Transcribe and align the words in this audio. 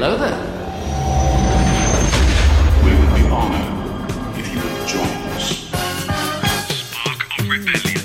Hello 0.00 0.16
there. 0.16 0.30
We 2.84 2.90
would 2.94 3.14
be 3.16 3.22
honored 3.34 4.38
if 4.38 4.46
you 4.54 4.60
would 4.62 4.86
join 4.86 5.02
us. 5.34 5.66
Spark 6.70 7.40
of 7.40 7.48
Rebellion. 7.48 7.98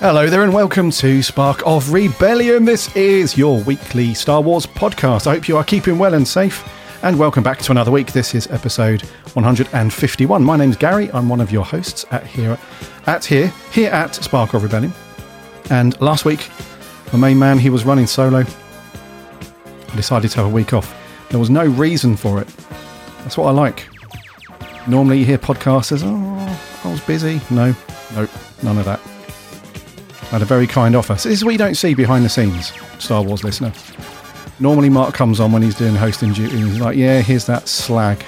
Hello 0.00 0.28
there, 0.28 0.42
and 0.42 0.52
welcome 0.52 0.90
to 0.90 1.22
Spark 1.22 1.62
of 1.64 1.92
Rebellion. 1.92 2.64
This 2.64 2.92
is 2.96 3.38
your 3.38 3.60
weekly 3.60 4.12
Star 4.12 4.40
Wars 4.40 4.66
podcast. 4.66 5.28
I 5.28 5.34
hope 5.34 5.46
you 5.46 5.56
are 5.56 5.62
keeping 5.62 5.98
well 6.00 6.14
and 6.14 6.26
safe. 6.26 6.68
And 7.04 7.16
welcome 7.16 7.44
back 7.44 7.60
to 7.60 7.70
another 7.70 7.92
week. 7.92 8.10
This 8.10 8.34
is 8.34 8.48
episode 8.48 9.02
151. 9.34 10.42
My 10.42 10.56
name's 10.56 10.76
Gary. 10.76 11.12
I'm 11.12 11.28
one 11.28 11.40
of 11.40 11.52
your 11.52 11.64
hosts 11.64 12.04
at 12.10 12.26
here, 12.26 12.58
at 13.06 13.24
here, 13.24 13.52
here 13.70 13.92
at 13.92 14.16
Spark 14.16 14.54
of 14.54 14.64
Rebellion. 14.64 14.92
And 15.70 15.98
last 16.00 16.24
week, 16.24 16.50
my 17.12 17.18
main 17.18 17.38
man, 17.38 17.58
he 17.58 17.70
was 17.70 17.84
running 17.84 18.06
solo. 18.06 18.44
I 18.44 19.96
Decided 19.96 20.30
to 20.32 20.36
have 20.38 20.46
a 20.46 20.54
week 20.54 20.72
off. 20.72 20.94
There 21.30 21.40
was 21.40 21.50
no 21.50 21.64
reason 21.64 22.16
for 22.16 22.40
it. 22.40 22.48
That's 23.18 23.36
what 23.36 23.46
I 23.46 23.50
like. 23.50 23.88
Normally, 24.86 25.18
you 25.18 25.24
hear 25.24 25.38
podcasters, 25.38 26.02
"Oh, 26.04 26.60
I 26.84 26.90
was 26.90 27.00
busy." 27.00 27.40
No, 27.50 27.74
nope, 28.14 28.30
none 28.62 28.78
of 28.78 28.84
that 28.84 29.00
I 30.32 30.36
had 30.36 30.42
a 30.42 30.46
very 30.46 30.66
kind 30.66 30.96
offer. 30.96 31.14
So 31.16 31.28
this 31.28 31.40
is 31.40 31.44
what 31.44 31.50
you 31.50 31.58
don't 31.58 31.74
see 31.74 31.92
behind 31.92 32.24
the 32.24 32.28
scenes, 32.30 32.72
Star 32.98 33.22
Wars 33.22 33.44
listener. 33.44 33.70
Normally, 34.60 34.88
Mark 34.88 35.12
comes 35.14 35.40
on 35.40 35.52
when 35.52 35.60
he's 35.60 35.74
doing 35.74 35.94
hosting 35.94 36.32
duty 36.32 36.56
and 36.56 36.70
he's 36.70 36.80
like, 36.80 36.96
yeah, 36.96 37.20
here's 37.20 37.44
that 37.46 37.68
slag, 37.68 38.24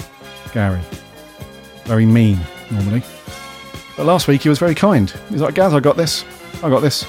Gary. 0.52 0.82
Very 1.84 2.04
mean, 2.04 2.38
normally. 2.70 3.02
But 3.96 4.04
last 4.04 4.28
week, 4.28 4.42
he 4.42 4.50
was 4.50 4.58
very 4.58 4.74
kind. 4.74 5.10
He's 5.30 5.40
like, 5.40 5.54
Gaz, 5.54 5.72
I 5.72 5.80
got 5.80 5.96
this. 5.96 6.26
I 6.64 6.70
got 6.70 6.80
this. 6.80 7.04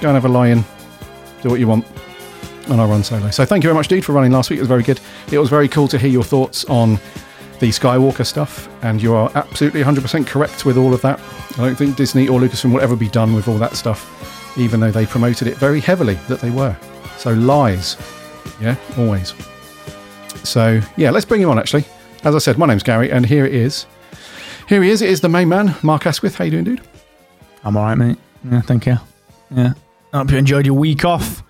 Go 0.00 0.08
and 0.08 0.14
have 0.14 0.26
a 0.26 0.28
lie 0.28 0.48
in. 0.48 0.62
Do 1.42 1.48
what 1.48 1.58
you 1.58 1.66
want. 1.66 1.86
And 2.68 2.80
I 2.80 2.84
run 2.84 3.02
solo. 3.02 3.30
So 3.30 3.44
thank 3.44 3.64
you 3.64 3.68
very 3.68 3.74
much, 3.74 3.88
dude, 3.88 4.04
for 4.04 4.12
running 4.12 4.32
last 4.32 4.50
week. 4.50 4.58
It 4.58 4.62
was 4.62 4.68
very 4.68 4.82
good. 4.82 5.00
It 5.32 5.38
was 5.38 5.48
very 5.48 5.66
cool 5.66 5.88
to 5.88 5.98
hear 5.98 6.10
your 6.10 6.24
thoughts 6.24 6.64
on 6.66 6.98
the 7.58 7.70
Skywalker 7.70 8.26
stuff, 8.26 8.68
and 8.82 9.00
you 9.00 9.14
are 9.14 9.30
absolutely 9.34 9.82
100% 9.82 10.26
correct 10.26 10.66
with 10.66 10.76
all 10.76 10.92
of 10.92 11.00
that. 11.00 11.18
I 11.52 11.62
don't 11.62 11.74
think 11.74 11.96
Disney 11.96 12.28
or 12.28 12.38
Lucasfilm 12.38 12.72
will 12.72 12.82
ever 12.82 12.96
be 12.96 13.08
done 13.08 13.34
with 13.34 13.48
all 13.48 13.56
that 13.56 13.76
stuff, 13.76 14.58
even 14.58 14.78
though 14.78 14.90
they 14.90 15.06
promoted 15.06 15.48
it 15.48 15.56
very 15.56 15.80
heavily 15.80 16.14
that 16.28 16.40
they 16.40 16.50
were. 16.50 16.76
So 17.16 17.32
lies, 17.32 17.96
yeah, 18.60 18.76
always. 18.98 19.32
So 20.44 20.82
yeah, 20.98 21.10
let's 21.10 21.24
bring 21.24 21.40
him 21.40 21.48
on. 21.48 21.58
Actually, 21.58 21.86
as 22.24 22.34
I 22.34 22.38
said, 22.38 22.58
my 22.58 22.66
name's 22.66 22.82
Gary, 22.82 23.10
and 23.10 23.24
here 23.24 23.46
it 23.46 23.54
is. 23.54 23.86
Here 24.68 24.82
he 24.82 24.90
is. 24.90 25.00
It 25.00 25.08
is 25.08 25.22
the 25.22 25.30
main 25.30 25.48
man, 25.48 25.74
Mark 25.82 26.06
Asquith. 26.06 26.36
How 26.36 26.44
you 26.44 26.50
doing, 26.50 26.64
dude? 26.64 26.82
I'm 27.64 27.76
all 27.76 27.84
right, 27.84 27.94
mate. 27.94 28.18
Yeah, 28.50 28.60
thank 28.62 28.86
you. 28.86 28.96
Yeah. 29.50 29.72
I 30.12 30.18
hope 30.18 30.30
you 30.30 30.38
enjoyed 30.38 30.66
your 30.66 30.74
week 30.76 31.04
off, 31.04 31.42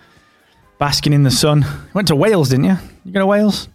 basking 0.78 1.12
in 1.12 1.22
the 1.22 1.30
sun. 1.30 1.62
You 1.62 1.90
went 1.94 2.08
to 2.08 2.16
Wales, 2.16 2.48
didn't 2.48 2.64
you? 2.64 2.76
You 3.04 3.12
go 3.12 3.20
to 3.20 3.26
Wales? 3.26 3.68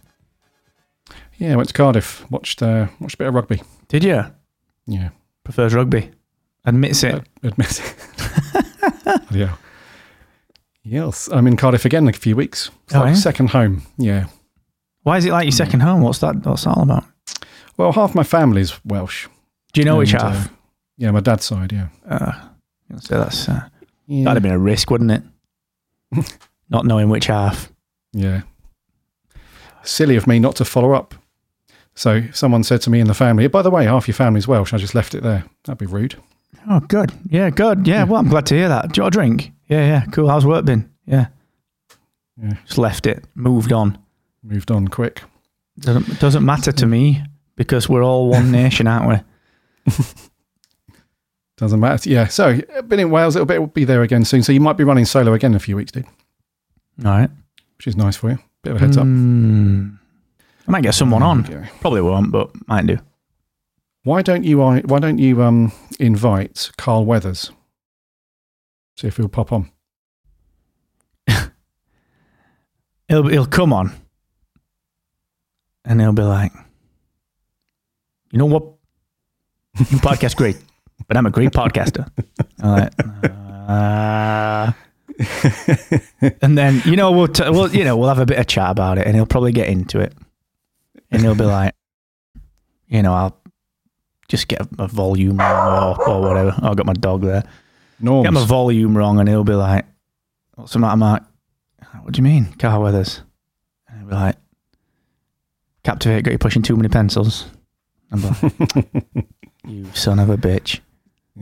Yeah, 1.38 1.56
went 1.56 1.68
to 1.68 1.74
Cardiff. 1.74 2.28
Watched 2.30 2.62
uh, 2.62 2.86
watched 3.00 3.14
a 3.14 3.18
bit 3.18 3.26
of 3.28 3.34
rugby. 3.34 3.62
Did 3.88 4.04
you? 4.04 4.24
Yeah, 4.86 5.10
Prefers 5.44 5.74
rugby. 5.74 6.10
Admits 6.64 7.02
it. 7.02 7.22
Admits 7.42 7.80
it. 7.80 7.94
yeah. 9.30 9.56
Yes, 10.84 11.28
I'm 11.32 11.46
in 11.46 11.56
Cardiff 11.56 11.84
again 11.84 12.04
in 12.04 12.10
a 12.10 12.12
few 12.12 12.36
weeks. 12.36 12.70
It's 12.84 12.94
Oh, 12.94 13.00
like 13.00 13.08
yeah? 13.10 13.14
second 13.14 13.50
home. 13.50 13.82
Yeah. 13.98 14.26
Why 15.02 15.16
is 15.16 15.24
it 15.24 15.32
like 15.32 15.44
your 15.44 15.52
second 15.52 15.80
home? 15.80 16.02
What's 16.02 16.18
that? 16.20 16.36
What's 16.44 16.64
that 16.64 16.70
all 16.76 16.82
about? 16.84 17.04
Well, 17.76 17.92
half 17.92 18.14
my 18.14 18.22
family's 18.24 18.84
Welsh. 18.84 19.26
Do 19.72 19.80
you 19.80 19.84
know 19.84 19.96
which 19.96 20.12
And, 20.12 20.22
uh, 20.22 20.30
half? 20.30 20.52
yeah, 20.96 21.10
my 21.12 21.20
dad's 21.20 21.44
side. 21.44 21.72
Yeah. 21.72 21.88
Uh, 22.08 22.32
so 23.00 23.18
that's 23.18 23.48
uh, 23.48 23.68
Yeah. 24.06 24.24
that'd 24.24 24.36
have 24.36 24.42
been 24.42 24.52
a 24.52 24.58
risk, 24.58 24.90
wouldn't 24.90 25.10
it? 25.10 25.22
Not 26.70 26.86
knowing 26.86 27.08
which 27.08 27.26
half. 27.26 27.70
Yeah. 28.12 28.42
Silly 29.82 30.16
of 30.16 30.26
me 30.26 30.38
not 30.38 30.56
to 30.56 30.64
follow 30.64 30.92
up. 30.92 31.14
So 31.94 32.22
someone 32.32 32.62
said 32.64 32.80
to 32.82 32.90
me 32.90 33.00
in 33.00 33.06
the 33.08 33.14
family, 33.14 33.46
by 33.48 33.62
the 33.62 33.70
way, 33.70 33.84
half 33.84 34.06
your 34.08 34.14
family's 34.14 34.46
Welsh. 34.48 34.72
I 34.72 34.78
just 34.78 34.94
left 34.94 35.14
it 35.14 35.22
there. 35.22 35.44
That'd 35.64 35.78
be 35.78 35.86
rude. 35.86 36.16
Oh, 36.70 36.80
good. 36.80 37.12
Yeah, 37.28 37.50
good. 37.50 37.86
Yeah, 37.86 38.04
well, 38.04 38.20
I'm 38.20 38.28
glad 38.28 38.46
to 38.46 38.54
hear 38.54 38.68
that. 38.68 38.92
Do 38.92 38.98
you 39.00 39.02
want 39.02 39.14
a 39.14 39.18
drink? 39.18 39.52
Yeah, 39.68 39.86
yeah. 39.86 40.04
Cool. 40.12 40.28
How's 40.28 40.46
work 40.46 40.64
been? 40.64 40.90
Yeah. 41.06 41.26
Yeah. 42.40 42.54
Just 42.64 42.78
left 42.78 43.06
it. 43.06 43.24
Moved 43.34 43.72
on. 43.72 43.98
Moved 44.42 44.70
on 44.70 44.88
quick. 44.88 45.22
Doesn't 45.78 46.20
doesn't 46.20 46.44
matter 46.44 46.70
to 46.72 46.86
me 46.86 47.22
because 47.56 47.88
we're 47.88 48.04
all 48.04 48.28
one 48.28 48.50
nation, 48.52 48.86
aren't 48.86 49.24
we? 49.86 49.92
Doesn't 51.62 51.78
matter. 51.78 52.10
Yeah. 52.10 52.26
So 52.26 52.60
been 52.88 52.98
in 52.98 53.10
Wales. 53.12 53.36
It'll 53.36 53.46
be, 53.46 53.54
it'll 53.54 53.68
be 53.68 53.84
there 53.84 54.02
again 54.02 54.24
soon. 54.24 54.42
So 54.42 54.50
you 54.50 54.58
might 54.58 54.76
be 54.76 54.82
running 54.82 55.04
solo 55.04 55.32
again 55.32 55.52
in 55.52 55.56
a 55.56 55.60
few 55.60 55.76
weeks, 55.76 55.92
dude, 55.92 56.06
All 57.04 57.12
right. 57.12 57.30
which 57.78 57.86
is 57.86 57.96
nice 57.96 58.16
for 58.16 58.30
you. 58.30 58.38
Bit 58.64 58.70
of 58.72 58.76
a 58.78 58.80
heads 58.80 58.96
up. 58.96 59.04
Mm. 59.04 59.96
I 60.66 60.70
might 60.72 60.82
get 60.82 60.94
someone 60.94 61.22
on. 61.22 61.44
Probably 61.80 62.00
won't, 62.00 62.32
but 62.32 62.50
might 62.66 62.88
do. 62.88 62.98
Why 64.02 64.22
don't 64.22 64.42
you? 64.42 64.58
Why 64.58 64.80
don't 64.98 65.18
you 65.18 65.40
um 65.40 65.70
invite 66.00 66.72
Carl 66.78 67.04
Weathers? 67.04 67.52
See 68.96 69.06
if 69.06 69.16
he'll 69.16 69.28
pop 69.28 69.52
on. 69.52 69.70
He'll 73.06 73.28
he'll 73.28 73.46
come 73.46 73.72
on, 73.72 73.92
and 75.84 76.00
he'll 76.00 76.12
be 76.12 76.22
like, 76.22 76.50
"You 78.32 78.38
know 78.40 78.46
what? 78.46 78.64
podcast 79.76 80.34
great, 80.36 80.56
but 81.08 81.16
I'm 81.16 81.26
a 81.26 81.30
great 81.30 81.50
podcaster." 81.50 82.08
I'm 82.62 82.70
like, 82.70 82.92
uh, 83.68 84.72
and 86.40 86.56
then 86.58 86.82
you 86.84 86.96
know 86.96 87.12
we'll 87.12 87.28
t- 87.28 87.48
we'll 87.48 87.74
you 87.74 87.84
know 87.84 87.96
we'll 87.96 88.08
have 88.08 88.18
a 88.18 88.26
bit 88.26 88.38
of 88.38 88.46
chat 88.46 88.70
about 88.70 88.98
it, 88.98 89.06
and 89.06 89.14
he'll 89.14 89.26
probably 89.26 89.52
get 89.52 89.68
into 89.68 90.00
it, 90.00 90.14
and 91.10 91.22
he'll 91.22 91.34
be 91.34 91.44
like, 91.44 91.74
you 92.88 93.02
know, 93.02 93.14
I'll 93.14 93.36
just 94.28 94.48
get 94.48 94.60
a, 94.60 94.68
a 94.84 94.88
volume 94.88 95.36
wrong 95.38 95.96
or, 95.98 96.08
or 96.08 96.20
whatever. 96.20 96.54
Oh, 96.62 96.70
I 96.70 96.74
got 96.74 96.86
my 96.86 96.92
dog 96.94 97.22
there. 97.22 97.44
Norms. 98.00 98.24
Get 98.26 98.32
my 98.32 98.44
volume 98.44 98.96
wrong, 98.96 99.20
and 99.20 99.28
he'll 99.28 99.44
be 99.44 99.54
like, 99.54 99.84
"What's 100.56 100.72
the 100.72 100.78
matter, 100.80 100.96
Mark? 100.96 101.22
What 102.02 102.14
do 102.14 102.18
you 102.18 102.24
mean, 102.24 102.52
Carl 102.58 102.82
Weathers?" 102.82 103.22
And 103.88 104.00
he'll 104.00 104.08
be 104.08 104.14
like, 104.14 104.36
"Captivate 105.84 106.22
got 106.24 106.32
you 106.32 106.38
pushing 106.38 106.62
too 106.62 106.76
many 106.76 106.88
pencils." 106.88 107.46
I'm 108.10 108.22
like, 108.22 108.54
"You 109.66 109.86
son 109.94 110.18
of 110.18 110.30
a 110.30 110.36
bitch." 110.36 110.80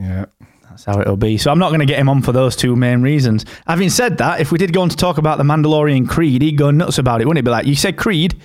Yeah. 0.01 0.25
That's 0.69 0.85
how 0.85 1.01
it'll 1.01 1.17
be. 1.17 1.37
So 1.37 1.51
I'm 1.51 1.59
not 1.59 1.69
going 1.69 1.81
to 1.81 1.85
get 1.85 1.99
him 1.99 2.07
on 2.07 2.21
for 2.21 2.31
those 2.31 2.55
two 2.55 2.75
main 2.77 3.01
reasons. 3.01 3.45
Having 3.67 3.89
said 3.89 4.17
that, 4.19 4.39
if 4.39 4.51
we 4.51 4.57
did 4.57 4.71
go 4.71 4.81
on 4.81 4.89
to 4.89 4.95
talk 4.95 5.17
about 5.17 5.37
the 5.37 5.43
Mandalorian 5.43 6.07
Creed, 6.07 6.41
he'd 6.41 6.57
go 6.57 6.71
nuts 6.71 6.97
about 6.97 7.19
it, 7.19 7.27
wouldn't 7.27 7.39
he? 7.39 7.47
Be 7.47 7.51
like, 7.51 7.65
"You 7.65 7.75
said 7.75 7.97
Creed," 7.97 8.39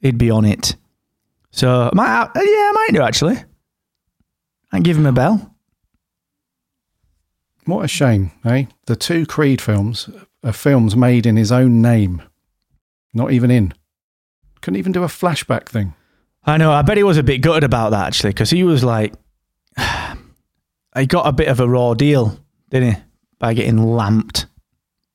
he'd 0.00 0.18
be 0.18 0.30
on 0.30 0.44
it. 0.44 0.74
So 1.52 1.88
I 1.92 1.94
might, 1.94 2.30
yeah, 2.34 2.42
I 2.42 2.72
might 2.74 2.94
do 2.94 3.02
actually. 3.02 3.36
I'd 4.72 4.84
give 4.84 4.96
him 4.96 5.06
a 5.06 5.12
bell. 5.12 5.54
What 7.64 7.84
a 7.84 7.88
shame, 7.88 8.32
eh? 8.44 8.64
The 8.86 8.96
two 8.96 9.24
Creed 9.26 9.60
films 9.60 10.10
are 10.42 10.52
films 10.52 10.96
made 10.96 11.26
in 11.26 11.36
his 11.36 11.52
own 11.52 11.80
name. 11.80 12.22
Not 13.14 13.32
even 13.32 13.50
in. 13.50 13.72
Couldn't 14.60 14.78
even 14.78 14.92
do 14.92 15.04
a 15.04 15.08
flashback 15.08 15.68
thing. 15.68 15.94
I 16.44 16.56
know. 16.56 16.72
I 16.72 16.82
bet 16.82 16.96
he 16.96 17.02
was 17.02 17.18
a 17.18 17.22
bit 17.22 17.38
gutted 17.38 17.64
about 17.64 17.90
that 17.90 18.06
actually, 18.06 18.30
because 18.30 18.50
he 18.50 18.64
was 18.64 18.82
like, 18.82 19.14
he 20.96 21.06
got 21.06 21.26
a 21.26 21.32
bit 21.32 21.48
of 21.48 21.60
a 21.60 21.68
raw 21.68 21.94
deal, 21.94 22.38
didn't 22.70 22.94
he, 22.94 23.00
by 23.38 23.54
getting 23.54 23.82
lamped 23.82 24.46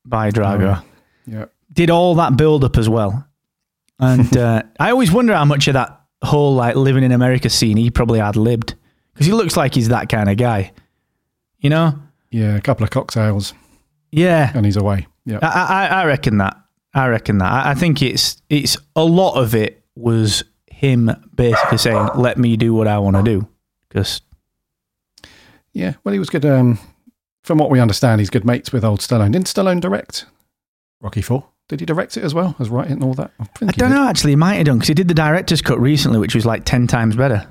by 0.06 0.31
Drago. 0.31 0.81
Oh, 0.81 0.86
Yeah. 1.25 1.45
Did 1.72 1.89
all 1.89 2.16
that 2.16 2.38
build 2.38 2.63
up 2.63 2.77
as 2.77 2.88
well, 2.88 3.27
and 4.00 4.36
uh, 4.38 4.63
I 4.80 4.92
always 4.92 5.12
wonder 5.12 5.33
how 5.33 5.45
much 5.45 5.68
of 5.68 5.74
that 5.74 6.00
whole 6.24 6.56
like 6.56 6.75
living 6.75 7.04
in 7.04 7.12
America 7.12 7.50
scene 7.50 7.75
he 7.77 7.89
probably 7.89 8.19
had 8.19 8.36
libbed, 8.36 8.75
because 9.13 9.25
he 9.27 9.33
looks 9.33 9.57
like 9.57 9.74
he's 9.75 9.89
that 9.89 10.07
kind 10.10 10.30
of 10.30 10.38
guy, 10.38 10.72
you 11.60 11.69
know? 11.69 12.00
Yeah, 12.31 12.56
a 12.56 12.62
couple 12.62 12.83
of 12.83 12.89
cocktails 12.89 13.54
Yeah, 14.12 14.51
and 14.54 14.66
he's 14.66 14.78
away. 14.78 15.07
Yeah. 15.25 15.39
I, 15.42 15.88
I, 15.88 16.01
I 16.01 16.06
reckon 16.06 16.38
that. 16.38 16.57
I 16.94 17.07
reckon 17.07 17.39
that. 17.39 17.51
I, 17.51 17.71
I 17.71 17.74
think 17.74 18.01
it's 18.01 18.42
it's 18.50 18.78
a 18.95 19.04
lot 19.04 19.36
of 19.36 19.54
it 19.56 19.83
was 19.95 20.44
him 20.68 21.10
basically 21.36 21.78
saying, 21.78 22.10
"Let 22.16 22.38
me 22.38 22.56
do 22.57 22.74
what 22.74 22.88
I 22.88 23.00
want 23.00 23.18
to 23.18 23.24
do," 23.24 23.48
because 23.89 24.21
Yeah, 25.75 25.95
well, 26.04 26.13
he 26.13 26.19
was 26.19 26.30
good. 26.30 26.45
Um, 26.45 26.80
from 27.44 27.60
what 27.60 27.69
we 27.69 27.80
understand, 27.80 28.22
he's 28.22 28.30
good 28.31 28.45
mates 28.45 28.72
with 28.72 28.83
old 28.83 29.01
Stallone. 29.01 29.33
Didn't 29.33 29.48
Stallone 29.48 29.81
direct 29.81 30.25
Rocky 31.01 31.22
Four? 31.22 31.45
Did 31.68 31.81
he 31.81 31.86
direct 31.86 32.16
it 32.16 32.24
as 32.24 32.33
well 32.33 32.56
as 32.60 32.69
writing 32.69 32.94
and 32.94 33.04
all 33.04 33.13
that? 33.16 33.31
I 33.39 33.44
think 33.44 33.75
he 33.75 33.80
don't 33.80 33.89
did. 33.89 33.95
know. 33.95 34.07
Actually, 34.07 34.31
he 34.31 34.36
might 34.38 34.56
have 34.56 34.66
done 34.66 34.77
because 34.77 34.88
he 34.88 34.94
did 34.94 35.10
the 35.10 35.13
director's 35.13 35.62
cut 35.62 35.80
recently, 35.80 36.18
which 36.18 36.33
was 36.33 36.45
like 36.45 36.63
ten 36.63 36.88
times 36.88 37.16
better. 37.16 37.45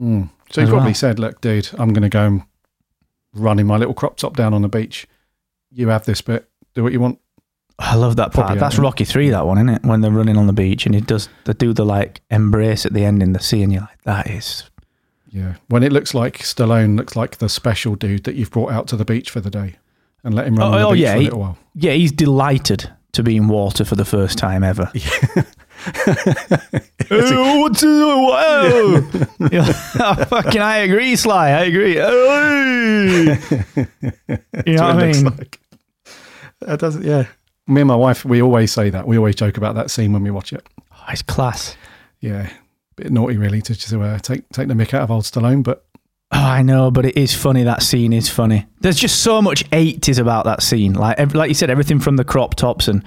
Mm. 0.00 0.30
So 0.50 0.62
he 0.62 0.66
probably 0.68 0.86
well. 0.86 0.94
said, 0.94 1.18
"Look, 1.18 1.40
dude, 1.42 1.68
I'm 1.78 1.92
going 1.92 2.02
to 2.02 2.08
go 2.08 2.26
and 2.26 2.42
run 3.34 3.58
in 3.58 3.66
my 3.66 3.76
little 3.76 3.94
crop 3.94 4.16
top 4.16 4.36
down 4.36 4.54
on 4.54 4.62
the 4.62 4.68
beach. 4.68 5.06
You 5.70 5.88
have 5.88 6.06
this 6.06 6.22
bit. 6.22 6.48
Do 6.74 6.82
what 6.82 6.92
you 6.92 7.00
want." 7.00 7.18
I 7.78 7.94
love 7.94 8.16
that 8.16 8.32
part. 8.32 8.46
Probably, 8.46 8.60
That's 8.60 8.76
yeah. 8.76 8.82
Rocky 8.82 9.04
Three, 9.04 9.30
that 9.30 9.46
one, 9.46 9.58
isn't 9.58 9.68
it? 9.68 9.82
When 9.84 10.00
they're 10.00 10.10
running 10.10 10.36
on 10.36 10.46
the 10.46 10.52
beach 10.52 10.86
and 10.86 10.94
he 10.94 11.00
does 11.00 11.28
they 11.44 11.52
do 11.54 11.72
the 11.72 11.84
like 11.84 12.20
embrace 12.30 12.84
at 12.84 12.92
the 12.92 13.04
end 13.04 13.22
in 13.22 13.32
the 13.32 13.40
sea, 13.40 13.62
and 13.62 13.72
you're 13.72 13.82
like, 13.82 14.02
that 14.02 14.30
is 14.30 14.69
Yeah. 15.30 15.54
When 15.68 15.82
it 15.82 15.92
looks 15.92 16.12
like 16.14 16.38
Stallone 16.38 16.96
looks 16.96 17.14
like 17.16 17.38
the 17.38 17.48
special 17.48 17.94
dude 17.94 18.24
that 18.24 18.34
you've 18.34 18.50
brought 18.50 18.72
out 18.72 18.88
to 18.88 18.96
the 18.96 19.04
beach 19.04 19.30
for 19.30 19.40
the 19.40 19.50
day 19.50 19.76
and 20.24 20.34
let 20.34 20.46
him 20.46 20.56
run 20.56 20.68
Oh, 20.68 20.72
on 20.74 20.80
the 20.80 20.86
oh, 20.88 20.92
beach 20.92 21.00
yeah, 21.02 21.12
for 21.12 21.16
a 21.16 21.20
he- 21.20 21.24
little 21.24 21.40
while. 21.40 21.58
yeah. 21.74 21.92
He's 21.92 22.12
delighted 22.12 22.90
to 23.12 23.22
be 23.22 23.36
in 23.36 23.48
water 23.48 23.84
for 23.84 23.94
the 23.96 24.04
first 24.04 24.38
time 24.38 24.62
ever. 24.62 24.90
oh? 27.10 27.70
"Oh, 30.00 30.24
fucking, 30.28 30.60
I 30.60 30.76
agree, 30.78 31.16
Sly. 31.16 31.50
I 31.50 31.60
agree. 31.64 31.94
You 31.94 32.00
know 34.74 34.82
what 34.82 34.96
I 34.96 35.12
mean? 35.12 35.24
like. 35.24 35.58
That 36.60 36.78
doesn't. 36.78 37.04
Yeah. 37.04 37.26
Me 37.66 37.80
and 37.80 37.88
my 37.88 37.96
wife, 37.96 38.24
we 38.24 38.42
always 38.42 38.72
say 38.72 38.90
that. 38.90 39.06
We 39.06 39.16
always 39.16 39.34
joke 39.34 39.56
about 39.56 39.74
that 39.76 39.90
scene 39.90 40.12
when 40.12 40.22
we 40.22 40.30
watch 40.30 40.52
it. 40.52 40.66
Oh, 40.92 41.04
it's 41.08 41.22
class. 41.22 41.76
Yeah. 42.20 42.50
Bit 43.00 43.12
naughty, 43.12 43.38
really, 43.38 43.62
to 43.62 43.74
just 43.74 43.92
uh, 43.94 44.18
take 44.18 44.48
take 44.50 44.68
the 44.68 44.74
mick 44.74 44.92
out 44.92 45.02
of 45.02 45.10
old 45.10 45.24
Stallone, 45.24 45.62
but 45.62 45.86
Oh, 46.32 46.38
I 46.38 46.62
know, 46.62 46.90
but 46.90 47.06
it 47.06 47.16
is 47.16 47.34
funny. 47.34 47.64
That 47.64 47.82
scene 47.82 48.12
is 48.12 48.28
funny. 48.28 48.66
There's 48.80 48.98
just 48.98 49.22
so 49.22 49.42
much 49.42 49.68
80s 49.70 50.20
about 50.20 50.44
that 50.44 50.62
scene. 50.62 50.92
Like, 50.92 51.34
like 51.34 51.48
you 51.48 51.54
said, 51.54 51.70
everything 51.70 51.98
from 51.98 52.16
the 52.16 52.24
crop 52.24 52.54
tops 52.54 52.86
and 52.86 53.02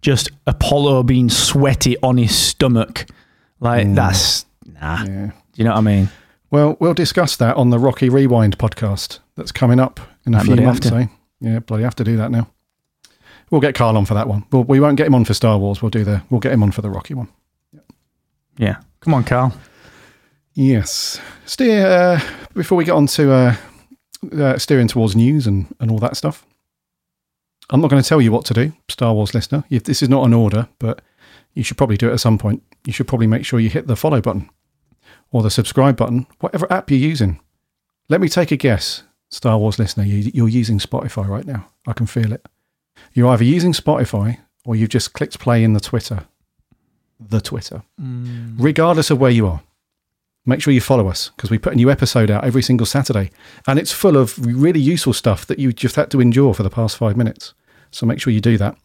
just 0.00 0.30
Apollo 0.46 1.02
being 1.02 1.28
sweaty 1.28 1.96
on 2.02 2.16
his 2.16 2.34
stomach. 2.34 3.06
Like, 3.60 3.92
that's 3.94 4.46
nah. 4.64 5.02
yeah. 5.04 5.26
Do 5.26 5.32
you 5.56 5.64
know 5.64 5.72
what 5.72 5.78
I 5.78 5.82
mean? 5.82 6.08
Well, 6.50 6.76
we'll 6.80 6.94
discuss 6.94 7.36
that 7.36 7.56
on 7.56 7.68
the 7.68 7.78
Rocky 7.78 8.08
Rewind 8.08 8.56
podcast 8.56 9.18
that's 9.36 9.52
coming 9.52 9.78
up 9.78 10.00
in 10.24 10.34
a 10.34 10.38
I 10.38 10.44
few 10.44 10.56
months. 10.56 10.88
to. 10.88 10.96
Eh? 10.96 11.06
Yeah, 11.40 11.58
bloody 11.58 11.82
have 11.84 11.96
to 11.96 12.04
do 12.04 12.16
that 12.16 12.30
now. 12.30 12.48
We'll 13.50 13.60
get 13.60 13.74
Carl 13.74 13.98
on 13.98 14.06
for 14.06 14.14
that 14.14 14.26
one. 14.26 14.46
We'll, 14.52 14.64
we 14.64 14.80
won't 14.80 14.96
get 14.96 15.06
him 15.06 15.14
on 15.14 15.26
for 15.26 15.34
Star 15.34 15.58
Wars. 15.58 15.82
We'll 15.82 15.90
do 15.90 16.04
the. 16.04 16.22
We'll 16.30 16.40
get 16.40 16.52
him 16.52 16.62
on 16.62 16.70
for 16.70 16.80
the 16.80 16.90
Rocky 16.90 17.12
one. 17.12 17.28
Yeah. 18.56 18.76
Come 19.04 19.12
on, 19.12 19.24
Carl. 19.24 19.54
Yes. 20.54 21.20
Steer 21.44 21.86
uh, 21.86 22.20
before 22.54 22.78
we 22.78 22.86
get 22.86 22.92
on 22.92 23.06
to 23.08 23.32
uh, 23.32 23.56
uh, 24.32 24.56
steering 24.56 24.88
towards 24.88 25.14
news 25.14 25.46
and, 25.46 25.66
and 25.78 25.90
all 25.90 25.98
that 25.98 26.16
stuff. 26.16 26.46
I'm 27.68 27.82
not 27.82 27.90
going 27.90 28.02
to 28.02 28.08
tell 28.08 28.22
you 28.22 28.32
what 28.32 28.46
to 28.46 28.54
do, 28.54 28.72
Star 28.88 29.12
Wars 29.12 29.34
listener. 29.34 29.64
If 29.68 29.84
this 29.84 30.02
is 30.02 30.08
not 30.08 30.24
an 30.24 30.32
order, 30.32 30.68
but 30.78 31.02
you 31.52 31.62
should 31.62 31.76
probably 31.76 31.98
do 31.98 32.08
it 32.08 32.14
at 32.14 32.20
some 32.20 32.38
point. 32.38 32.62
You 32.86 32.94
should 32.94 33.06
probably 33.06 33.26
make 33.26 33.44
sure 33.44 33.60
you 33.60 33.68
hit 33.68 33.88
the 33.88 33.96
follow 33.96 34.22
button 34.22 34.48
or 35.32 35.42
the 35.42 35.50
subscribe 35.50 35.96
button, 35.96 36.26
whatever 36.40 36.72
app 36.72 36.90
you're 36.90 36.98
using. 36.98 37.40
Let 38.08 38.22
me 38.22 38.28
take 38.30 38.52
a 38.52 38.56
guess, 38.56 39.02
Star 39.28 39.58
Wars 39.58 39.78
listener. 39.78 40.04
You, 40.04 40.30
you're 40.32 40.48
using 40.48 40.78
Spotify 40.78 41.28
right 41.28 41.46
now. 41.46 41.68
I 41.86 41.92
can 41.92 42.06
feel 42.06 42.32
it. 42.32 42.46
You're 43.12 43.28
either 43.28 43.44
using 43.44 43.72
Spotify 43.72 44.38
or 44.64 44.76
you've 44.76 44.88
just 44.88 45.12
clicked 45.12 45.38
play 45.38 45.62
in 45.62 45.74
the 45.74 45.80
Twitter. 45.80 46.26
The 47.28 47.40
Twitter 47.40 47.82
regardless 48.56 49.10
of 49.10 49.18
where 49.18 49.30
you 49.30 49.46
are. 49.46 49.62
Make 50.46 50.60
sure 50.60 50.74
you 50.74 50.80
follow 50.80 51.08
us 51.08 51.30
because 51.36 51.50
we 51.50 51.56
put 51.56 51.72
a 51.72 51.76
new 51.76 51.90
episode 51.90 52.30
out 52.30 52.44
every 52.44 52.62
single 52.62 52.86
Saturday 52.86 53.30
and 53.66 53.78
it's 53.78 53.92
full 53.92 54.16
of 54.16 54.38
really 54.38 54.80
useful 54.80 55.14
stuff 55.14 55.46
that 55.46 55.58
you 55.58 55.72
just 55.72 55.96
had 55.96 56.10
to 56.10 56.20
endure 56.20 56.52
for 56.52 56.62
the 56.62 56.70
past 56.70 56.98
five 56.98 57.16
minutes. 57.16 57.54
So 57.90 58.04
make 58.04 58.20
sure 58.20 58.32
you 58.32 58.40
do 58.40 58.58
that. 58.58 58.76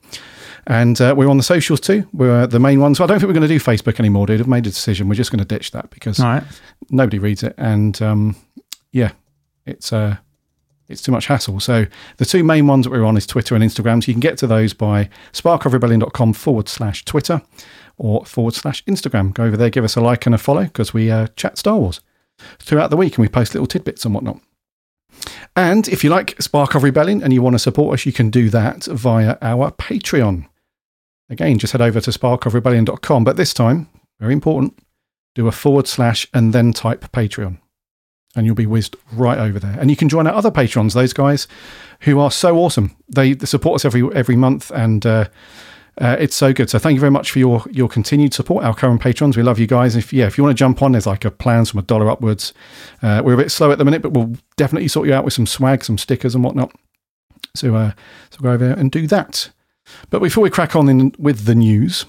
And 0.68 1.02
uh, 1.02 1.16
we're 1.18 1.30
on 1.30 1.38
the 1.38 1.44
socials 1.44 1.80
too. 1.80 2.08
We're 2.14 2.44
uh, 2.44 2.46
the 2.46 2.60
main 2.60 2.80
ones. 2.80 3.00
I 3.00 3.08
don't 3.08 3.20
think 3.20 3.28
we're 3.28 3.34
going 3.34 3.48
to 3.48 3.48
do 3.48 3.60
Facebook 3.60 4.00
anymore, 4.00 4.28
dude. 4.28 4.40
I've 4.40 4.48
made 4.48 4.68
a 4.68 4.70
decision. 4.70 5.10
We're 5.10 5.16
just 5.16 5.32
going 5.32 5.40
to 5.40 5.46
ditch 5.46 5.72
that 5.72 5.90
because 5.90 6.20
right. 6.20 6.44
nobody 6.92 7.18
reads 7.18 7.44
it. 7.44 7.56
And 7.58 8.00
um, 8.02 8.36
yeah, 8.92 9.12
it's 9.66 9.92
uh, 9.92 10.18
it's 10.88 11.02
too 11.02 11.12
much 11.12 11.28
hassle. 11.28 11.60
So 11.60 11.86
the 12.18 12.26
two 12.26 12.44
main 12.44 12.68
ones 12.68 12.86
that 12.86 12.92
we're 12.92 13.06
on 13.06 13.18
is 13.18 13.26
Twitter 13.26 13.56
and 13.56 13.64
Instagram. 13.64 14.04
So 14.04 14.08
you 14.08 14.14
can 14.14 14.20
get 14.22 14.38
to 14.40 14.48
those 14.48 14.74
by 14.74 15.10
sparkofrebellion.com 15.34 16.34
forward 16.34 16.68
slash 16.68 17.06
Twitter 17.06 17.42
or 18.00 18.26
forward 18.26 18.56
slash 18.56 18.84
Instagram. 18.86 19.34
Go 19.34 19.44
over 19.44 19.58
there, 19.58 19.70
give 19.70 19.84
us 19.84 19.96
a 19.96 20.02
like 20.02 20.26
and 20.26 20.34
a 20.34 20.40
follow 20.40 20.64
because 20.64 20.94
we 20.94 21.12
uh, 21.12 21.28
chat 21.36 21.58
Star 21.58 21.78
Wars 21.78 22.02
throughout 22.58 22.90
the 22.90 22.98
week 22.98 23.18
and 23.18 23.22
we 23.22 23.30
post 23.30 23.54
little 23.54 23.68
tidbits 23.68 24.06
and 24.06 24.16
whatnot. 24.16 24.40
And 25.56 25.88
if 25.88 26.04
you 26.04 26.10
like 26.10 26.42
Spark 26.42 26.76
of 26.76 26.84
Rebellion 26.84 27.22
and 27.22 27.34
you 27.34 27.42
want 27.42 27.56
to 27.56 27.60
support 27.60 27.94
us, 27.94 28.06
you 28.06 28.14
can 28.14 28.30
do 28.30 28.50
that 28.50 28.86
via 28.86 29.38
our 29.42 29.72
Patreon. 29.72 30.48
Again, 31.30 31.60
just 31.60 31.74
head 31.74 31.82
over 31.82 32.00
to 32.02 32.12
sparkofrebellion.com. 32.12 33.24
But 33.24 33.36
this 33.36 33.54
time, 33.54 33.90
very 34.20 34.34
important, 34.34 34.80
do 35.36 35.48
a 35.48 35.52
forward 35.52 35.88
slash 35.88 36.28
and 36.34 36.54
then 36.54 36.74
type 36.74 37.12
Patreon. 37.12 37.60
And 38.36 38.46
you'll 38.46 38.56
be 38.56 38.66
whizzed 38.66 38.96
right 39.12 39.38
over 39.38 39.60
there. 39.60 39.78
And 39.80 39.90
you 39.90 39.96
can 39.96 40.08
join 40.08 40.28
our 40.28 40.34
other 40.34 40.52
patrons, 40.52 40.94
those 40.94 41.14
guys 41.14 41.48
who 42.02 42.20
are 42.20 42.32
so 42.32 42.58
awesome. 42.58 42.96
They 43.08 43.36
support 43.38 43.76
us 43.76 43.86
every 43.86 44.04
every 44.16 44.36
month, 44.36 44.70
and 44.70 45.04
uh, 45.04 45.30
uh, 46.00 46.16
it's 46.20 46.36
so 46.36 46.54
good. 46.54 46.70
So 46.70 46.80
thank 46.80 46.96
you 46.96 47.00
very 47.00 47.12
much 47.12 47.32
for 47.32 47.40
your 47.40 47.64
your 47.72 47.90
continued 47.90 48.34
support. 48.34 48.64
Our 48.64 48.74
current 48.74 49.02
patrons, 49.02 49.36
we 49.36 49.44
love 49.44 49.60
you 49.60 49.68
guys. 49.68 49.96
If 49.96 50.14
yeah, 50.14 50.28
if 50.28 50.38
you 50.38 50.44
want 50.44 50.56
to 50.56 50.60
jump 50.60 50.82
on, 50.82 50.94
there's 50.94 51.08
like 51.08 51.26
a 51.26 51.32
plans 51.32 51.70
from 51.72 51.80
a 51.80 51.84
dollar 51.84 52.10
upwards. 52.10 52.54
Uh, 53.02 53.22
we're 53.24 53.34
a 53.34 53.38
bit 53.38 53.52
slow 53.52 53.72
at 53.72 53.78
the 53.78 53.86
minute, 53.86 54.02
but 54.02 54.12
we'll 54.14 54.34
definitely 54.58 54.88
sort 54.88 55.08
you 55.08 55.14
out 55.14 55.26
with 55.26 55.34
some 55.34 55.46
swag, 55.46 55.84
some 55.84 55.98
stickers, 55.98 56.36
and 56.36 56.44
whatnot. 56.44 56.72
So 57.56 57.76
uh, 57.76 57.92
so 58.30 58.40
go 58.42 58.52
over 58.52 58.66
there 58.68 58.78
and 58.78 58.92
do 58.92 59.08
that. 59.08 59.50
But 60.10 60.22
before 60.22 60.44
we 60.44 60.50
crack 60.50 60.76
on 60.76 60.88
in 60.88 61.14
with 61.18 61.46
the 61.46 61.56
news, 61.56 62.06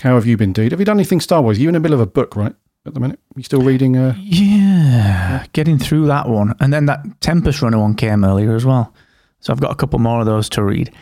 how 0.00 0.14
have 0.16 0.26
you 0.26 0.36
been, 0.36 0.52
dude? 0.52 0.72
Have 0.72 0.80
you 0.80 0.86
done 0.86 0.96
anything 0.96 1.20
Star 1.20 1.40
Wars? 1.40 1.58
you 1.58 1.68
in 1.68 1.74
the 1.74 1.80
middle 1.80 1.94
of 1.94 2.00
a 2.00 2.10
book, 2.10 2.36
right? 2.36 2.54
At 2.86 2.92
the 2.92 3.00
minute, 3.00 3.18
you 3.34 3.42
still 3.42 3.62
reading? 3.62 3.96
Uh, 3.96 4.14
Yeah, 4.18 5.46
getting 5.54 5.78
through 5.78 6.06
that 6.08 6.28
one, 6.28 6.54
and 6.60 6.70
then 6.70 6.84
that 6.86 7.02
Tempest 7.22 7.62
Runner 7.62 7.78
one 7.78 7.94
came 7.94 8.24
earlier 8.24 8.54
as 8.54 8.66
well. 8.66 8.92
So 9.40 9.52
I've 9.52 9.60
got 9.60 9.70
a 9.70 9.74
couple 9.74 9.98
more 10.00 10.20
of 10.20 10.26
those 10.26 10.50
to 10.50 10.62
read. 10.62 10.92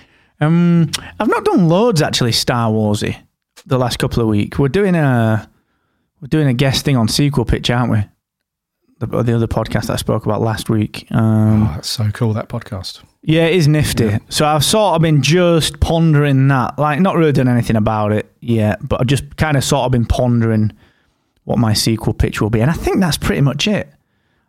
Um, 0.42 0.90
I've 1.20 1.28
not 1.28 1.44
done 1.44 1.68
loads 1.68 2.02
actually 2.02 2.32
Star 2.32 2.70
Warsy 2.70 3.16
the 3.66 3.78
last 3.78 3.98
couple 3.98 4.22
of 4.22 4.28
weeks. 4.28 4.58
We're 4.58 4.68
doing 4.68 4.94
a 4.94 5.48
we're 6.20 6.28
doing 6.28 6.48
a 6.48 6.54
guest 6.54 6.84
thing 6.84 6.96
on 6.96 7.08
sequel 7.08 7.44
pitch, 7.44 7.70
aren't 7.70 7.92
we? 7.92 7.98
The, 8.98 9.22
the 9.22 9.34
other 9.34 9.48
podcast 9.48 9.86
that 9.86 9.94
I 9.94 9.96
spoke 9.96 10.24
about 10.24 10.40
last 10.40 10.70
week. 10.70 11.06
Um, 11.10 11.64
oh, 11.64 11.72
that's 11.74 11.88
so 11.88 12.08
cool 12.12 12.32
that 12.34 12.48
podcast. 12.48 13.02
yeah, 13.22 13.46
it 13.46 13.56
is 13.56 13.67
nifty. 13.67 14.19
So 14.28 14.46
I've 14.46 14.64
sort 14.64 14.94
of 14.94 15.02
been 15.02 15.22
just 15.22 15.81
pondering 15.81 16.46
that, 16.48 16.78
like 16.78 17.00
not 17.00 17.17
really 17.17 17.32
done 17.32 17.48
anything 17.48 17.76
about 17.76 18.12
it 18.12 18.31
yet, 18.40 18.78
but 18.86 19.00
I've 19.00 19.08
just 19.08 19.36
kind 19.36 19.56
of 19.56 19.64
sort 19.64 19.86
of 19.86 19.93
been 19.93 20.06
pondering 20.06 20.72
what 21.44 21.58
my 21.58 21.72
sequel 21.72 22.14
pitch 22.14 22.40
will 22.40 22.50
be, 22.50 22.60
and 22.60 22.70
I 22.70 22.74
think 22.74 23.00
that's 23.00 23.19
pretty 23.19 23.40
much 23.40 23.67
it. 23.67 23.93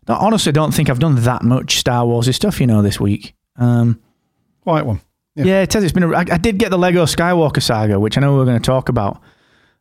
I 0.08 0.14
honestly 0.14 0.52
don't 0.52 0.74
think 0.74 0.90
I've 0.90 1.00
done 1.00 1.16
that 1.24 1.42
much 1.44 1.78
Star 1.78 2.06
Warsy 2.06 2.34
stuff, 2.34 2.60
you 2.60 2.68
know, 2.68 2.82
this 2.82 3.00
week. 3.00 3.34
Um, 3.56 4.00
Quiet 4.62 4.86
one. 4.86 5.02
Yeah. 5.36 5.46
yeah. 5.46 5.62
it 5.62 5.74
has. 5.74 5.84
It's 5.84 5.94
been. 5.94 6.04
A, 6.04 6.12
I, 6.12 6.20
I 6.20 6.38
did 6.38 6.58
get 6.58 6.70
the 6.70 6.78
Lego 6.78 7.06
Skywalker 7.06 7.62
saga, 7.62 8.00
which 8.00 8.18
I 8.18 8.22
know 8.22 8.36
we 8.36 8.42
are 8.42 8.46
going 8.46 8.62
to 8.62 8.66
talk 8.66 8.90
about 8.90 9.22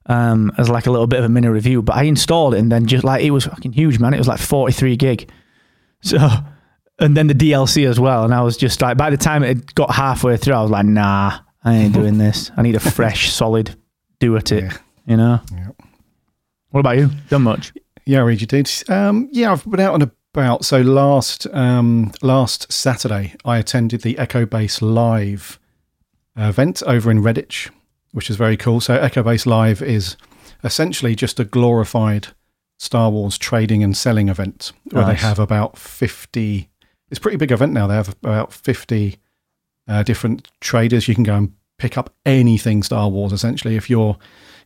um, 0.07 0.53
as 0.59 0.69
like 0.69 0.87
a 0.87 0.91
little 0.91 1.07
bit 1.07 1.19
of 1.19 1.25
a 1.25 1.29
mini 1.29 1.49
review. 1.49 1.83
But 1.83 1.97
I 1.97 2.05
installed 2.05 2.55
it 2.55 2.59
and 2.59 2.71
then 2.71 2.87
just 2.87 3.05
like 3.05 3.25
it 3.25 3.31
was 3.31 3.45
fucking 3.47 3.73
huge, 3.73 3.99
man. 3.99 4.15
It 4.15 4.19
was 4.19 4.29
like 4.29 4.41
forty 4.41 4.73
three 4.73 4.97
gig. 4.97 5.31
So, 6.05 6.19
and 6.99 7.17
then 7.17 7.29
the 7.29 7.35
DLC 7.35 7.89
as 7.89 8.01
well. 8.01 8.25
And 8.25 8.35
I 8.35 8.43
was 8.43 8.57
just 8.57 8.83
like, 8.83 8.97
by 8.97 9.11
the 9.11 9.17
time 9.17 9.45
it 9.45 9.73
got 9.77 9.95
halfway 9.95 10.37
through, 10.37 10.55
I 10.55 10.63
was 10.63 10.71
like, 10.73 10.85
nah, 10.85 11.39
I 11.63 11.75
ain't 11.77 11.95
doing 11.95 12.19
this. 12.19 12.51
I 12.57 12.63
need 12.63 12.75
a 12.75 12.81
fresh, 12.97 13.31
solid 13.33 13.77
do 14.19 14.37
at 14.37 14.51
it. 14.51 14.65
Yeah. 14.65 14.77
You 15.07 15.17
know. 15.17 15.41
Yeah. 15.53 15.69
What 16.71 16.81
about 16.81 16.99
you? 16.99 17.09
Done 17.29 17.43
much? 17.43 17.73
Yeah, 18.05 18.19
I 18.19 18.23
read 18.23 18.41
you 18.41 18.49
did. 18.49 18.69
Um, 18.89 19.29
yeah, 19.31 19.53
I've 19.53 19.65
been 19.65 19.79
out 19.79 19.95
and 19.95 20.11
about. 20.35 20.65
So 20.65 20.81
last 20.81 21.47
um, 21.53 22.13
last 22.23 22.73
Saturday, 22.73 23.35
I 23.45 23.59
attended 23.59 24.01
the 24.01 24.17
Echo 24.19 24.47
Base 24.47 24.81
Live 24.81 25.59
event 26.37 26.83
over 26.87 27.11
in 27.11 27.19
Redditch, 27.19 27.71
which 28.13 28.31
is 28.31 28.37
very 28.37 28.57
cool. 28.57 28.81
So 28.81 28.95
Echo 28.95 29.23
Base 29.23 29.45
Live 29.45 29.83
is 29.83 30.17
essentially 30.65 31.15
just 31.15 31.39
a 31.39 31.45
glorified 31.45 32.29
Star 32.79 33.11
Wars 33.11 33.37
trading 33.37 33.85
and 33.85 33.97
selling 33.97 34.29
event 34.29 34.73
where 34.91 35.05
they 35.05 35.15
have 35.15 35.39
about 35.39 35.77
fifty. 35.77 36.71
It's 37.11 37.19
a 37.19 37.21
pretty 37.21 37.37
big 37.37 37.53
event 37.53 37.75
now. 37.75 37.87
They 37.87 37.95
have 37.95 38.09
about 38.23 38.55
fifty 38.55 39.19
uh, 39.87 40.03
different 40.03 40.49
traders. 40.61 41.09
You 41.09 41.15
can 41.15 41.25
go 41.25 41.37
and 41.37 41.53
pick 41.77 41.99
up 41.99 42.15
anything 42.25 42.83
Star 42.83 43.11
Wars. 43.11 43.35
Essentially, 43.35 43.77
if 43.77 43.91
your 43.91 44.17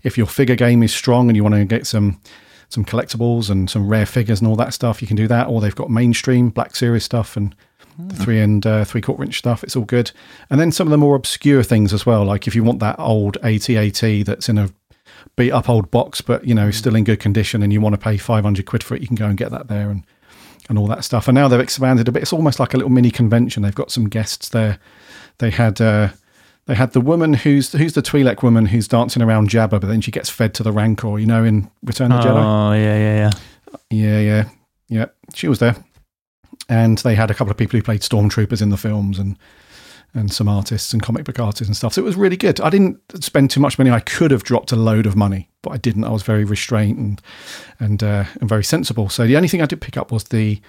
if 0.05 0.17
your 0.17 0.29
figure 0.29 0.55
game 0.55 0.85
is 0.85 0.95
strong 0.95 1.29
and 1.29 1.37
you 1.37 1.43
want 1.43 1.57
to 1.57 1.65
get 1.65 1.89
some 1.89 2.21
some 2.69 2.85
collectibles 2.85 3.51
and 3.51 3.71
some 3.71 3.89
rare 3.89 4.07
figures 4.07 4.41
and 4.41 4.49
all 4.49 4.57
that 4.57 4.75
stuff, 4.75 5.01
you 5.01 5.09
can 5.09 5.17
do 5.17 5.29
that. 5.29 5.49
Or 5.49 5.61
they've 5.61 5.75
got 5.75 5.91
mainstream 5.91 6.51
Black 6.51 6.77
Series 6.77 7.05
stuff 7.05 7.37
and 7.37 7.55
the 7.99 8.15
three 8.15 8.41
and 8.41 8.67
uh, 8.67 8.85
three 8.85 9.01
quarter 9.01 9.25
inch 9.25 9.39
stuff. 9.39 9.65
It's 9.65 9.77
all 9.77 9.85
good. 9.85 10.13
And 10.51 10.61
then 10.61 10.73
some 10.73 10.87
of 10.87 10.91
the 10.91 10.99
more 10.99 11.17
obscure 11.17 11.63
things 11.63 11.93
as 11.93 12.05
well. 12.05 12.25
Like 12.25 12.47
if 12.47 12.55
you 12.55 12.63
want 12.63 12.81
that 12.81 12.99
old 12.99 13.37
AT-AT 13.39 14.27
that's 14.27 14.49
in 14.49 14.59
a 14.59 14.71
beat 15.37 15.53
up 15.53 15.69
old 15.69 15.91
box, 15.91 16.21
but 16.21 16.47
you 16.47 16.55
know 16.55 16.71
still 16.71 16.95
in 16.95 17.05
good 17.05 17.21
condition, 17.21 17.63
and 17.63 17.73
you 17.73 17.81
want 17.81 17.95
to 17.95 18.01
pay 18.01 18.17
five 18.17 18.45
hundred 18.45 18.67
quid 18.67 18.83
for 18.83 18.95
it, 18.95 19.01
you 19.01 19.07
can 19.07 19.17
go 19.17 19.27
and 19.27 19.39
get 19.39 19.51
that 19.51 19.69
there. 19.69 19.91
And 19.91 20.05
and 20.69 20.79
all 20.79 20.87
that 20.89 21.05
stuff. 21.05 21.29
And 21.29 21.35
now 21.35 21.49
they've 21.49 21.61
expanded 21.61 22.09
a 22.09 22.13
bit. 22.13 22.23
It's 22.23 22.33
almost 22.33 22.59
like 22.59 22.75
a 22.75 22.77
little 22.77 22.91
mini 22.91 23.11
convention. 23.11 23.63
They've 23.63 23.75
got 23.75 23.91
some 23.93 24.09
guests 24.09 24.49
there. 24.49 24.79
They 25.39 25.51
had 25.51 25.81
uh, 25.81 26.09
they 26.67 26.75
had 26.75 26.93
the 26.93 27.01
woman 27.01 27.35
who's 27.35 27.73
who's 27.73 27.95
the 27.95 28.03
Twi'lek 28.03 28.43
woman 28.43 28.67
who's 28.67 28.89
dancing 28.89 29.23
around 29.23 29.51
Jabba, 29.51 29.81
but 29.81 29.87
then 29.87 30.01
she 30.01 30.11
gets 30.11 30.29
fed 30.29 30.53
to 30.55 30.63
the 30.63 30.73
Rancor. 30.73 31.19
You 31.19 31.27
know, 31.27 31.45
in 31.45 31.71
Return 31.83 32.13
of 32.13 32.23
the 32.23 32.29
Jedi. 32.29 32.43
Oh 32.43 32.73
yeah, 32.73 32.99
yeah, 32.99 33.17
yeah. 33.17 33.31
Yeah, 33.91 34.21
yeah, 34.21 34.49
yeah. 34.89 35.07
She 35.35 35.49
was 35.49 35.59
there, 35.59 35.77
and 36.69 36.99
they 36.99 37.15
had 37.15 37.31
a 37.31 37.35
couple 37.35 37.51
of 37.51 37.57
people 37.57 37.79
who 37.79 37.83
played 37.83 38.01
stormtroopers 38.01 38.63
in 38.63 38.71
the 38.71 38.77
films, 38.77 39.19
and 39.19 39.39
and 40.15 40.33
some 40.33 40.49
artists 40.49 40.93
and 40.93 41.03
comic 41.03 41.25
book 41.25 41.39
artists 41.39 41.69
and 41.69 41.77
stuff. 41.77 41.93
So 41.93 42.03
it 42.03 42.05
was 42.05 42.17
really 42.17 42.37
good. 42.37 42.61
I 42.61 42.71
didn't 42.71 42.99
spend 43.23 43.51
too 43.51 43.61
much 43.61 43.79
money. 43.79 43.91
I 43.91 44.01
could 44.01 44.31
have 44.31 44.45
dropped 44.45 44.73
a 44.73 44.77
load 44.77 45.07
of 45.07 45.15
money, 45.15 45.51
but 45.63 45.71
I 45.71 45.77
didn't. 45.77 46.05
I 46.05 46.11
was 46.11 46.23
very 46.23 46.45
restrained 46.45 46.99
and 46.99 47.23
and 47.79 48.03
uh, 48.03 48.25
and 48.41 48.49
very 48.49 48.65
sensible. 48.65 49.09
So 49.09 49.27
the 49.27 49.37
only 49.37 49.49
thing 49.49 49.63
I 49.63 49.67
did 49.67 49.81
pick 49.81 49.97
up 49.97 50.11
was 50.11 50.25
the 50.25 50.61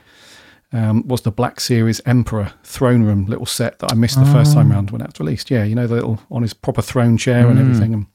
um, 0.73 1.07
was 1.07 1.21
the 1.21 1.31
Black 1.31 1.59
Series 1.59 2.01
Emperor 2.05 2.53
throne 2.63 3.03
room 3.03 3.25
little 3.25 3.45
set 3.45 3.79
that 3.79 3.91
I 3.91 3.95
missed 3.95 4.19
the 4.19 4.25
first 4.25 4.53
time 4.53 4.71
round 4.71 4.91
when 4.91 4.99
that 4.99 5.13
was 5.13 5.19
released. 5.19 5.49
Yeah, 5.49 5.63
you 5.63 5.75
know 5.75 5.87
the 5.87 5.95
little 5.95 6.19
on 6.29 6.41
his 6.41 6.53
proper 6.53 6.81
throne 6.81 7.17
chair 7.17 7.47
and 7.47 7.59
everything. 7.59 7.93
And 7.93 8.07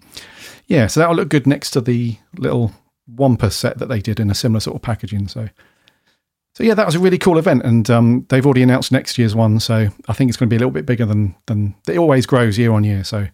yeah, 0.67 0.87
so 0.87 1.01
that'll 1.01 1.17
look 1.17 1.29
good 1.29 1.47
next 1.47 1.71
to 1.71 1.81
the 1.81 2.17
little 2.37 2.73
Wampa 3.07 3.51
set 3.51 3.79
that 3.79 3.87
they 3.87 4.01
did 4.01 4.21
in 4.21 4.31
a 4.31 4.35
similar 4.35 4.61
sort 4.61 4.77
of 4.77 4.83
packaging. 4.83 5.29
So. 5.29 5.49
So 6.55 6.65
yeah, 6.65 6.75
that 6.75 6.85
was 6.85 6.95
a 6.95 6.99
really 6.99 7.17
cool 7.17 7.39
event, 7.39 7.63
and 7.65 7.89
um, 7.89 8.27
they've 8.29 8.45
already 8.45 8.63
announced 8.63 8.93
next 8.93 9.17
year's 9.17 9.35
one. 9.35 9.59
So 9.59 9.89
I 10.07 10.13
think 10.13 10.29
it's 10.29 10.37
going 10.37 10.51
to 10.51 10.53
be 10.53 10.57
a 10.57 10.59
little 10.59 10.71
bit 10.71 10.85
bigger 10.85 11.07
than 11.07 11.35
than 11.47 11.75
it 11.89 11.97
always 11.97 12.27
grows 12.27 12.59
year 12.59 12.73
on 12.73 12.85
year. 12.85 13.05
So 13.05 13.29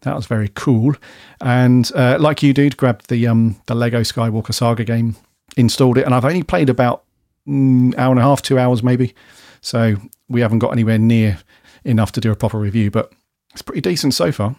that 0.00 0.16
was 0.16 0.24
very 0.24 0.48
cool. 0.54 0.94
And 1.42 1.90
uh, 1.94 2.16
like 2.18 2.42
you, 2.42 2.54
dude, 2.54 2.78
grabbed 2.78 3.10
the 3.10 3.26
um, 3.26 3.60
the 3.66 3.74
Lego 3.74 4.00
Skywalker 4.00 4.54
Saga 4.54 4.84
game, 4.84 5.16
installed 5.58 5.98
it, 5.98 6.06
and 6.06 6.14
I've 6.14 6.24
only 6.24 6.42
played 6.42 6.70
about 6.70 7.04
mm, 7.04 7.11
hour 7.46 8.10
and 8.10 8.18
a 8.18 8.22
half, 8.22 8.42
two 8.42 8.58
hours 8.58 8.82
maybe. 8.82 9.14
So 9.60 9.96
we 10.28 10.40
haven't 10.40 10.58
got 10.60 10.70
anywhere 10.70 10.98
near 10.98 11.38
enough 11.84 12.12
to 12.12 12.20
do 12.20 12.30
a 12.30 12.36
proper 12.36 12.58
review, 12.58 12.90
but 12.90 13.12
it's 13.52 13.62
pretty 13.62 13.80
decent 13.80 14.14
so 14.14 14.32
far. 14.32 14.56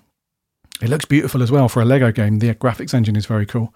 It 0.82 0.90
looks 0.90 1.06
beautiful 1.06 1.42
as 1.44 1.52
well 1.52 1.70
for 1.70 1.82
a 1.82 1.86
Lego 1.86 2.12
game. 2.12 2.40
The 2.40 2.54
graphics 2.56 2.94
engine 2.94 3.16
is 3.16 3.26
very 3.26 3.46
cool. 3.46 3.74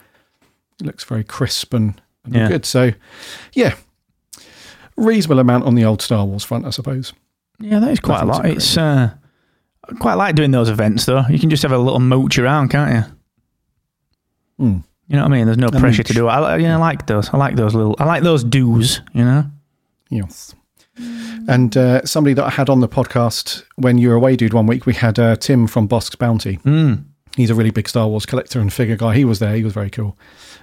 It 0.79 0.85
looks 0.85 1.03
very 1.03 1.23
crisp 1.23 1.73
and, 1.73 2.01
and 2.25 2.35
Yeah. 2.35 2.47
good. 2.49 2.65
So 2.65 2.91
yeah, 3.53 3.75
reasonable 4.95 5.39
amount 5.39 5.63
on 5.65 5.75
the 5.75 5.85
old 5.85 6.01
Star 6.01 6.25
Wars 6.25 6.43
front, 6.43 6.65
I 6.65 6.71
suppose. 6.71 7.13
Yeah, 7.59 7.79
that 7.79 7.91
is 7.91 7.99
quite 7.99 8.21
a 8.21 8.25
lot. 8.25 8.43
too 8.43 8.51
It's 8.51 8.77
uh, 8.77 9.11
quite 9.99 10.15
like 10.15 10.35
doing 10.35 10.51
those 10.51 10.69
events 10.69 11.05
though. 11.05 11.23
You 11.29 11.39
can 11.39 11.49
just 11.49 11.63
have 11.63 11.71
a 11.71 11.77
little 11.77 11.99
mooch 11.99 12.37
around, 12.37 12.69
can't 12.69 12.93
you? 14.59 14.65
Hmm. 14.65 14.79
You 15.07 15.15
know 15.15 15.23
what 15.23 15.31
I 15.31 15.35
mean? 15.37 15.45
There's 15.45 15.57
no 15.57 15.69
pressure 15.69 16.03
to 16.03 16.13
do 16.13 16.27
it. 16.27 16.31
I, 16.31 16.57
li- 16.57 16.63
yeah, 16.63 16.75
I 16.75 16.79
like 16.79 17.07
those. 17.07 17.29
I 17.29 17.37
like 17.37 17.55
those 17.55 17.73
little. 17.73 17.95
I 17.97 18.05
like 18.05 18.23
those 18.23 18.43
do's. 18.43 19.01
You 19.13 19.23
know. 19.23 19.45
Yes. 20.09 20.53
And 21.47 21.77
uh, 21.77 22.03
somebody 22.05 22.33
that 22.33 22.43
I 22.43 22.49
had 22.49 22.69
on 22.69 22.81
the 22.81 22.89
podcast 22.89 23.63
when 23.75 23.97
you 23.97 24.09
were 24.09 24.15
away, 24.15 24.35
dude, 24.35 24.53
one 24.53 24.67
week, 24.67 24.85
we 24.85 24.93
had 24.93 25.17
uh, 25.17 25.37
Tim 25.37 25.65
from 25.67 25.87
Bossk's 25.87 26.15
Bounty. 26.15 26.57
Mm. 26.57 27.05
He's 27.37 27.49
a 27.49 27.55
really 27.55 27.69
big 27.71 27.87
Star 27.87 28.07
Wars 28.07 28.25
collector 28.25 28.59
and 28.59 28.73
figure 28.73 28.97
guy. 28.97 29.15
He 29.15 29.23
was 29.23 29.39
there. 29.39 29.55
He 29.55 29.63
was 29.63 29.71
very 29.71 29.89
cool. 29.89 30.17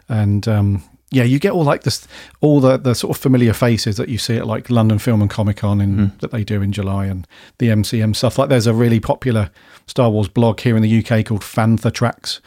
And 0.09 0.47
um, 0.47 0.83
yeah, 1.11 1.23
you 1.23 1.39
get 1.39 1.53
all 1.53 1.65
like 1.65 1.85
this, 1.85 2.07
all 2.43 2.61
the, 2.61 2.77
the 2.77 2.95
sort 2.95 3.17
of 3.17 3.23
familiar 3.23 3.55
faces 3.55 3.97
that 3.97 4.09
you 4.09 4.19
see 4.19 4.37
at 4.37 4.47
like 4.47 4.69
London 4.69 4.99
Film 4.99 5.23
and 5.23 5.31
Comic 5.31 5.59
Con 5.59 5.81
in, 5.81 6.13
that 6.21 6.33
they 6.33 6.45
do 6.45 6.61
in 6.61 6.73
July 6.73 7.07
and 7.07 7.27
the 7.59 7.69
MCM 7.69 8.15
stuff. 8.15 8.39
Like 8.39 8.49
there's 8.49 8.67
a 8.67 8.75
really 8.75 9.01
popular 9.01 9.51
Star 9.87 10.11
Wars 10.11 10.29
blog 10.29 10.61
here 10.61 10.77
in 10.77 10.83
the 10.83 10.99
UK 10.99 11.25
called 11.25 11.43
Fantha 11.43 11.93
Tracks. 11.93 12.41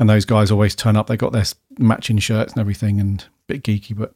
And 0.00 0.08
those 0.08 0.24
guys 0.24 0.50
always 0.50 0.74
turn 0.74 0.96
up. 0.96 1.06
They 1.06 1.16
got 1.16 1.32
their 1.32 1.44
matching 1.78 2.18
shirts 2.18 2.54
and 2.54 2.60
everything 2.60 2.98
and 2.98 3.22
a 3.22 3.26
bit 3.46 3.62
geeky, 3.62 3.96
but 3.96 4.14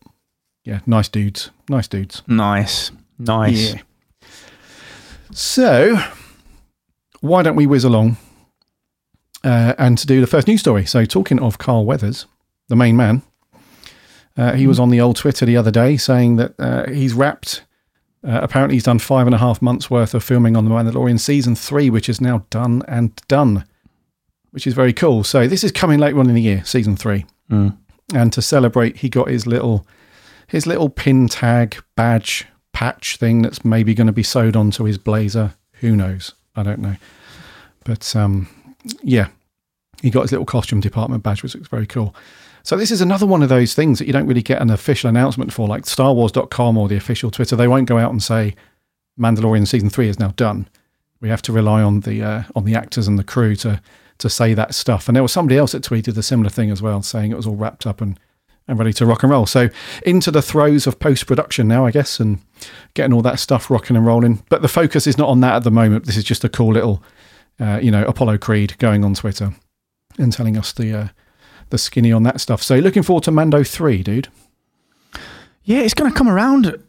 yeah, 0.64 0.80
nice 0.86 1.08
dudes. 1.08 1.50
Nice 1.68 1.86
dudes. 1.86 2.22
Nice. 2.26 2.90
Nice. 3.18 3.74
Yeah. 3.74 3.80
So, 5.30 5.98
why 7.20 7.42
don't 7.42 7.54
we 7.54 7.66
whiz 7.66 7.84
along 7.84 8.16
uh, 9.44 9.74
and 9.78 9.98
to 9.98 10.06
do 10.06 10.20
the 10.20 10.26
first 10.26 10.48
news 10.48 10.60
story? 10.60 10.86
So, 10.86 11.04
talking 11.04 11.38
of 11.38 11.58
Carl 11.58 11.84
Weathers, 11.84 12.26
the 12.68 12.76
main 12.76 12.96
man, 12.96 13.22
uh, 14.38 14.54
he 14.54 14.66
was 14.66 14.80
on 14.80 14.88
the 14.88 15.00
old 15.00 15.16
Twitter 15.16 15.44
the 15.44 15.56
other 15.56 15.70
day 15.70 15.96
saying 15.96 16.36
that 16.36 16.54
uh, 16.58 16.88
he's 16.90 17.12
wrapped. 17.12 17.62
Uh, 18.26 18.40
apparently, 18.42 18.76
he's 18.76 18.84
done 18.84 18.98
five 18.98 19.26
and 19.26 19.34
a 19.34 19.38
half 19.38 19.60
months 19.60 19.90
worth 19.90 20.14
of 20.14 20.24
filming 20.24 20.56
on 20.56 20.64
The 20.64 20.70
Mandalorian 20.70 21.20
season 21.20 21.54
three, 21.54 21.90
which 21.90 22.08
is 22.08 22.22
now 22.22 22.46
done 22.48 22.82
and 22.88 23.14
done, 23.28 23.66
which 24.54 24.68
is 24.68 24.74
very 24.74 24.92
cool. 24.92 25.24
So, 25.24 25.48
this 25.48 25.64
is 25.64 25.72
coming 25.72 25.98
later 25.98 26.20
on 26.20 26.28
in 26.28 26.34
the 26.36 26.40
year, 26.40 26.64
season 26.64 26.94
three. 26.94 27.26
Mm. 27.50 27.76
And 28.14 28.32
to 28.32 28.40
celebrate, 28.40 28.98
he 28.98 29.08
got 29.08 29.28
his 29.28 29.46
little 29.48 29.84
his 30.46 30.64
little 30.64 30.88
pin 30.88 31.26
tag 31.26 31.82
badge 31.96 32.46
patch 32.72 33.16
thing 33.16 33.42
that's 33.42 33.64
maybe 33.64 33.94
going 33.94 34.06
to 34.06 34.12
be 34.12 34.22
sewed 34.22 34.54
onto 34.54 34.84
his 34.84 34.96
blazer. 34.96 35.54
Who 35.80 35.96
knows? 35.96 36.34
I 36.54 36.62
don't 36.62 36.78
know. 36.78 36.94
But 37.84 38.14
um, 38.14 38.48
yeah, 39.02 39.28
he 40.00 40.10
got 40.10 40.22
his 40.22 40.30
little 40.32 40.46
costume 40.46 40.80
department 40.80 41.24
badge, 41.24 41.42
which 41.42 41.56
looks 41.56 41.68
very 41.68 41.86
cool. 41.86 42.14
So 42.62 42.76
this 42.76 42.92
is 42.92 43.00
another 43.00 43.26
one 43.26 43.42
of 43.42 43.48
those 43.48 43.74
things 43.74 43.98
that 43.98 44.06
you 44.06 44.12
don't 44.12 44.28
really 44.28 44.42
get 44.42 44.62
an 44.62 44.70
official 44.70 45.10
announcement 45.10 45.52
for, 45.52 45.66
like 45.66 45.82
StarWars.com 45.82 46.78
or 46.78 46.88
the 46.88 46.96
official 46.96 47.30
Twitter. 47.30 47.56
They 47.56 47.68
won't 47.68 47.88
go 47.88 47.98
out 47.98 48.12
and 48.12 48.22
say 48.22 48.54
Mandalorian 49.18 49.66
season 49.66 49.90
three 49.90 50.08
is 50.08 50.18
now 50.18 50.28
done. 50.36 50.68
We 51.20 51.28
have 51.28 51.42
to 51.42 51.52
rely 51.52 51.82
on 51.82 52.00
the 52.00 52.22
uh, 52.22 52.42
on 52.54 52.64
the 52.64 52.74
actors 52.74 53.08
and 53.08 53.18
the 53.18 53.24
crew 53.24 53.56
to 53.56 53.80
to 54.24 54.30
say 54.30 54.54
that 54.54 54.74
stuff. 54.74 55.08
And 55.08 55.14
there 55.14 55.22
was 55.22 55.32
somebody 55.32 55.56
else 55.56 55.72
that 55.72 55.84
tweeted 55.84 56.16
a 56.16 56.22
similar 56.22 56.50
thing 56.50 56.70
as 56.70 56.82
well, 56.82 57.02
saying 57.02 57.30
it 57.30 57.36
was 57.36 57.46
all 57.46 57.56
wrapped 57.56 57.86
up 57.86 58.00
and 58.00 58.18
and 58.66 58.78
ready 58.78 58.94
to 58.94 59.04
rock 59.04 59.22
and 59.22 59.30
roll. 59.30 59.44
So 59.44 59.68
into 60.06 60.30
the 60.30 60.40
throes 60.40 60.86
of 60.86 60.98
post 60.98 61.26
production 61.26 61.68
now, 61.68 61.84
I 61.84 61.90
guess, 61.90 62.18
and 62.18 62.38
getting 62.94 63.12
all 63.12 63.20
that 63.22 63.38
stuff 63.38 63.70
rocking 63.70 63.94
and 63.94 64.06
rolling. 64.06 64.42
But 64.48 64.62
the 64.62 64.68
focus 64.68 65.06
is 65.06 65.18
not 65.18 65.28
on 65.28 65.40
that 65.40 65.56
at 65.56 65.64
the 65.64 65.70
moment. 65.70 66.06
This 66.06 66.16
is 66.16 66.24
just 66.24 66.44
a 66.44 66.48
cool 66.48 66.72
little, 66.72 67.02
uh, 67.60 67.78
you 67.82 67.90
know, 67.90 68.04
Apollo 68.06 68.38
Creed 68.38 68.78
going 68.78 69.04
on 69.04 69.14
Twitter 69.14 69.52
and 70.18 70.32
telling 70.32 70.56
us 70.56 70.72
the 70.72 70.98
uh, 70.98 71.08
the 71.70 71.78
skinny 71.78 72.10
on 72.10 72.22
that 72.22 72.40
stuff. 72.40 72.62
So 72.62 72.76
looking 72.78 73.02
forward 73.02 73.24
to 73.24 73.30
Mando 73.30 73.62
three, 73.64 74.02
dude. 74.02 74.28
Yeah, 75.64 75.80
it's 75.80 75.94
going 75.94 76.10
to 76.10 76.16
come 76.16 76.28
around. 76.28 76.82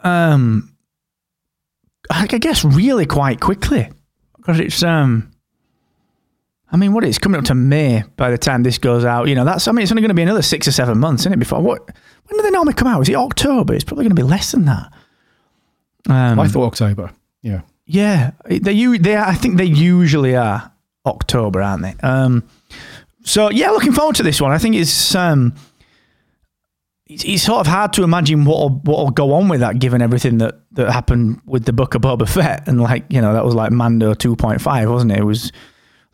Um, 0.00 0.76
I 2.08 2.28
I 2.30 2.38
guess 2.38 2.64
really 2.64 3.06
quite 3.06 3.40
quickly 3.40 3.90
because 4.36 4.60
it's 4.60 4.82
um. 4.82 5.32
I 6.70 6.76
mean, 6.76 6.92
what 6.92 7.04
it's 7.04 7.18
coming 7.18 7.38
up 7.38 7.44
to 7.46 7.54
May 7.54 8.02
by 8.16 8.30
the 8.30 8.38
time 8.38 8.62
this 8.64 8.78
goes 8.78 9.04
out. 9.04 9.28
You 9.28 9.34
know, 9.34 9.44
that's 9.44 9.68
I 9.68 9.72
mean, 9.72 9.82
it's 9.84 9.92
only 9.92 10.02
going 10.02 10.08
to 10.08 10.14
be 10.14 10.22
another 10.22 10.42
six 10.42 10.66
or 10.66 10.72
seven 10.72 10.98
months, 10.98 11.22
isn't 11.22 11.32
it? 11.32 11.38
Before 11.38 11.60
what? 11.60 11.80
When 11.86 12.36
do 12.38 12.42
they 12.42 12.50
normally 12.50 12.74
come 12.74 12.88
out? 12.88 13.00
Is 13.02 13.08
it 13.08 13.14
October? 13.14 13.72
It's 13.74 13.84
probably 13.84 14.04
going 14.04 14.16
to 14.16 14.20
be 14.20 14.26
less 14.28 14.50
than 14.52 14.64
that. 14.64 14.92
Um, 16.08 16.38
I 16.40 16.48
thought 16.48 16.66
October. 16.66 17.10
Yeah, 17.42 17.60
yeah, 17.86 18.32
they 18.48 18.72
u- 18.72 18.98
they 18.98 19.14
are, 19.14 19.26
I 19.26 19.34
think 19.34 19.58
they 19.58 19.64
usually 19.64 20.34
are 20.34 20.72
October, 21.04 21.62
aren't 21.62 21.82
they? 21.82 21.94
Um, 22.02 22.42
so 23.22 23.50
yeah, 23.50 23.70
looking 23.70 23.92
forward 23.92 24.16
to 24.16 24.22
this 24.24 24.40
one. 24.40 24.50
I 24.52 24.58
think 24.58 24.74
it's 24.74 25.14
um, 25.14 25.54
it's, 27.06 27.24
it's 27.24 27.42
sort 27.44 27.60
of 27.60 27.66
hard 27.68 27.92
to 27.94 28.02
imagine 28.02 28.44
what 28.44 28.72
what 28.84 28.98
will 29.04 29.10
go 29.10 29.32
on 29.34 29.48
with 29.48 29.60
that, 29.60 29.78
given 29.78 30.02
everything 30.02 30.38
that 30.38 30.60
that 30.72 30.90
happened 30.90 31.40
with 31.46 31.64
the 31.64 31.72
book 31.72 31.94
of 31.94 32.02
Boba 32.02 32.28
Fett, 32.28 32.66
and 32.66 32.80
like 32.80 33.04
you 33.08 33.20
know 33.20 33.32
that 33.32 33.44
was 33.44 33.54
like 33.54 33.70
Mando 33.70 34.14
two 34.14 34.34
point 34.34 34.60
five, 34.60 34.90
wasn't 34.90 35.12
it? 35.12 35.18
It 35.18 35.24
was 35.24 35.52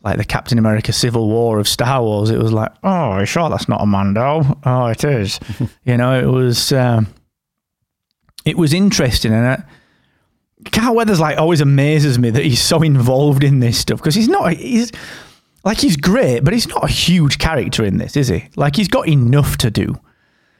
like 0.03 0.17
the 0.17 0.25
Captain 0.25 0.57
America 0.57 0.91
Civil 0.91 1.29
War 1.29 1.59
of 1.59 1.67
Star 1.67 2.01
Wars. 2.01 2.29
It 2.29 2.39
was 2.39 2.51
like, 2.51 2.71
oh, 2.83 2.89
are 2.89 3.21
you 3.21 3.25
sure 3.25 3.49
that's 3.49 3.69
not 3.69 3.81
a 3.81 3.85
Mando? 3.85 4.59
Oh, 4.65 4.87
it 4.87 5.03
is. 5.03 5.39
you 5.85 5.97
know, 5.97 6.19
it 6.19 6.31
was 6.31 6.71
um, 6.71 7.07
it 8.45 8.57
was 8.57 8.73
interesting, 8.73 9.33
and. 9.33 9.47
I, 9.47 9.63
Carl 10.71 10.95
Weathers 10.95 11.19
like 11.19 11.37
always 11.37 11.59
amazes 11.59 12.17
me 12.17 12.29
that 12.29 12.43
he's 12.43 12.61
so 12.61 12.81
involved 12.81 13.43
in 13.43 13.59
this 13.59 13.77
stuff 13.77 13.99
because 13.99 14.15
he's 14.15 14.29
not 14.29 14.53
he's 14.53 14.93
like 15.63 15.77
he's 15.79 15.97
great, 15.97 16.43
but 16.43 16.53
he's 16.53 16.67
not 16.67 16.83
a 16.83 16.91
huge 16.91 17.37
character 17.37 17.83
in 17.83 17.97
this, 17.97 18.17
is 18.17 18.27
he? 18.27 18.49
Like 18.55 18.75
he's 18.75 18.87
got 18.87 19.07
enough 19.07 19.57
to 19.57 19.71
do. 19.71 19.99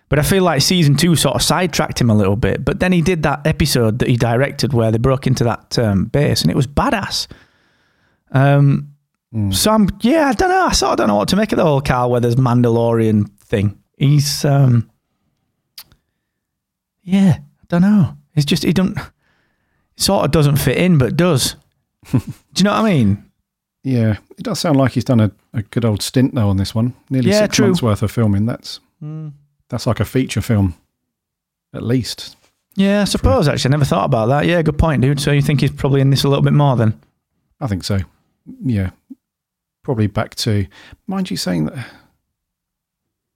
But 0.10 0.20
I 0.20 0.22
feel 0.22 0.44
like 0.44 0.62
season 0.62 0.96
two 0.96 1.16
sort 1.16 1.36
of 1.36 1.42
sidetracked 1.42 2.00
him 2.00 2.10
a 2.10 2.16
little 2.16 2.36
bit. 2.36 2.64
But 2.64 2.80
then 2.80 2.92
he 2.92 3.02
did 3.02 3.24
that 3.24 3.46
episode 3.48 4.00
that 4.00 4.08
he 4.08 4.16
directed 4.16 4.74
where 4.74 4.92
they 4.92 4.98
broke 4.98 5.26
into 5.26 5.44
that 5.46 5.80
um, 5.80 6.06
base, 6.06 6.42
and 6.42 6.52
it 6.52 6.56
was 6.56 6.68
badass. 6.68 7.28
Um, 8.32 8.93
so 9.52 9.72
I'm 9.72 9.90
yeah, 10.02 10.28
I 10.30 10.34
don't 10.34 10.50
know. 10.50 10.66
I 10.68 10.72
sort 10.74 10.92
of 10.92 10.98
don't 10.98 11.08
know 11.08 11.16
what 11.16 11.28
to 11.30 11.36
make 11.36 11.52
of 11.52 11.58
the 11.58 11.64
whole 11.64 11.82
Carl 11.82 12.12
Weathers 12.12 12.36
Mandalorian 12.36 13.30
thing. 13.40 13.80
He's 13.98 14.46
um, 14.46 14.90
yeah, 17.04 17.38
I 17.40 17.66
don't 17.68 17.82
know. 17.82 18.18
It's 18.36 18.46
just 18.46 18.64
he 18.64 18.74
don't 18.74 18.98
sort 19.98 20.26
of 20.26 20.32
doesn't 20.32 20.58
fit 20.58 20.78
in, 20.78 20.98
but 20.98 21.18
does. 21.18 21.56
Do 22.12 22.20
you 22.58 22.64
know 22.64 22.72
what 22.74 22.86
I 22.86 22.90
mean? 22.94 23.30
yeah. 23.84 24.18
It 24.38 24.44
does 24.44 24.60
sound 24.60 24.78
like 24.78 24.94
he's 24.94 25.04
done 25.04 25.20
a, 25.20 25.32
a 25.54 25.62
good 25.62 25.86
old 25.86 26.02
stint 26.02 26.34
though 26.36 26.50
on 26.50 26.58
this 26.58 26.74
one. 26.74 26.94
Nearly 27.10 27.30
Yeah, 27.32 27.42
six 27.42 27.56
true. 27.58 27.66
months 27.68 27.82
worth 27.84 28.02
of 28.04 28.12
filming. 28.12 28.46
That's 28.46 28.80
that's 29.70 29.86
like 29.88 30.00
a 30.00 30.06
feature 30.06 30.42
film, 30.42 30.76
at 31.74 31.84
least. 31.84 32.36
Yeah, 32.76 33.02
I 33.02 33.06
suppose 33.06 33.48
actually. 33.48 33.70
I 33.70 33.74
never 33.74 33.86
thought 33.86 34.06
about 34.06 34.28
that. 34.28 34.46
Yeah, 34.46 34.62
good 34.62 34.78
point, 34.78 35.02
dude. 35.02 35.20
So 35.20 35.32
you 35.32 35.42
think 35.42 35.62
he's 35.62 35.72
probably 35.72 36.02
in 36.02 36.10
this 36.10 36.24
a 36.24 36.30
little 36.30 36.44
bit 36.44 36.54
more 36.54 36.76
then? 36.76 37.00
I 37.60 37.68
think 37.68 37.84
so. 37.84 38.00
Yeah. 38.64 38.92
Probably 39.84 40.08
back 40.08 40.36
to, 40.36 40.66
mind 41.08 41.30
you 41.30 41.38
saying 41.38 41.66
that, 41.66 41.88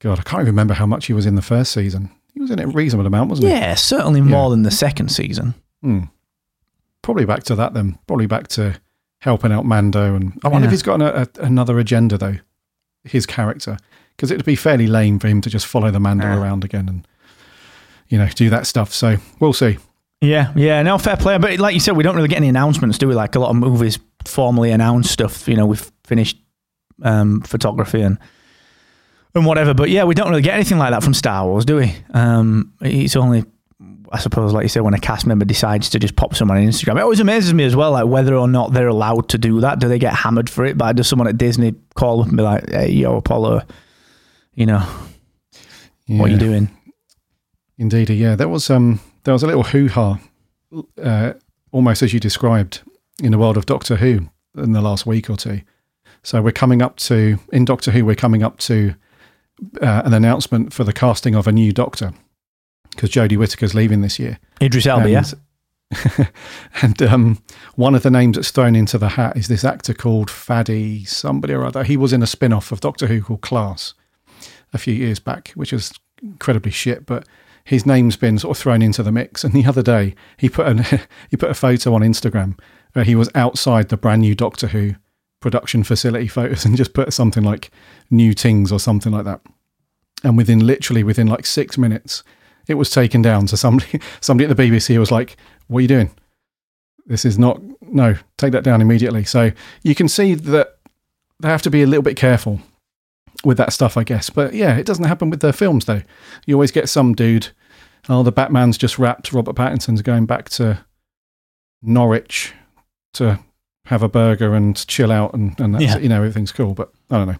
God, 0.00 0.18
I 0.18 0.22
can't 0.22 0.40
even 0.42 0.52
remember 0.54 0.74
how 0.74 0.86
much 0.86 1.06
he 1.06 1.12
was 1.12 1.26
in 1.26 1.34
the 1.34 1.42
first 1.42 1.72
season. 1.72 2.10
He 2.32 2.40
was 2.40 2.50
in 2.50 2.58
a 2.60 2.66
reasonable 2.66 3.06
amount, 3.06 3.30
wasn't 3.30 3.48
he? 3.48 3.54
Yeah, 3.54 3.74
certainly 3.74 4.20
more 4.20 4.48
than 4.50 4.62
the 4.62 4.70
second 4.70 5.10
season. 5.10 5.54
Hmm. 5.82 6.00
Probably 7.02 7.24
back 7.24 7.42
to 7.44 7.54
that 7.56 7.74
then. 7.74 7.98
Probably 8.06 8.26
back 8.26 8.48
to 8.48 8.80
helping 9.20 9.50
out 9.52 9.64
Mando. 9.66 10.14
And 10.14 10.38
I 10.44 10.48
wonder 10.48 10.66
Yeah. 10.66 10.68
if 10.68 10.72
he's 10.72 10.82
got 10.82 11.00
a, 11.02 11.22
a, 11.22 11.28
another 11.44 11.78
agenda 11.78 12.16
though. 12.16 12.36
His 13.04 13.26
character, 13.26 13.76
because 14.16 14.30
it'd 14.30 14.44
be 14.44 14.56
fairly 14.56 14.86
lame 14.86 15.18
for 15.18 15.28
him 15.28 15.40
to 15.40 15.50
just 15.50 15.66
follow 15.66 15.90
the 15.90 16.00
Mando 16.00 16.26
Yeah. 16.26 16.40
around 16.40 16.64
again 16.64 16.88
and 16.88 17.08
you 18.08 18.18
know 18.18 18.28
do 18.28 18.50
that 18.50 18.66
stuff. 18.66 18.92
So 18.92 19.16
we'll 19.40 19.52
see. 19.52 19.78
Yeah, 20.20 20.52
yeah, 20.56 20.82
no, 20.82 20.98
fair 20.98 21.16
play. 21.16 21.38
But 21.38 21.58
like 21.58 21.74
you 21.74 21.80
said, 21.80 21.96
we 21.96 22.02
don't 22.02 22.16
really 22.16 22.28
get 22.28 22.36
any 22.38 22.48
announcements, 22.48 22.98
do 22.98 23.06
we? 23.08 23.14
Like 23.14 23.34
a 23.36 23.40
lot 23.40 23.50
of 23.50 23.56
movies 23.56 23.98
formally 24.24 24.70
announce 24.70 25.10
stuff. 25.10 25.48
You 25.48 25.56
know, 25.56 25.66
we've 25.66 25.92
finished 26.04 26.38
um, 27.02 27.40
photography 27.42 28.02
and 28.02 28.18
and 29.34 29.46
whatever. 29.46 29.74
But 29.74 29.90
yeah, 29.90 30.04
we 30.04 30.14
don't 30.14 30.30
really 30.30 30.42
get 30.42 30.54
anything 30.54 30.78
like 30.78 30.90
that 30.90 31.02
from 31.02 31.14
Star 31.14 31.46
Wars, 31.46 31.64
do 31.64 31.76
we? 31.76 31.94
Um, 32.12 32.72
it's 32.80 33.16
only, 33.16 33.44
I 34.10 34.18
suppose, 34.18 34.52
like 34.52 34.64
you 34.64 34.68
said, 34.68 34.82
when 34.82 34.94
a 34.94 34.98
cast 34.98 35.26
member 35.26 35.44
decides 35.44 35.90
to 35.90 35.98
just 35.98 36.16
pop 36.16 36.34
someone 36.34 36.58
on 36.58 36.64
Instagram. 36.64 36.96
It 36.96 37.02
always 37.02 37.20
amazes 37.20 37.54
me 37.54 37.64
as 37.64 37.76
well, 37.76 37.92
like 37.92 38.06
whether 38.06 38.34
or 38.34 38.48
not 38.48 38.72
they're 38.72 38.88
allowed 38.88 39.28
to 39.30 39.38
do 39.38 39.60
that. 39.60 39.78
Do 39.78 39.88
they 39.88 39.98
get 39.98 40.14
hammered 40.14 40.50
for 40.50 40.64
it? 40.64 40.76
But 40.76 40.96
does 40.96 41.08
someone 41.08 41.28
at 41.28 41.38
Disney 41.38 41.74
call 41.94 42.20
up 42.20 42.28
and 42.28 42.36
be 42.36 42.42
like, 42.42 42.68
"Hey, 42.70 42.90
yo, 42.90 43.16
Apollo, 43.16 43.62
you 44.54 44.66
know, 44.66 44.80
what 46.08 46.30
are 46.30 46.32
you 46.32 46.38
doing?" 46.38 46.70
Indeed, 47.76 48.10
yeah. 48.10 48.34
There 48.34 48.48
was 48.48 48.70
um 48.70 49.00
there 49.24 49.32
was 49.32 49.42
a 49.42 49.46
little 49.46 49.62
hoo 49.62 49.88
ha, 49.88 50.18
uh, 51.00 51.34
almost 51.70 52.02
as 52.02 52.12
you 52.12 52.18
described 52.18 52.80
in 53.22 53.32
the 53.32 53.38
world 53.38 53.56
of 53.56 53.66
Doctor 53.66 53.96
Who 53.96 54.28
in 54.56 54.72
the 54.72 54.80
last 54.80 55.06
week 55.06 55.28
or 55.28 55.36
two. 55.36 55.62
So 56.22 56.42
we're 56.42 56.52
coming 56.52 56.82
up 56.82 56.96
to 56.96 57.38
in 57.52 57.64
Doctor 57.64 57.90
Who 57.90 58.04
we're 58.04 58.14
coming 58.14 58.42
up 58.42 58.58
to 58.60 58.94
uh, 59.80 60.02
an 60.04 60.14
announcement 60.14 60.72
for 60.72 60.84
the 60.84 60.92
casting 60.92 61.34
of 61.34 61.46
a 61.46 61.52
new 61.52 61.72
Doctor 61.72 62.12
because 62.90 63.10
Jodie 63.10 63.36
Whittaker's 63.36 63.74
leaving 63.74 64.00
this 64.00 64.18
year. 64.18 64.38
Idris 64.60 64.86
Elba, 64.86 65.10
yeah. 65.10 65.22
And, 65.90 66.28
and 66.82 67.02
um, 67.02 67.42
one 67.76 67.94
of 67.94 68.02
the 68.02 68.10
names 68.10 68.36
that's 68.36 68.50
thrown 68.50 68.74
into 68.74 68.98
the 68.98 69.10
hat 69.10 69.36
is 69.36 69.48
this 69.48 69.64
actor 69.64 69.94
called 69.94 70.30
Faddy 70.30 71.04
somebody 71.04 71.54
or 71.54 71.64
other. 71.64 71.84
He 71.84 71.96
was 71.96 72.12
in 72.12 72.22
a 72.22 72.26
spin 72.26 72.52
off 72.52 72.72
of 72.72 72.80
Doctor 72.80 73.06
Who 73.06 73.22
called 73.22 73.40
Class 73.40 73.94
a 74.72 74.78
few 74.78 74.94
years 74.94 75.18
back, 75.18 75.50
which 75.54 75.72
was 75.72 75.92
incredibly 76.22 76.72
shit, 76.72 77.06
but 77.06 77.26
his 77.64 77.86
name's 77.86 78.16
been 78.16 78.38
sort 78.38 78.56
of 78.56 78.60
thrown 78.60 78.82
into 78.82 79.02
the 79.02 79.12
mix. 79.12 79.44
And 79.44 79.52
the 79.52 79.64
other 79.64 79.82
day 79.82 80.14
he 80.36 80.48
put 80.48 80.66
an, 80.66 80.84
he 81.30 81.36
put 81.36 81.50
a 81.50 81.54
photo 81.54 81.94
on 81.94 82.02
Instagram 82.02 82.58
where 82.98 83.04
he 83.04 83.14
was 83.14 83.30
outside 83.36 83.90
the 83.90 83.96
brand 83.96 84.22
new 84.22 84.34
Doctor 84.34 84.66
Who 84.66 84.96
production 85.38 85.84
facility 85.84 86.26
photos 86.36 86.64
and 86.64 86.76
just 86.76 86.94
put 86.94 87.12
something 87.12 87.44
like 87.44 87.70
new 88.10 88.34
tings 88.34 88.72
or 88.72 88.80
something 88.80 89.12
like 89.12 89.24
that. 89.24 89.40
And 90.24 90.36
within 90.36 90.66
literally 90.66 91.04
within 91.04 91.28
like 91.28 91.46
six 91.46 91.78
minutes, 91.78 92.24
it 92.66 92.74
was 92.74 92.90
taken 92.90 93.22
down. 93.22 93.46
So 93.46 93.54
somebody 93.54 94.00
somebody 94.20 94.50
at 94.50 94.56
the 94.56 94.60
BBC 94.60 94.98
was 94.98 95.12
like, 95.12 95.36
"What 95.68 95.78
are 95.78 95.82
you 95.82 95.86
doing? 95.86 96.10
This 97.06 97.24
is 97.24 97.38
not 97.38 97.62
no. 97.82 98.16
Take 98.36 98.50
that 98.50 98.64
down 98.64 98.80
immediately." 98.80 99.22
So 99.22 99.52
you 99.84 99.94
can 99.94 100.08
see 100.08 100.34
that 100.34 100.78
they 101.38 101.46
have 101.46 101.62
to 101.62 101.70
be 101.70 101.84
a 101.84 101.86
little 101.86 102.02
bit 102.02 102.16
careful 102.16 102.58
with 103.44 103.58
that 103.58 103.72
stuff, 103.72 103.96
I 103.96 104.02
guess. 104.02 104.28
But 104.28 104.54
yeah, 104.54 104.76
it 104.76 104.86
doesn't 104.86 105.04
happen 105.04 105.30
with 105.30 105.38
their 105.38 105.52
films 105.52 105.84
though. 105.84 106.02
You 106.46 106.56
always 106.56 106.72
get 106.72 106.88
some 106.88 107.14
dude. 107.14 107.50
Oh, 108.08 108.24
the 108.24 108.32
Batman's 108.32 108.76
just 108.76 108.98
wrapped. 108.98 109.32
Robert 109.32 109.54
Pattinson's 109.54 110.02
going 110.02 110.26
back 110.26 110.48
to 110.48 110.84
Norwich 111.80 112.54
to 113.14 113.38
have 113.86 114.02
a 114.02 114.08
burger 114.08 114.54
and 114.54 114.86
chill 114.86 115.10
out, 115.10 115.34
and, 115.34 115.58
and 115.60 115.74
that's 115.74 115.84
Yeah. 115.84 115.98
you 115.98 116.08
know 116.08 116.16
everything's 116.16 116.52
cool. 116.52 116.74
But 116.74 116.90
I 117.10 117.16
don't 117.18 117.28
know. 117.28 117.36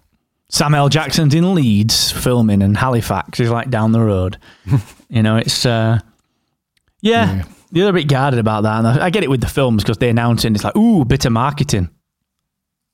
Sam 0.50 0.74
L. 0.74 0.88
Jackson's 0.88 1.34
in 1.34 1.54
Leeds 1.54 2.10
filming, 2.10 2.62
and 2.62 2.76
Halifax 2.76 3.38
is 3.40 3.50
like 3.50 3.68
down 3.70 3.92
the 3.92 4.00
road. 4.00 4.38
you 5.10 5.22
know, 5.22 5.36
it's 5.36 5.66
uh, 5.66 5.98
yeah, 7.02 7.36
Yeah. 7.36 7.44
they're 7.70 7.90
a 7.90 7.92
bit 7.92 8.08
guarded 8.08 8.40
about 8.40 8.62
that. 8.62 8.78
And 8.78 8.86
I 8.88 9.06
I 9.06 9.10
get 9.10 9.22
it 9.22 9.30
with 9.30 9.40
the 9.42 9.46
films 9.48 9.82
because 9.82 9.98
they 9.98 10.08
announce 10.08 10.44
it. 10.44 10.48
and 10.48 10.56
It's 10.56 10.64
like, 10.64 10.76
ooh, 10.76 11.04
bit 11.04 11.24
of 11.26 11.32
marketing. 11.32 11.90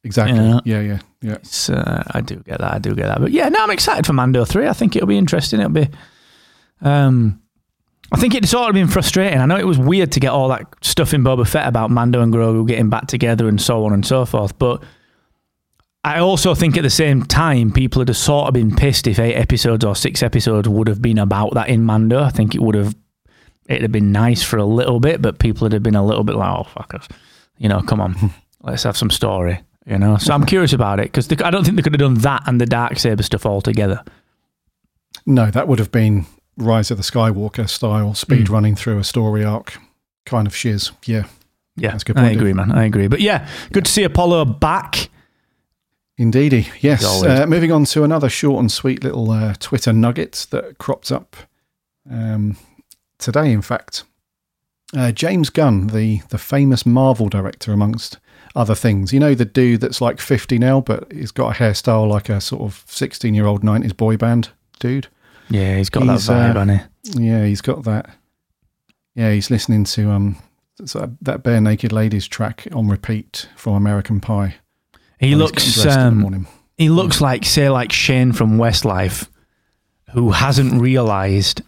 Exactly. 0.02 0.37
Yeah. 0.38 0.60
Yeah, 0.64 0.80
yeah, 0.80 0.98
yeah. 1.22 1.32
It's, 1.34 1.70
uh, 1.70 2.02
I 2.10 2.20
do 2.20 2.37
get 2.37 2.58
that. 2.60 2.74
I 2.74 2.78
do 2.78 2.94
get 2.94 3.06
that. 3.06 3.20
But 3.20 3.30
yeah, 3.30 3.48
no, 3.48 3.62
I'm 3.62 3.70
excited 3.70 4.04
for 4.04 4.12
Mando 4.12 4.44
three. 4.44 4.66
I 4.68 4.72
think 4.74 4.96
it'll 4.96 5.08
be 5.08 5.16
interesting. 5.16 5.60
It'll 5.60 5.72
be. 5.72 5.88
Um, 6.82 7.40
I 8.12 8.16
think 8.18 8.34
it's 8.34 8.50
sort 8.50 8.68
of 8.68 8.74
been 8.74 8.88
frustrating. 8.88 9.38
I 9.38 9.46
know 9.46 9.56
it 9.56 9.66
was 9.66 9.78
weird 9.78 10.12
to 10.12 10.20
get 10.20 10.30
all 10.30 10.48
that 10.48 10.66
stuff 10.82 11.14
in 11.14 11.22
Boba 11.24 11.46
Fett 11.46 11.66
about 11.66 11.90
Mando 11.90 12.20
and 12.20 12.32
Grogu 12.32 12.66
getting 12.66 12.90
back 12.90 13.06
together 13.06 13.48
and 13.48 13.60
so 13.60 13.84
on 13.84 13.92
and 13.92 14.06
so 14.06 14.24
forth. 14.24 14.56
But 14.58 14.82
I 16.04 16.18
also 16.18 16.54
think 16.54 16.76
at 16.76 16.82
the 16.82 16.90
same 16.90 17.24
time, 17.24 17.72
people 17.72 18.00
would 18.00 18.08
have 18.08 18.16
sort 18.16 18.48
of 18.48 18.54
been 18.54 18.76
pissed 18.76 19.06
if 19.06 19.18
eight 19.18 19.34
episodes 19.34 19.84
or 19.84 19.96
six 19.96 20.22
episodes 20.22 20.68
would 20.68 20.86
have 20.86 21.00
been 21.00 21.18
about 21.18 21.54
that 21.54 21.68
in 21.68 21.82
Mando. 21.82 22.22
I 22.22 22.30
think 22.30 22.54
it 22.54 22.62
would 22.62 22.74
have. 22.74 22.94
It'd 23.66 23.80
have 23.80 23.92
been 23.92 24.12
nice 24.12 24.42
for 24.42 24.58
a 24.58 24.64
little 24.66 25.00
bit, 25.00 25.22
but 25.22 25.38
people 25.38 25.64
would 25.64 25.72
have 25.72 25.82
been 25.82 25.94
a 25.96 26.04
little 26.04 26.22
bit 26.22 26.36
like, 26.36 26.58
"Oh 26.58 26.64
fuckers," 26.64 27.10
you 27.56 27.70
know. 27.70 27.80
Come 27.80 28.02
on, 28.02 28.14
let's 28.60 28.82
have 28.82 28.98
some 28.98 29.08
story, 29.10 29.62
you 29.86 29.96
know. 29.96 30.18
So 30.18 30.34
I'm 30.34 30.44
curious 30.44 30.74
about 30.74 31.00
it 31.00 31.04
because 31.04 31.32
I 31.42 31.50
don't 31.50 31.64
think 31.64 31.76
they 31.76 31.82
could 31.82 31.94
have 31.94 32.00
done 32.00 32.20
that 32.20 32.42
and 32.46 32.60
the 32.60 32.66
dark 32.66 32.98
saber 32.98 33.22
stuff 33.22 33.46
all 33.46 33.62
together. 33.62 34.04
No, 35.24 35.50
that 35.50 35.66
would 35.66 35.78
have 35.78 35.90
been 35.90 36.26
Rise 36.56 36.90
of 36.90 36.96
the 36.96 37.02
Skywalker 37.02 37.68
style, 37.68 38.14
speed 38.14 38.48
running 38.48 38.76
through 38.76 38.98
a 38.98 39.04
story 39.04 39.44
arc 39.44 39.78
kind 40.24 40.46
of 40.46 40.54
shiz. 40.54 40.92
Yeah, 41.04 41.24
Yeah, 41.76 41.90
That's 41.90 42.02
a 42.02 42.06
good 42.06 42.18
I 42.18 42.22
point, 42.22 42.36
agree, 42.36 42.52
man. 42.52 42.70
I 42.72 42.84
agree. 42.84 43.08
But 43.08 43.20
yeah, 43.20 43.48
good 43.72 43.84
to 43.86 43.90
see 43.90 44.04
Apollo 44.04 44.44
back. 44.46 45.10
indeedy. 46.16 46.68
Yes. 46.80 47.04
Uh, 47.04 47.46
moving 47.46 47.72
on 47.72 47.84
to 47.86 48.04
another 48.04 48.28
short 48.28 48.60
and 48.60 48.70
sweet 48.70 49.02
little 49.02 49.30
uh, 49.30 49.54
Twitter 49.58 49.92
nugget 49.92 50.46
that 50.50 50.78
cropped 50.78 51.10
up 51.10 51.36
um, 52.10 52.56
today, 53.18 53.50
in 53.50 53.62
fact. 53.62 54.04
Uh, 54.96 55.10
James 55.10 55.50
Gunn, 55.50 55.88
the, 55.88 56.20
the 56.28 56.38
famous 56.38 56.86
Marvel 56.86 57.28
director, 57.28 57.72
amongst 57.72 58.18
other 58.54 58.76
things. 58.76 59.12
You 59.12 59.18
know, 59.18 59.34
the 59.34 59.44
dude 59.44 59.80
that's 59.80 60.00
like 60.00 60.20
50 60.20 60.58
now, 60.58 60.80
but 60.80 61.10
he's 61.12 61.32
got 61.32 61.56
a 61.56 61.58
hairstyle 61.58 62.08
like 62.08 62.28
a 62.28 62.40
sort 62.40 62.62
of 62.62 62.84
16 62.86 63.34
year 63.34 63.46
old 63.46 63.62
90s 63.62 63.96
boy 63.96 64.16
band 64.16 64.50
dude. 64.78 65.08
Yeah, 65.50 65.76
he's 65.76 65.90
got 65.90 66.04
He's, 66.04 66.26
that 66.26 66.33
vibe, 66.33 66.57
uh, 66.57 66.64
hasn't 66.64 66.90
he? 67.16 67.28
Yeah, 67.28 67.44
he's 67.44 67.61
got 67.61 67.85
that. 67.85 68.11
Yeah, 69.14 69.33
he's 69.33 69.50
listening 69.50 69.85
to 69.85 70.11
um 70.11 70.37
that 70.78 71.42
Barenaked 71.42 71.92
Ladies 71.92 72.26
track 72.26 72.66
on 72.72 72.88
repeat 72.88 73.48
from 73.57 73.74
American 73.74 74.20
Pie. 74.20 74.57
He 75.20 75.35
while 75.35 75.48
he's 75.48 75.52
getting 75.52 75.64
looks 75.64 75.83
dressed 75.83 75.98
in 75.98 76.20
the 76.20 76.26
um, 76.26 76.46
he 76.76 76.88
looks 76.88 77.20
like 77.20 77.44
say 77.44 77.68
like 77.70 77.92
Shane 77.92 78.33
from 78.33 78.59
Westlife, 78.59 79.28
who 80.12 80.33
hasn't 80.33 80.80
realised 80.80 81.62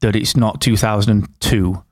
that 0.00 0.16
it's 0.16 0.36
not 0.36 0.60
2002, 0.60 1.84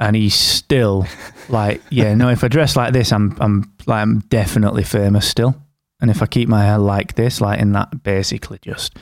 and 0.00 0.16
he's 0.16 0.34
still 0.34 1.06
like, 1.48 1.80
yeah, 1.90 2.14
no. 2.14 2.28
If 2.28 2.44
I 2.44 2.48
dress 2.48 2.76
like 2.76 2.92
this, 2.92 3.12
I'm 3.12 3.36
I'm 3.40 3.72
like 3.86 4.02
I'm 4.02 4.20
definitely 4.20 4.84
famous 4.84 5.26
still, 5.26 5.56
and 6.00 6.10
if 6.10 6.22
I 6.22 6.26
keep 6.26 6.48
my 6.48 6.64
hair 6.64 6.78
like 6.78 7.14
this, 7.14 7.40
like 7.40 7.60
in 7.60 7.72
that 7.72 8.02
basically 8.02 8.58
just 8.60 8.98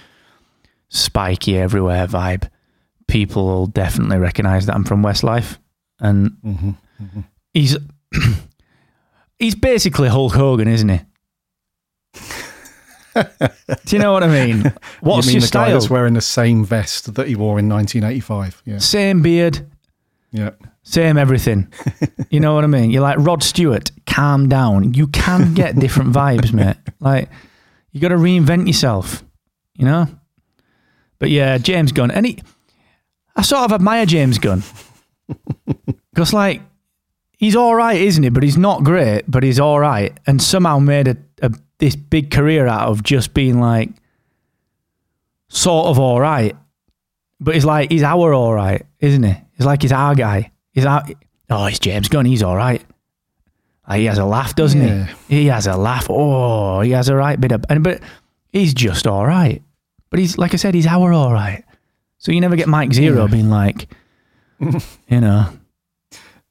spiky 0.90 1.56
everywhere 1.56 2.06
vibe, 2.06 2.48
people 3.08 3.46
will 3.46 3.66
definitely 3.66 4.18
recognise 4.18 4.66
that 4.66 4.74
I'm 4.74 4.84
from 4.84 5.02
Westlife, 5.02 5.58
and 5.98 6.32
Mhm. 6.44 6.74
he's 7.54 7.76
he's 9.38 9.54
basically 9.54 10.08
Hulk 10.08 10.34
Hogan, 10.34 10.68
isn't 10.68 10.88
he? 10.88 11.00
Do 13.14 13.96
you 13.96 13.98
know 13.98 14.12
what 14.12 14.22
I 14.22 14.28
mean? 14.28 14.72
What's 15.00 15.26
you 15.26 15.30
mean 15.32 15.40
your 15.40 15.46
the 15.46 15.52
guy 15.52 15.64
style? 15.66 15.72
that's 15.72 15.90
wearing 15.90 16.14
the 16.14 16.20
same 16.20 16.64
vest 16.64 17.12
that 17.14 17.26
he 17.26 17.34
wore 17.34 17.58
in 17.58 17.68
1985? 17.68 18.62
Yeah, 18.64 18.78
Same 18.78 19.20
beard, 19.22 19.66
yeah. 20.30 20.50
same 20.84 21.18
everything. 21.18 21.72
you 22.30 22.38
know 22.38 22.54
what 22.54 22.62
I 22.62 22.68
mean? 22.68 22.90
You're 22.90 23.02
like 23.02 23.16
Rod 23.18 23.42
Stewart. 23.42 23.90
Calm 24.06 24.48
down. 24.48 24.94
You 24.94 25.08
can 25.08 25.54
get 25.54 25.76
different 25.76 26.12
vibes, 26.14 26.52
mate. 26.52 26.76
Like 27.00 27.28
you 27.90 28.00
got 28.00 28.08
to 28.10 28.16
reinvent 28.16 28.66
yourself. 28.68 29.24
You 29.74 29.86
know. 29.86 30.06
But 31.20 31.30
yeah, 31.30 31.58
James 31.58 31.92
Gunn, 31.92 32.10
and 32.10 32.26
he, 32.26 32.38
I 33.36 33.42
sort 33.42 33.62
of 33.62 33.72
admire 33.72 34.04
James 34.06 34.38
Gunn 34.38 34.64
because 36.12 36.32
like 36.32 36.62
he's 37.30 37.54
all 37.54 37.74
right, 37.76 38.00
isn't 38.00 38.22
he? 38.24 38.30
But 38.30 38.42
he's 38.42 38.56
not 38.56 38.82
great, 38.82 39.22
but 39.28 39.42
he's 39.44 39.60
all 39.60 39.78
right, 39.78 40.18
and 40.26 40.42
somehow 40.42 40.78
made 40.80 41.06
a, 41.08 41.16
a 41.42 41.52
this 41.78 41.94
big 41.94 42.30
career 42.32 42.66
out 42.66 42.88
of 42.88 43.02
just 43.04 43.32
being 43.34 43.60
like 43.60 43.90
sort 45.48 45.86
of 45.88 45.98
all 45.98 46.20
right. 46.20 46.56
But 47.38 47.54
he's 47.54 47.64
like 47.64 47.90
he's 47.90 48.02
our 48.02 48.32
all 48.34 48.54
right, 48.54 48.84
isn't 48.98 49.22
he? 49.22 49.34
He's 49.56 49.66
like 49.66 49.82
he's 49.82 49.92
our 49.92 50.14
guy. 50.14 50.52
He's 50.72 50.86
our 50.86 51.02
oh, 51.50 51.66
he's 51.66 51.78
James 51.78 52.08
Gunn. 52.08 52.24
He's 52.24 52.42
all 52.42 52.56
right. 52.56 52.82
Like, 53.88 54.00
he 54.00 54.04
has 54.06 54.18
a 54.18 54.24
laugh, 54.24 54.54
doesn't 54.54 54.80
Yeah. 54.80 55.06
he? 55.28 55.40
He 55.42 55.46
has 55.46 55.66
a 55.66 55.76
laugh. 55.76 56.06
Oh, 56.08 56.80
he 56.80 56.92
has 56.92 57.08
a 57.08 57.14
right 57.16 57.40
bit 57.40 57.50
of, 57.52 57.64
and 57.68 57.82
but 57.82 58.00
he's 58.52 58.72
just 58.72 59.06
all 59.06 59.26
right. 59.26 59.62
But 60.10 60.20
he's 60.20 60.36
like 60.38 60.52
I 60.54 60.56
said, 60.56 60.74
he's 60.74 60.86
our 60.86 61.12
all 61.12 61.32
right. 61.32 61.64
So 62.18 62.32
you 62.32 62.40
never 62.40 62.56
get 62.56 62.68
Mike 62.68 62.90
Zeroh 62.90 63.26
Yeah. 63.28 63.32
being 63.32 63.48
like, 63.50 63.88
you 64.60 65.20
know, 65.20 65.48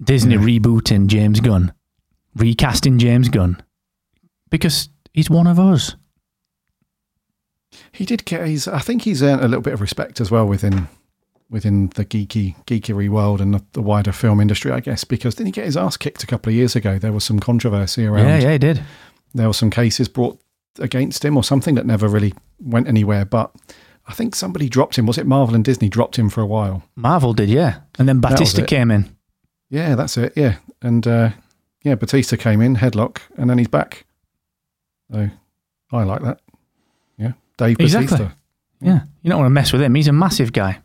Disney 0.04 0.36
rebooting 0.38 1.08
James 1.08 1.40
Gunn, 1.42 1.74
recasting 2.36 2.98
James 3.00 3.30
Gunn, 3.30 3.62
because 4.50 4.90
he's 5.14 5.30
one 5.30 5.46
of 5.48 5.60
us. 5.60 5.96
He 7.92 8.06
did 8.06 8.26
get. 8.26 8.48
He's. 8.48 8.68
I 8.68 8.80
think 8.80 9.04
he's 9.04 9.22
earned 9.22 9.42
a 9.42 9.48
little 9.48 9.62
bit 9.62 9.74
of 9.74 9.82
respect 9.82 10.20
as 10.22 10.32
well 10.32 10.46
within 10.48 10.88
within 11.50 11.88
the 11.96 12.06
geeky 12.06 12.56
geekery 12.66 13.10
world 13.10 13.42
and 13.42 13.54
the, 13.54 13.64
the 13.74 13.82
wider 13.82 14.12
film 14.12 14.40
industry, 14.40 14.72
I 14.72 14.80
guess. 14.80 15.04
Because 15.04 15.36
didn't 15.36 15.48
he 15.48 15.52
get 15.52 15.66
his 15.66 15.78
ass 15.78 15.98
kicked 15.98 16.24
a 16.24 16.28
couple 16.28 16.50
of 16.50 16.56
years 16.56 16.76
ago? 16.76 16.98
There 16.98 17.12
was 17.12 17.24
some 17.24 17.40
controversy 17.40 18.06
around. 18.06 18.28
Yeah, 18.28 18.40
yeah, 18.40 18.52
he 18.54 18.58
did. 18.58 18.84
There 19.34 19.48
were 19.48 19.54
some 19.54 19.70
cases 19.70 20.08
brought 20.08 20.40
against 20.80 21.24
him 21.24 21.38
or 21.38 21.44
something 21.44 21.76
that 21.76 21.86
never 21.86 22.08
really 22.08 22.34
went 22.60 22.88
anywhere. 22.88 23.26
But 23.26 23.54
I 24.08 24.14
think 24.14 24.36
somebody 24.36 24.70
dropped 24.70 24.98
him. 24.98 25.06
Was 25.06 25.18
it 25.18 25.26
Marvel 25.28 25.56
and 25.56 25.64
Disney 25.64 25.90
dropped 25.90 26.18
him 26.18 26.30
for 26.30 26.42
a 26.42 26.46
while? 26.46 26.84
Marvel 26.96 27.34
did, 27.34 27.50
yeah. 27.50 27.82
And 27.98 28.08
then 28.08 28.20
Batista 28.20 28.66
came 28.66 28.92
in. 28.92 29.16
Yeah, 29.70 29.96
that's 29.96 30.18
it. 30.18 30.34
Yeah, 30.36 30.56
and 30.82 31.06
uh, 31.06 31.30
yeah, 31.84 31.96
Batista 31.96 32.36
came 32.38 32.62
in 32.62 32.76
headlock, 32.78 33.20
and 33.38 33.50
then 33.50 33.58
he's 33.58 33.68
back. 33.68 34.06
So 35.12 35.30
I 35.92 36.04
like 36.04 36.24
that. 36.24 36.40
Yeah, 37.18 37.34
Dave 37.58 37.80
Exactly. 37.80 38.18
Batista. 38.18 38.36
Yeah. 38.82 39.02
You 39.22 39.30
don't 39.30 39.40
want 39.40 39.48
to 39.48 39.54
mess 39.54 39.74
with 39.74 39.82
him. 39.82 39.94
He's 39.96 40.08
a 40.08 40.14
massive 40.14 40.54
guy. 40.54 40.80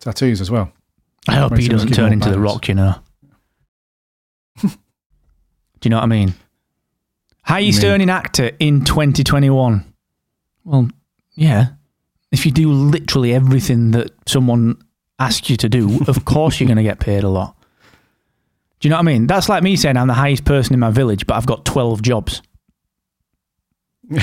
Tattoos 0.00 0.40
as 0.40 0.50
well. 0.50 0.72
I 1.28 1.36
hope 1.36 1.52
Makes 1.52 1.64
he 1.64 1.68
doesn't 1.68 1.92
turn 1.92 2.12
into 2.12 2.30
the 2.30 2.38
rock, 2.38 2.68
you 2.68 2.74
know. 2.74 2.94
Do 4.62 4.68
you 5.82 5.90
know 5.90 5.96
what 5.96 6.04
I 6.04 6.06
mean? 6.06 6.34
Highest 7.46 7.82
mean? 7.82 7.92
earning 7.92 8.10
actor 8.10 8.50
in 8.58 8.84
2021. 8.84 9.84
Well, 10.64 10.88
yeah. 11.34 11.68
If 12.32 12.44
you 12.44 12.52
do 12.52 12.70
literally 12.72 13.32
everything 13.34 13.92
that 13.92 14.10
someone 14.28 14.76
asks 15.18 15.48
you 15.48 15.56
to 15.58 15.68
do, 15.68 16.00
of 16.08 16.24
course 16.24 16.58
you're 16.60 16.66
going 16.66 16.76
to 16.76 16.82
get 16.82 16.98
paid 17.00 17.22
a 17.24 17.28
lot. 17.28 17.56
Do 18.80 18.88
you 18.88 18.90
know 18.90 18.96
what 18.96 19.02
I 19.02 19.12
mean? 19.12 19.26
That's 19.26 19.48
like 19.48 19.62
me 19.62 19.76
saying 19.76 19.96
I'm 19.96 20.08
the 20.08 20.14
highest 20.14 20.44
person 20.44 20.74
in 20.74 20.80
my 20.80 20.90
village, 20.90 21.26
but 21.26 21.34
I've 21.34 21.46
got 21.46 21.64
12 21.64 22.02
jobs. 22.02 22.42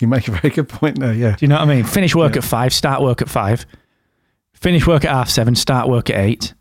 You 0.00 0.08
make 0.08 0.28
a 0.28 0.32
very 0.32 0.50
good 0.50 0.68
point 0.68 0.98
there. 0.98 1.12
Yeah, 1.12 1.32
Do 1.36 1.44
you 1.44 1.48
know 1.48 1.56
what 1.56 1.68
I 1.68 1.74
mean? 1.74 1.84
Finish 1.84 2.14
work 2.14 2.36
at 2.36 2.44
five, 2.44 2.72
start 2.72 3.02
work 3.02 3.20
at 3.20 3.28
five. 3.28 3.66
Finish 4.54 4.86
work 4.86 5.04
at 5.04 5.10
half 5.10 5.28
seven, 5.28 5.54
start 5.54 5.88
work 5.88 6.08
at 6.10 6.16
eight. 6.16 6.54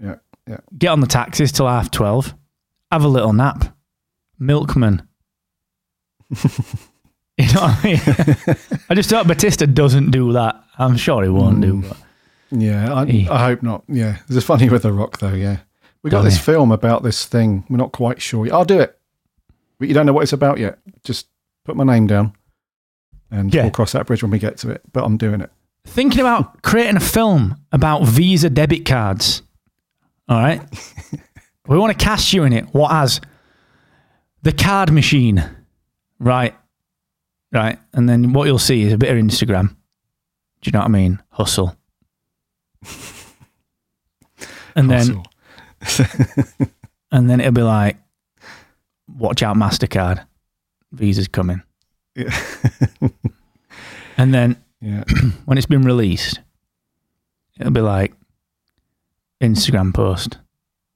yeah, 0.00 0.16
yeah. 0.46 0.58
get 0.78 0.88
on 0.88 1.00
the 1.00 1.06
taxis 1.06 1.50
till 1.50 1.66
half 1.66 1.90
12, 1.90 2.34
have 2.92 3.04
a 3.04 3.08
little 3.08 3.32
nap, 3.32 3.76
milkman. 4.38 5.08
you 6.30 7.46
know 7.54 7.60
what 7.62 7.78
I 7.78 7.84
mean? 7.84 8.00
I 8.90 8.94
just 8.94 9.10
thought 9.10 9.26
Batista 9.26 9.66
doesn't 9.66 10.10
do 10.10 10.32
that. 10.32 10.62
I'm 10.78 10.96
sure 10.96 11.22
he 11.22 11.28
won't 11.28 11.60
do. 11.60 11.74
Mm. 11.74 11.88
But 11.88 11.96
Yeah, 12.50 12.94
I, 12.94 13.06
He- 13.06 13.28
I 13.28 13.44
hope 13.46 13.62
not. 13.62 13.84
Yeah, 13.88 14.18
it's 14.28 14.44
funny 14.44 14.68
with 14.68 14.82
the 14.82 14.92
Rock 14.92 15.18
though. 15.18 15.32
Yeah, 15.34 15.58
we 16.02 16.10
got 16.10 16.22
this 16.22 16.36
he? 16.36 16.42
film 16.42 16.70
about 16.72 17.02
this 17.02 17.26
thing. 17.26 17.64
We're 17.68 17.76
not 17.78 17.92
quite 17.92 18.20
sure. 18.22 18.52
I'll 18.52 18.64
do 18.64 18.80
it, 18.80 18.98
but 19.78 19.88
you 19.88 19.94
don't 19.94 20.06
know 20.06 20.12
what 20.12 20.22
it's 20.22 20.32
about 20.32 20.58
yet. 20.58 20.78
Just 21.04 21.26
put 21.64 21.76
my 21.76 21.84
name 21.84 22.06
down, 22.06 22.34
and 23.30 23.52
Yeah. 23.54 23.62
we'll 23.62 23.70
cross 23.72 23.92
that 23.92 24.06
bridge 24.06 24.22
when 24.22 24.30
we 24.30 24.38
get 24.38 24.56
to 24.58 24.70
it. 24.70 24.82
But 24.92 25.04
I'm 25.04 25.16
doing 25.16 25.40
it. 25.40 25.50
Thinking 25.84 26.20
about 26.20 26.62
creating 26.62 26.96
a 26.96 27.00
film 27.00 27.56
about 27.72 28.04
Visa 28.04 28.48
debit 28.50 28.84
cards. 28.84 29.42
All 30.28 30.38
right. 30.40 30.62
we 31.66 31.78
want 31.78 31.96
to 31.96 32.04
cast 32.04 32.32
you 32.32 32.44
in 32.44 32.52
it. 32.52 32.72
What 32.74 32.92
as 32.92 33.20
the 34.42 34.52
card 34.52 34.92
machine. 34.92 35.44
Right. 36.18 36.54
Right. 37.52 37.78
And 37.92 38.08
then 38.08 38.32
what 38.32 38.46
you'll 38.46 38.58
see 38.58 38.82
is 38.82 38.92
a 38.92 38.98
bit 38.98 39.10
of 39.10 39.16
Instagram. 39.16 39.68
Do 39.68 40.68
you 40.68 40.72
know 40.72 40.80
what 40.80 40.86
I 40.86 40.88
mean? 40.88 41.22
Hustle. 41.30 41.76
And 44.74 44.90
then 44.90 45.22
and 47.12 47.28
then 47.28 47.40
it'll 47.40 47.52
be 47.52 47.62
like, 47.62 47.96
watch 49.06 49.42
out, 49.42 49.56
Mastercard, 49.56 50.24
Visa's 50.92 51.28
coming. 51.28 51.62
Yeah. 52.14 52.34
And 54.16 54.32
then 54.32 54.56
yeah, 54.80 55.04
when 55.44 55.58
it's 55.58 55.66
been 55.66 55.82
released, 55.82 56.40
it'll 57.58 57.72
be 57.72 57.80
like 57.80 58.14
Instagram 59.40 59.94
post. 59.94 60.38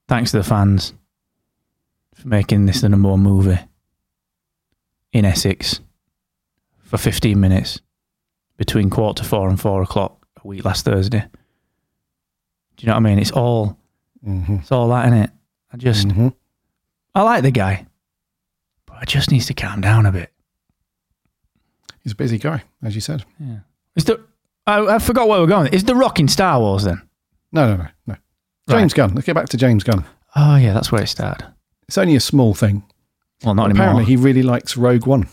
Thanks 0.07 0.31
to 0.31 0.37
the 0.37 0.43
fans 0.43 0.93
for 2.15 2.27
making 2.27 2.65
this 2.65 2.81
the 2.81 2.89
number 2.89 3.09
one 3.09 3.19
movie 3.19 3.59
in 5.11 5.25
Essex 5.25 5.81
for 6.79 6.97
15 6.97 7.39
minutes 7.39 7.81
between 8.57 8.89
quarter 8.89 9.21
to 9.23 9.27
four 9.29 9.49
and 9.49 9.59
four 9.59 9.81
o'clock 9.81 10.25
a 10.43 10.47
week 10.47 10.63
last 10.65 10.85
Thursday. 10.85 11.19
Do 12.77 12.83
you 12.83 12.87
know 12.87 12.93
what 12.93 12.97
I 12.97 13.09
mean? 13.09 13.19
It's 13.19 13.31
all 13.31 13.77
hmm 14.23 14.57
it's 14.59 14.71
all 14.71 14.87
that 14.89 15.07
in 15.07 15.13
it. 15.13 15.29
I 15.73 15.77
just 15.77 16.09
hmm 16.11 16.29
I 17.13 17.23
like 17.23 17.43
the 17.43 17.51
guy, 17.51 17.85
but 18.85 18.97
I 19.01 19.05
just 19.05 19.31
needs 19.31 19.47
to 19.47 19.53
calm 19.53 19.81
down 19.81 20.05
a 20.05 20.11
bit. 20.11 20.31
he's 22.03 22.13
a 22.13 22.15
busy 22.15 22.37
guy, 22.37 22.63
as 22.83 22.93
you 22.95 23.01
said. 23.01 23.25
Yeah. 23.39 23.59
Is 23.95 24.05
the 24.05 24.23
I, 24.65 24.95
I 24.95 24.99
forgot 24.99 25.27
where 25.27 25.39
we're 25.39 25.47
going. 25.47 25.73
Is 25.73 25.83
the 25.85 25.95
Rock 25.95 26.19
in 26.19 26.27
Star 26.27 26.59
Wars 26.59 26.83
then? 26.83 27.01
No, 27.51 27.75
no, 27.75 27.83
no, 27.83 27.87
no. 28.07 28.15
James 28.69 28.93
Gunn. 28.93 29.13
Let's 29.15 29.25
get 29.25 29.35
back 29.35 29.49
to 29.49 29.57
James 29.57 29.83
Gunn. 29.83 30.05
Oh 30.35 30.55
yeah, 30.57 30.73
that's 30.73 30.91
where 30.91 31.01
it 31.01 31.07
started. 31.07 31.47
It's 31.87 31.97
only 31.97 32.15
a 32.15 32.19
small 32.19 32.53
thing. 32.53 32.83
Well, 33.43 33.55
not 33.55 33.71
Apparently, 33.71 34.01
anymore. 34.03 34.07
he 34.07 34.15
really 34.17 34.43
likes 34.43 34.75
Rogue 34.77 35.05
One. 35.07 35.27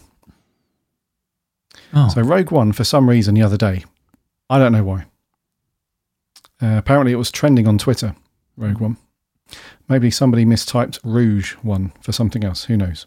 oh. 1.94 2.08
So 2.08 2.20
Rogue 2.22 2.50
One, 2.50 2.72
for 2.72 2.84
some 2.84 3.08
reason, 3.08 3.34
the 3.34 3.42
other 3.42 3.56
day, 3.56 3.84
I 4.50 4.58
don't 4.58 4.72
know 4.72 4.84
why. 4.84 5.06
Uh, 6.62 6.76
apparently, 6.78 7.12
it 7.12 7.16
was 7.16 7.30
trending 7.30 7.66
on 7.66 7.78
Twitter. 7.78 8.14
Rogue 8.56 8.78
One. 8.80 8.96
Maybe 9.88 10.10
somebody 10.10 10.44
mistyped 10.44 10.98
Rouge 11.04 11.52
One 11.56 11.92
for 12.00 12.12
something 12.12 12.44
else. 12.44 12.64
Who 12.64 12.76
knows? 12.76 13.06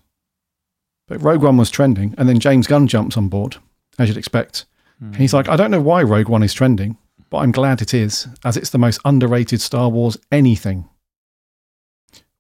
But 1.08 1.22
Rogue 1.24 1.44
One 1.44 1.58
was 1.58 1.70
trending, 1.72 2.14
and 2.18 2.28
then 2.28 2.40
James 2.40 2.68
Gunn 2.68 2.88
jumps 2.88 3.16
on 3.18 3.30
board, 3.30 3.58
as 3.98 4.10
you'd 4.10 4.18
expect. 4.18 4.66
And 5.00 5.16
he's 5.16 5.34
like, 5.34 5.48
I 5.48 5.56
don't 5.56 5.70
know 5.72 5.82
why 5.82 6.02
Rogue 6.04 6.28
One 6.28 6.42
is 6.44 6.54
trending, 6.56 6.98
but 7.30 7.38
I'm 7.38 7.52
glad 7.52 7.82
it 7.82 7.94
is, 7.94 8.28
as 8.44 8.58
it's 8.58 8.70
the 8.70 8.78
most 8.78 9.00
underrated 9.06 9.62
Star 9.62 9.90
Wars 9.90 10.18
anything. 10.32 10.90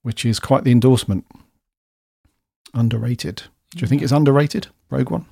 Which 0.01 0.25
is 0.25 0.39
quite 0.39 0.63
the 0.63 0.71
endorsement. 0.71 1.25
Underrated. 2.73 3.43
Do 3.71 3.79
you 3.79 3.87
think 3.87 4.01
it's 4.01 4.11
underrated, 4.11 4.67
Rogue 4.89 5.09
One? 5.09 5.25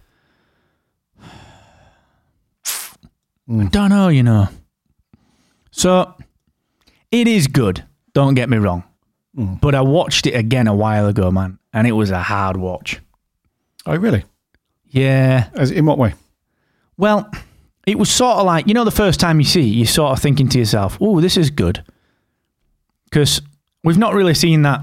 Don't 3.47 3.89
know, 3.89 4.07
you 4.07 4.23
know. 4.23 4.49
So 5.71 6.15
it 7.11 7.27
is 7.27 7.47
good. 7.47 7.83
Don't 8.13 8.33
get 8.33 8.49
me 8.49 8.57
wrong. 8.57 8.83
Mm. 9.37 9.61
But 9.61 9.75
I 9.75 9.81
watched 9.81 10.25
it 10.25 10.33
again 10.33 10.67
a 10.67 10.75
while 10.75 11.07
ago, 11.07 11.29
man, 11.29 11.59
and 11.73 11.85
it 11.87 11.91
was 11.91 12.09
a 12.09 12.21
hard 12.21 12.57
watch. 12.57 12.99
Oh, 13.85 13.95
really? 13.95 14.23
Yeah. 14.85 15.49
As, 15.53 15.71
in 15.71 15.85
what 15.85 15.97
way? 15.97 16.15
Well, 16.97 17.29
it 17.85 17.99
was 17.99 18.09
sort 18.09 18.37
of 18.37 18.45
like 18.45 18.67
you 18.67 18.73
know 18.73 18.83
the 18.83 18.91
first 18.91 19.19
time 19.19 19.39
you 19.39 19.45
see, 19.45 19.61
you're 19.61 19.85
sort 19.85 20.11
of 20.11 20.21
thinking 20.21 20.47
to 20.49 20.59
yourself, 20.59 20.97
"Oh, 20.99 21.21
this 21.21 21.37
is 21.37 21.49
good," 21.49 21.83
because 23.05 23.41
we've 23.83 23.97
not 23.97 24.13
really 24.13 24.33
seen 24.33 24.63
that 24.63 24.81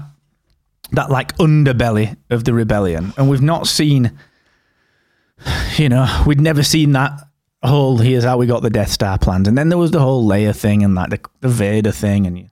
that 0.91 1.09
like 1.09 1.35
underbelly 1.37 2.15
of 2.29 2.43
the 2.43 2.53
rebellion, 2.53 3.13
and 3.17 3.29
we've 3.29 3.41
not 3.41 3.67
seen, 3.67 4.17
you 5.77 5.89
know, 5.89 6.23
we'd 6.25 6.41
never 6.41 6.63
seen 6.63 6.91
that 6.93 7.11
whole 7.63 7.97
here's 7.97 8.23
how 8.23 8.37
we 8.37 8.45
got 8.45 8.61
the 8.61 8.69
Death 8.69 8.91
Star 8.91 9.17
plans, 9.17 9.47
and 9.47 9.57
then 9.57 9.69
there 9.69 9.77
was 9.77 9.91
the 9.91 9.99
whole 9.99 10.27
Leia 10.27 10.55
thing 10.55 10.83
and 10.83 10.95
like 10.95 11.09
the, 11.09 11.19
the 11.41 11.49
Vader 11.49 11.91
thing, 11.91 12.25
and 12.25 12.49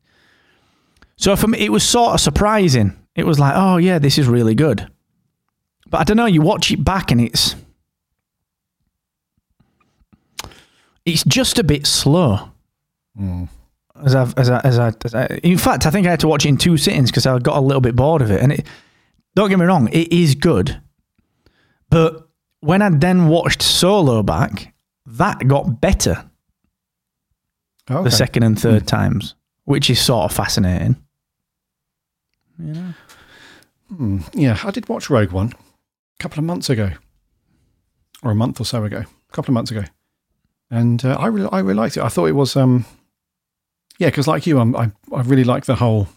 so 1.15 1.35
for 1.35 1.47
me, 1.47 1.59
it 1.59 1.71
was 1.71 1.83
sort 1.83 2.13
of 2.13 2.19
surprising. 2.19 2.97
It 3.15 3.25
was 3.25 3.39
like, 3.39 3.53
oh 3.55 3.77
yeah, 3.77 3.99
this 3.99 4.17
is 4.17 4.27
really 4.27 4.55
good, 4.55 4.89
but 5.89 6.01
I 6.01 6.03
don't 6.03 6.17
know. 6.17 6.25
You 6.25 6.41
watch 6.41 6.71
it 6.71 6.83
back, 6.83 7.11
and 7.11 7.21
it's 7.21 7.55
it's 11.05 11.23
just 11.23 11.59
a 11.59 11.63
bit 11.63 11.85
slow. 11.87 12.49
As 14.03 14.15
I've, 14.15 14.37
as 14.37 14.49
I, 14.49 14.59
as 14.63 14.79
I, 14.79 14.93
as 15.05 15.13
I, 15.15 15.25
in 15.43 15.57
fact, 15.57 15.85
I 15.85 15.89
think 15.91 16.07
I 16.07 16.11
had 16.11 16.19
to 16.21 16.27
watch 16.27 16.45
it 16.45 16.49
in 16.49 16.57
two 16.57 16.77
sittings 16.77 17.11
because 17.11 17.25
I 17.25 17.37
got 17.39 17.57
a 17.57 17.61
little 17.61 17.81
bit 17.81 17.95
bored 17.95 18.21
of 18.21 18.31
it. 18.31 18.41
And 18.41 18.53
it, 18.53 18.65
don't 19.35 19.49
get 19.49 19.59
me 19.59 19.65
wrong, 19.65 19.87
it 19.89 20.11
is 20.11 20.33
good, 20.35 20.81
but 21.89 22.27
when 22.61 22.81
I 22.81 22.89
then 22.89 23.27
watched 23.27 23.61
Solo 23.61 24.21
back, 24.23 24.73
that 25.05 25.47
got 25.47 25.81
better 25.81 26.29
Oh, 27.89 27.95
okay. 27.97 28.03
the 28.05 28.11
second 28.11 28.43
and 28.43 28.59
third 28.59 28.87
times, 28.87 29.35
which 29.65 29.89
is 29.89 29.99
sort 29.99 30.25
of 30.31 30.35
fascinating. 30.35 30.95
You 32.59 32.73
know, 32.73 32.93
Hmm. 33.89 34.19
Yeah, 34.33 34.57
I 34.63 34.71
did 34.71 34.87
watch 34.87 35.09
Rogue 35.09 35.31
One 35.31 35.47
a 35.49 36.23
couple 36.23 36.39
of 36.39 36.45
months 36.45 36.69
ago, 36.69 36.91
or 38.23 38.31
a 38.31 38.35
month 38.35 38.61
or 38.61 38.65
so 38.65 38.83
ago, 38.85 38.99
a 38.99 39.31
couple 39.33 39.51
of 39.51 39.53
months 39.55 39.71
ago, 39.71 39.83
and 40.71 41.03
uh, 41.05 41.15
I 41.19 41.27
really, 41.27 41.49
I 41.51 41.59
really 41.59 41.75
liked 41.75 41.97
it. 41.97 42.03
I 42.03 42.07
thought 42.09 42.25
it 42.27 42.31
was, 42.35 42.55
um, 42.55 42.85
yeah, 43.99 44.07
because 44.07 44.27
like 44.27 44.47
you, 44.47 44.57
I'm, 44.59 44.75
I, 44.75 44.91
I 45.13 45.21
really 45.21 45.43
like 45.43 45.65
the 45.65 45.75
whole 45.75 46.07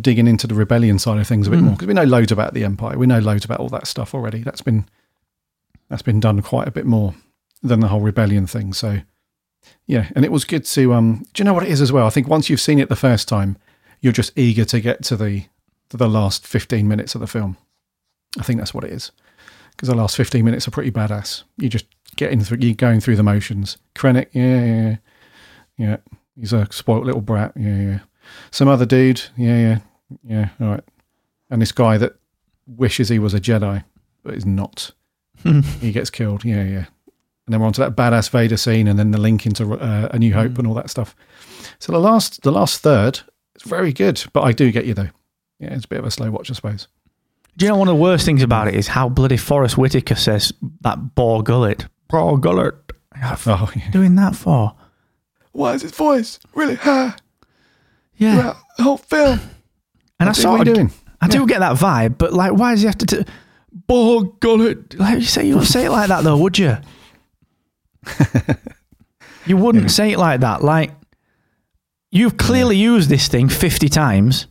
digging 0.00 0.26
into 0.26 0.46
the 0.46 0.54
rebellion 0.54 0.98
side 0.98 1.18
of 1.20 1.26
things 1.26 1.46
a 1.46 1.50
bit 1.50 1.60
Mm. 1.60 1.64
more 1.64 1.72
because 1.74 1.86
we 1.88 1.94
know 1.94 2.04
loads 2.04 2.32
about 2.32 2.54
the 2.54 2.64
Empire. 2.64 2.98
We 2.98 3.06
know 3.06 3.18
loads 3.20 3.44
about 3.44 3.60
all 3.60 3.68
that 3.70 3.86
stuff 3.86 4.14
already. 4.14 4.38
That's 4.42 4.60
been 4.62 4.86
that's 5.88 6.02
been 6.02 6.18
done 6.20 6.42
quite 6.42 6.66
a 6.66 6.72
bit 6.72 6.86
more 6.86 7.14
than 7.62 7.80
the 7.80 7.88
whole 7.88 8.00
rebellion 8.00 8.46
thing. 8.46 8.72
So 8.72 9.00
yeah, 9.86 10.08
and 10.16 10.24
it 10.24 10.32
was 10.32 10.44
good 10.44 10.64
to. 10.66 10.92
Um, 10.94 11.24
do 11.32 11.40
you 11.42 11.44
know 11.44 11.54
what 11.54 11.62
it 11.62 11.68
is 11.70 11.80
as 11.80 11.92
well? 11.92 12.06
I 12.06 12.10
think 12.10 12.28
once 12.28 12.50
you've 12.50 12.60
seen 12.60 12.78
it 12.78 12.88
the 12.88 12.96
first 12.96 13.28
time, 13.28 13.56
you're 14.00 14.12
just 14.12 14.36
eager 14.36 14.64
to 14.66 14.80
get 14.80 15.02
to 15.04 15.16
the 15.16 15.44
to 15.90 15.96
the 15.96 16.08
last 16.08 16.46
15 16.46 16.88
minutes 16.88 17.14
of 17.14 17.20
the 17.20 17.26
film. 17.26 17.56
I 18.38 18.42
think 18.42 18.58
that's 18.58 18.74
what 18.74 18.84
it 18.84 18.92
is. 18.92 19.12
Because 19.70 19.88
the 19.88 19.94
last 19.94 20.16
15 20.16 20.44
minutes 20.44 20.66
are 20.66 20.70
pretty 20.70 20.90
badass. 20.90 21.42
You 21.58 21.68
just 21.68 21.86
getting 22.14 22.40
through, 22.40 22.74
going 22.74 23.00
through 23.00 23.16
the 23.16 23.22
motions. 23.22 23.78
Krennic, 23.94 24.28
yeah, 24.32 24.64
yeah, 24.64 24.96
yeah. 25.76 25.96
He's 26.38 26.52
a 26.52 26.66
spoilt 26.70 27.04
little 27.04 27.20
brat. 27.20 27.52
Yeah, 27.56 27.80
yeah. 27.80 27.98
Some 28.50 28.68
other 28.68 28.86
dude, 28.86 29.22
yeah, 29.36 29.58
yeah, 29.58 29.78
yeah. 30.24 30.48
All 30.60 30.68
right. 30.68 30.84
And 31.50 31.62
this 31.62 31.72
guy 31.72 31.98
that 31.98 32.16
wishes 32.66 33.08
he 33.08 33.18
was 33.18 33.34
a 33.34 33.40
Jedi, 33.40 33.84
but 34.22 34.34
is 34.34 34.46
not. 34.46 34.90
he 35.80 35.92
gets 35.92 36.10
killed. 36.10 36.44
Yeah, 36.44 36.64
yeah. 36.64 36.86
And 37.46 37.52
then 37.52 37.60
we're 37.60 37.66
on 37.66 37.74
to 37.74 37.80
that 37.82 37.96
badass 37.96 38.30
Vader 38.30 38.56
scene, 38.56 38.88
and 38.88 38.98
then 38.98 39.10
the 39.10 39.20
link 39.20 39.44
into 39.44 39.74
uh, 39.74 40.08
A 40.10 40.18
New 40.18 40.32
Hope 40.32 40.58
and 40.58 40.66
all 40.66 40.74
that 40.74 40.90
stuff. 40.90 41.14
So 41.78 41.92
the 41.92 41.98
last, 41.98 42.42
the 42.42 42.52
last 42.52 42.80
third, 42.80 43.20
it's 43.54 43.64
very 43.64 43.92
good. 43.92 44.24
But 44.32 44.42
I 44.42 44.52
do 44.52 44.72
get 44.72 44.86
you 44.86 44.94
though. 44.94 45.10
Yeah, 45.58 45.74
it's 45.74 45.84
a 45.84 45.88
bit 45.88 45.98
of 45.98 46.06
a 46.06 46.10
slow 46.10 46.30
watch, 46.30 46.50
I 46.50 46.54
suppose. 46.54 46.88
Do 47.56 47.66
you 47.66 47.70
know 47.70 47.78
one 47.78 47.88
of 47.88 47.96
the 47.96 48.02
worst 48.02 48.24
things 48.24 48.42
about 48.42 48.68
it 48.68 48.74
is 48.74 48.88
how 48.88 49.08
bloody 49.08 49.36
Forest 49.36 49.78
Whitaker 49.78 50.16
says 50.16 50.52
that 50.80 51.14
Bor 51.14 51.42
Gullet. 51.42 51.86
Bor 52.08 52.38
Gullet. 52.38 52.74
Oh, 53.22 53.70
yeah. 53.76 53.90
Doing 53.90 54.14
that 54.16 54.34
for? 54.36 54.74
Why 55.52 55.74
is 55.74 55.82
his 55.82 55.92
voice 55.92 56.38
really 56.54 56.74
high 56.74 57.14
Yeah. 58.16 58.34
throughout 58.40 58.56
the 58.76 58.82
whole 58.82 58.96
film? 58.96 59.40
and 60.20 60.28
I 60.28 60.30
What 60.30 60.38
are 60.38 60.40
sort 60.40 60.66
you 60.66 60.74
doing? 60.74 60.92
I 61.20 61.28
do 61.28 61.46
get 61.46 61.60
that 61.60 61.76
vibe, 61.76 62.18
but 62.18 62.32
like, 62.32 62.52
why 62.52 62.72
does 62.72 62.80
he 62.80 62.86
have 62.86 62.98
to? 62.98 63.06
T- 63.06 63.24
Bor 63.86 64.24
Gullet. 64.40 64.98
Like 64.98 65.16
you 65.20 65.24
say, 65.24 65.46
you 65.46 65.54
wouldn't 65.54 65.70
say 65.72 65.86
it 65.86 65.90
like 65.90 66.08
that 66.08 66.22
though, 66.24 66.36
would 66.36 66.58
you? 66.58 66.76
you 69.46 69.56
wouldn't 69.56 69.90
say 69.90 70.12
it 70.12 70.18
like 70.18 70.40
that. 70.40 70.62
Like 70.62 70.90
you've 72.10 72.36
clearly 72.36 72.76
used 72.76 73.08
this 73.08 73.28
thing 73.28 73.48
fifty 73.48 73.88
times. 73.88 74.46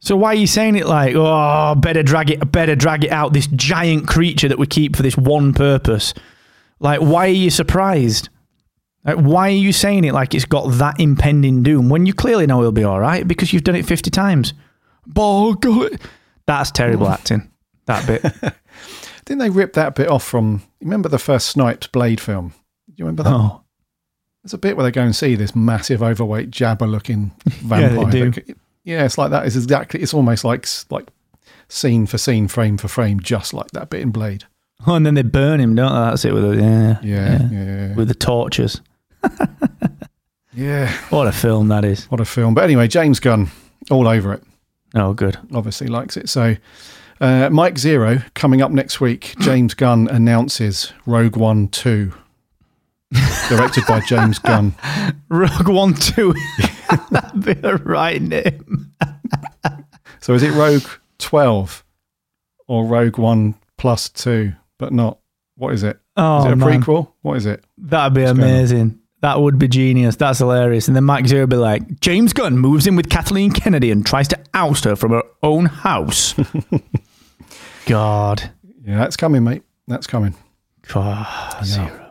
So 0.00 0.16
why 0.16 0.28
are 0.32 0.34
you 0.34 0.46
saying 0.46 0.76
it 0.76 0.86
like, 0.86 1.14
oh, 1.16 1.74
better 1.76 2.02
drag 2.02 2.30
it, 2.30 2.52
better 2.52 2.76
drag 2.76 3.04
it 3.04 3.10
out? 3.10 3.32
This 3.32 3.46
giant 3.46 4.06
creature 4.06 4.48
that 4.48 4.58
we 4.58 4.66
keep 4.66 4.96
for 4.96 5.02
this 5.02 5.16
one 5.16 5.54
purpose. 5.54 6.12
Like, 6.84 7.00
why 7.00 7.26
are 7.26 7.30
you 7.30 7.50
surprised? 7.50 8.28
Like, 9.04 9.16
why 9.16 9.48
are 9.48 9.52
you 9.52 9.72
saying 9.72 10.04
it 10.04 10.12
like 10.12 10.34
it's 10.34 10.44
got 10.44 10.70
that 10.72 11.00
impending 11.00 11.62
doom 11.62 11.88
when 11.88 12.06
you 12.06 12.14
clearly 12.14 12.46
know 12.46 12.60
it'll 12.60 12.72
be 12.72 12.84
all 12.84 13.00
right 13.00 13.26
because 13.26 13.52
you've 13.52 13.64
done 13.64 13.74
it 13.74 13.86
fifty 13.86 14.10
times? 14.10 14.52
Bor 15.06 15.54
Gullet. 15.56 16.00
That's 16.46 16.70
terrible 16.70 17.08
acting. 17.08 17.50
That 17.86 18.06
bit. 18.06 18.22
Didn't 19.24 19.38
they 19.40 19.50
rip 19.50 19.72
that 19.72 19.94
bit 19.94 20.08
off 20.08 20.22
from? 20.24 20.62
Remember 20.80 21.08
the 21.08 21.18
first 21.18 21.48
Snipes 21.48 21.86
Blade 21.86 22.20
film? 22.20 22.50
Do 22.88 22.94
you 22.96 23.04
remember 23.06 23.22
that? 23.22 23.32
oh, 23.32 23.62
There's 24.42 24.52
a 24.54 24.58
bit 24.58 24.76
where 24.76 24.84
they 24.84 24.90
go 24.90 25.02
and 25.02 25.16
see 25.16 25.34
this 25.34 25.56
massive, 25.56 26.02
overweight, 26.02 26.50
Jabba-looking 26.50 27.32
vampire. 27.46 27.80
Yeah, 27.80 27.88
they 27.88 27.96
vampire. 27.96 28.30
do. 28.30 28.30
that 28.30 28.56
yeah, 28.84 29.04
it's 29.06 29.16
like 29.16 29.30
that. 29.30 29.46
It's 29.46 29.56
exactly. 29.56 30.02
It's 30.02 30.12
almost 30.12 30.44
like 30.44 30.66
like 30.90 31.08
scene 31.68 32.04
for 32.06 32.18
scene, 32.18 32.48
frame 32.48 32.76
for 32.76 32.88
frame, 32.88 33.20
just 33.20 33.54
like 33.54 33.70
that 33.70 33.88
bit 33.88 34.02
in 34.02 34.10
Blade. 34.10 34.44
Oh, 34.86 34.94
and 34.96 35.06
then 35.06 35.14
they 35.14 35.22
burn 35.22 35.60
him, 35.60 35.74
don't 35.74 35.92
they? 35.92 35.98
That's 36.10 36.24
it 36.24 36.34
with 36.34 36.42
the 36.42 36.56
yeah, 36.56 36.98
Yeah, 37.02 37.48
yeah, 37.50 37.64
yeah. 37.64 37.94
with 37.94 38.08
the 38.08 38.14
torches. 38.14 38.80
yeah. 40.52 40.92
What 41.10 41.26
a 41.26 41.32
film 41.32 41.68
that 41.68 41.84
is. 41.84 42.04
What 42.10 42.20
a 42.20 42.24
film! 42.24 42.54
But 42.54 42.64
anyway, 42.64 42.88
James 42.88 43.18
Gunn, 43.20 43.50
all 43.90 44.06
over 44.06 44.32
it. 44.34 44.42
Oh, 44.94 45.12
good. 45.14 45.38
Obviously 45.54 45.86
likes 45.88 46.16
it. 46.16 46.28
So, 46.28 46.56
uh, 47.20 47.48
Mike 47.50 47.74
Zeroh 47.76 48.22
coming 48.34 48.62
up 48.62 48.70
next 48.70 49.00
week. 49.00 49.34
James 49.40 49.74
Gunn 49.74 50.08
announces 50.08 50.92
Rogue 51.06 51.36
One 51.36 51.68
Two, 51.68 52.12
directed 53.48 53.84
by 53.86 54.00
James 54.00 54.38
Gunn. 54.38 54.74
Rogue 55.28 55.68
One 55.68 55.94
Two. 55.94 56.34
That'd 57.10 57.44
be 57.44 57.54
the 57.54 57.76
right 57.84 58.20
name. 58.22 58.92
So 60.20 60.32
is 60.34 60.42
it 60.42 60.52
Rogue 60.52 60.86
12 61.18 61.84
or 62.66 62.86
Rogue 62.86 63.18
1 63.18 63.54
plus 63.76 64.08
2, 64.08 64.54
but 64.78 64.92
not, 64.92 65.18
what 65.56 65.72
is 65.74 65.82
it? 65.82 65.96
Is 65.96 66.00
Oh, 66.16 66.38
is 66.40 66.44
it 66.46 66.52
a 66.52 66.56
man. 66.56 66.82
prequel? 66.82 67.12
What 67.22 67.36
is 67.36 67.46
it? 67.46 67.64
That'd 67.78 68.14
be 68.14 68.24
on? 68.24 68.30
amazing. 68.38 69.00
That 69.22 69.40
would 69.40 69.58
be 69.58 69.68
genius. 69.68 70.16
That's 70.16 70.38
hilarious. 70.38 70.86
And 70.86 70.94
then 70.96 71.04
Mike 71.04 71.24
Zeroh 71.24 71.40
would 71.42 71.50
be 71.50 71.56
like, 71.56 72.00
James 72.00 72.32
Gunn 72.34 72.58
moves 72.58 72.86
in 72.86 72.94
with 72.94 73.08
Kathleen 73.08 73.52
Kennedy 73.52 73.90
and 73.90 74.04
tries 74.04 74.28
to 74.28 74.38
oust 74.52 74.84
her 74.84 74.96
from 74.96 75.12
her 75.12 75.22
own 75.42 75.64
house. 75.66 76.34
God. 77.86 78.50
Yeah, 78.84 78.98
that's 78.98 79.16
coming, 79.16 79.44
mate. 79.44 79.62
That's 79.88 80.06
coming. 80.06 80.34
Oh, 80.94 81.60
Zero. 81.64 82.10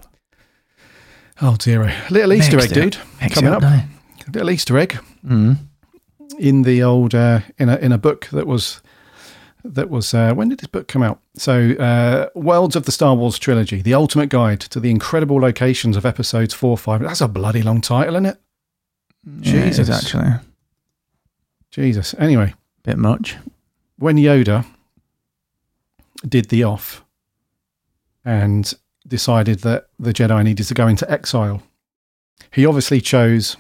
Oh, 1.41 1.58
zero. 1.62 1.91
Little 2.10 2.34
Easter 2.34 2.60
egg, 2.60 2.69
dude. 2.73 2.97
coming 3.32 3.52
up. 3.52 3.62
doesn't? 3.62 3.84
Little 4.32 4.49
Easter 4.52 4.78
egg 4.78 4.97
Mm. 5.26 5.58
in 6.39 6.62
the 6.63 6.84
old, 6.84 7.13
uh, 7.15 7.41
in 7.58 7.69
a, 7.69 7.76
in 7.78 7.91
a 7.91 7.97
book 7.97 8.28
that 8.32 8.47
was, 8.47 8.82
that 9.63 9.89
was, 9.89 10.13
uh, 10.13 10.34
when 10.34 10.49
did 10.49 10.60
this 10.60 10.67
book 10.67 10.88
come 10.88 11.02
out? 11.04 11.19
So, 11.36 11.71
uh, 11.71 12.30
Worlds 12.36 12.76
of 12.76 12.86
the 12.86 12.91
Star 12.91 13.15
Wars 13.15 13.39
Trilogy, 13.39 13.82
the 13.82 13.93
ultimate 13.93 14.30
guide 14.30 14.60
to 14.62 14.80
the 14.80 14.91
incredible 14.91 15.38
locations 15.39 15.95
of 15.95 16.06
episodes 16.06 16.54
four, 16.54 16.78
five. 16.78 17.02
That's 17.02 17.21
a 17.21 17.28
bloody 17.28 17.62
long 17.62 17.82
title, 17.82 18.15
isn't 18.15 18.26
it? 18.26 18.38
Yeah, 19.41 19.54
it 19.62 19.67
is 19.69 19.78
Jesus. 19.78 19.89
actually. 20.04 20.32
Jesus. 21.71 22.13
Anyway, 22.19 22.54
Bit 22.84 22.97
much. 22.97 23.38
when 23.97 24.17
Yoda 24.17 24.65
did 26.28 26.49
the 26.49 26.63
off 26.63 27.04
and 28.26 28.73
decided 29.08 29.60
that 29.60 29.88
the 29.97 30.13
Jedi 30.13 30.43
needed 30.43 30.67
to 30.67 30.73
go 30.73 30.88
into 30.88 31.10
exile, 31.10 31.63
he 32.52 32.65
obviously 32.65 32.99
chose 32.99 33.56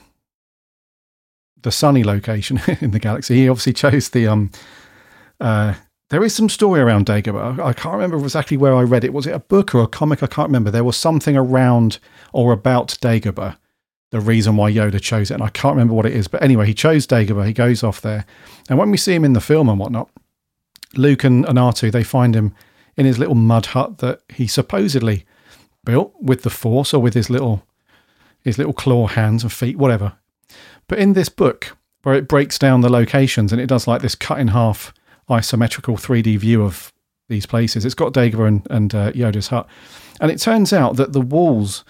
the 1.61 1.71
sunny 1.71 2.03
location 2.03 2.59
in 2.81 2.91
the 2.91 2.99
galaxy. 2.99 3.35
He 3.35 3.49
obviously 3.49 3.73
chose 3.73 4.09
the 4.09 4.27
um. 4.27 4.51
Uh, 5.39 5.73
there 6.13 6.23
is 6.23 6.35
some 6.35 6.47
story 6.47 6.79
around 6.79 7.07
Dagobah. 7.07 7.59
I 7.59 7.73
can't 7.73 7.95
remember 7.95 8.17
exactly 8.17 8.55
where 8.55 8.75
I 8.75 8.83
read 8.83 9.03
it. 9.03 9.13
Was 9.13 9.25
it 9.25 9.33
a 9.33 9.39
book 9.39 9.73
or 9.73 9.81
a 9.81 9.87
comic? 9.87 10.21
I 10.21 10.27
can't 10.27 10.47
remember. 10.47 10.69
There 10.69 10.83
was 10.83 10.95
something 10.95 11.35
around 11.35 11.97
or 12.33 12.53
about 12.53 12.89
Dagobah. 13.01 13.57
The 14.11 14.19
reason 14.19 14.55
why 14.55 14.71
Yoda 14.71 15.01
chose 15.01 15.31
it, 15.31 15.33
and 15.33 15.41
I 15.41 15.49
can't 15.49 15.73
remember 15.73 15.95
what 15.95 16.05
it 16.05 16.13
is. 16.13 16.27
But 16.27 16.43
anyway, 16.43 16.67
he 16.67 16.75
chose 16.75 17.07
Dagobah. 17.07 17.47
He 17.47 17.53
goes 17.53 17.81
off 17.81 17.99
there, 17.99 18.25
and 18.69 18.77
when 18.77 18.91
we 18.91 18.97
see 18.97 19.15
him 19.15 19.25
in 19.25 19.33
the 19.33 19.41
film 19.41 19.67
and 19.67 19.79
whatnot, 19.79 20.07
Luke 20.93 21.23
and, 21.23 21.45
R2, 21.45 21.91
they 21.91 22.03
find 22.03 22.35
him 22.35 22.53
in 22.95 23.07
his 23.07 23.17
little 23.17 23.33
mud 23.33 23.65
hut 23.65 23.97
that 23.97 24.21
he 24.35 24.45
supposedly 24.45 25.25
built 25.83 26.13
with 26.21 26.43
the 26.43 26.51
Force 26.51 26.93
or 26.93 27.01
with 27.01 27.15
his 27.15 27.31
little 27.31 27.65
his 28.43 28.59
little 28.59 28.73
claw 28.73 29.07
hands 29.07 29.41
and 29.41 29.51
feet, 29.51 29.77
whatever. 29.77 30.13
But 30.87 30.99
in 30.99 31.13
this 31.13 31.29
book, 31.29 31.75
where 32.03 32.13
it 32.13 32.27
breaks 32.27 32.59
down 32.59 32.81
the 32.81 32.89
locations 32.91 33.51
and 33.51 33.59
it 33.59 33.65
does 33.65 33.87
like 33.87 34.03
this 34.03 34.13
cut 34.13 34.39
in 34.39 34.49
half 34.49 34.93
isometrical 35.29 35.95
3D 35.95 36.37
view 36.37 36.63
of 36.63 36.91
these 37.29 37.45
places, 37.45 37.85
it's 37.85 37.95
got 37.95 38.13
Dagobah 38.13 38.47
and, 38.47 38.67
and 38.69 38.95
uh, 38.95 39.11
Yoda's 39.13 39.47
hut, 39.47 39.67
and 40.19 40.31
it 40.31 40.39
turns 40.39 40.73
out 40.73 40.95
that 40.97 41.13
the 41.13 41.21
walls, 41.21 41.83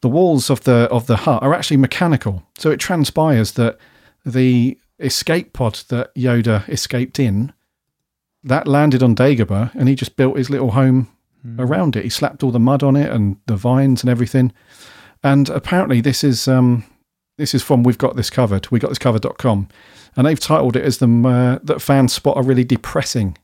the 0.00 0.08
walls 0.08 0.50
of 0.50 0.64
the 0.64 0.88
of 0.90 1.06
the 1.06 1.18
hut 1.18 1.42
are 1.42 1.54
actually 1.54 1.76
mechanical. 1.76 2.42
So 2.58 2.70
it 2.70 2.80
transpires 2.80 3.52
that 3.52 3.78
the 4.24 4.78
escape 4.98 5.52
pod 5.52 5.80
that 5.88 6.14
Yoda 6.14 6.68
escaped 6.68 7.18
in 7.18 7.52
that 8.42 8.66
landed 8.66 9.02
on 9.02 9.14
Dagobah, 9.14 9.74
and 9.74 9.88
he 9.88 9.94
just 9.94 10.16
built 10.16 10.36
his 10.36 10.50
little 10.50 10.72
home 10.72 11.08
around 11.58 11.96
it. 11.96 12.04
He 12.04 12.10
slapped 12.10 12.42
all 12.42 12.50
the 12.50 12.58
mud 12.58 12.82
on 12.82 12.96
it 12.96 13.10
and 13.10 13.36
the 13.46 13.56
vines 13.56 14.02
and 14.02 14.10
everything. 14.10 14.52
And 15.22 15.48
apparently, 15.50 16.00
this 16.00 16.24
is 16.24 16.48
um, 16.48 16.84
this 17.40 17.54
is 17.54 17.62
from 17.62 17.82
we've 17.82 17.98
got 17.98 18.16
this 18.16 18.30
covered. 18.30 18.70
We 18.70 18.78
got 18.78 18.88
this 18.88 18.98
covered.com, 18.98 19.68
and 20.16 20.26
they've 20.26 20.38
titled 20.38 20.76
it 20.76 20.84
as 20.84 20.98
the 20.98 21.06
uh, 21.06 21.58
that 21.64 21.80
fans 21.80 22.12
spot 22.12 22.36
a 22.36 22.42
really 22.42 22.64
depressing 22.64 23.38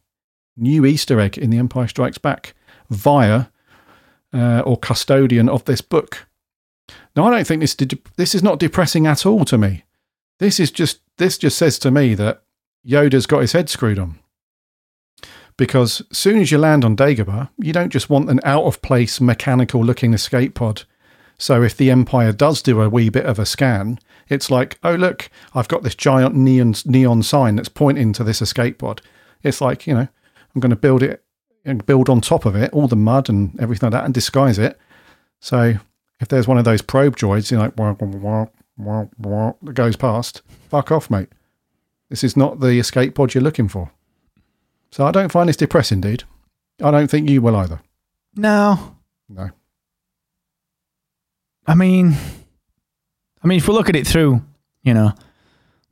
new 0.56 0.84
Easter 0.84 1.18
egg 1.18 1.38
in 1.38 1.50
The 1.50 1.58
Empire 1.58 1.88
Strikes 1.88 2.18
Back 2.18 2.54
via 2.90 3.46
uh, 4.32 4.60
or 4.60 4.76
custodian 4.76 5.48
of 5.48 5.64
this 5.64 5.80
book. 5.80 6.26
Now, 7.14 7.26
I 7.26 7.30
don't 7.30 7.46
think 7.46 7.60
this 7.60 7.74
this 8.16 8.34
is 8.34 8.42
not 8.42 8.58
depressing 8.58 9.06
at 9.06 9.24
all 9.24 9.44
to 9.46 9.56
me. 9.56 9.84
This 10.38 10.60
is 10.60 10.70
just 10.70 11.00
this 11.16 11.38
just 11.38 11.56
says 11.56 11.78
to 11.80 11.90
me 11.90 12.14
that 12.14 12.42
Yoda's 12.86 13.26
got 13.26 13.40
his 13.40 13.52
head 13.52 13.70
screwed 13.70 13.98
on. 13.98 14.18
Because 15.56 16.02
as 16.10 16.18
soon 16.18 16.40
as 16.42 16.52
you 16.52 16.58
land 16.58 16.84
on 16.84 16.96
Dagobah, 16.96 17.48
you 17.56 17.72
don't 17.72 17.92
just 17.92 18.10
want 18.10 18.28
an 18.28 18.40
out 18.44 18.64
of 18.64 18.82
place 18.82 19.22
mechanical 19.22 19.82
looking 19.82 20.12
escape 20.12 20.54
pod. 20.54 20.84
So 21.38 21.62
if 21.62 21.76
the 21.76 21.90
Empire 21.90 22.32
does 22.32 22.62
do 22.62 22.80
a 22.80 22.88
wee 22.88 23.08
bit 23.10 23.26
of 23.26 23.38
a 23.38 23.46
scan, 23.46 23.98
it's 24.28 24.50
like, 24.50 24.78
oh 24.82 24.94
look, 24.94 25.30
I've 25.54 25.68
got 25.68 25.82
this 25.82 25.94
giant 25.94 26.34
neon 26.34 26.74
neon 26.84 27.22
sign 27.22 27.56
that's 27.56 27.68
pointing 27.68 28.12
to 28.14 28.24
this 28.24 28.42
escape 28.42 28.78
pod. 28.78 29.02
It's 29.42 29.60
like, 29.60 29.86
you 29.86 29.94
know, 29.94 30.08
I'm 30.54 30.60
going 30.60 30.70
to 30.70 30.76
build 30.76 31.02
it 31.02 31.22
and 31.64 31.84
build 31.84 32.08
on 32.08 32.20
top 32.20 32.46
of 32.46 32.56
it 32.56 32.72
all 32.72 32.88
the 32.88 32.96
mud 32.96 33.28
and 33.28 33.58
everything 33.60 33.88
like 33.88 33.92
that 33.92 34.04
and 34.04 34.14
disguise 34.14 34.58
it. 34.58 34.78
So 35.40 35.74
if 36.20 36.28
there's 36.28 36.48
one 36.48 36.58
of 36.58 36.64
those 36.64 36.82
probe 36.82 37.16
droids, 37.16 37.50
you 37.50 37.58
know, 37.58 37.64
like 37.64 37.76
wah, 37.76 37.94
wah, 38.00 38.46
wah, 38.78 39.06
wah, 39.18 39.52
that 39.62 39.74
goes 39.74 39.96
past, 39.96 40.42
fuck 40.68 40.90
off, 40.90 41.10
mate. 41.10 41.28
This 42.08 42.24
is 42.24 42.36
not 42.36 42.60
the 42.60 42.78
escape 42.78 43.14
pod 43.14 43.34
you're 43.34 43.42
looking 43.42 43.68
for. 43.68 43.90
So 44.90 45.04
I 45.04 45.10
don't 45.10 45.32
find 45.32 45.48
this 45.48 45.56
depressing, 45.56 46.00
dude. 46.00 46.24
I 46.82 46.90
don't 46.90 47.10
think 47.10 47.28
you 47.28 47.42
will 47.42 47.56
either. 47.56 47.80
No. 48.36 48.96
No. 49.28 49.50
I 51.66 51.74
mean, 51.74 52.16
I 53.42 53.46
mean, 53.46 53.58
if 53.58 53.68
we 53.68 53.74
look 53.74 53.88
at 53.88 53.96
it 53.96 54.06
through, 54.06 54.42
you 54.82 54.94
know, 54.94 55.12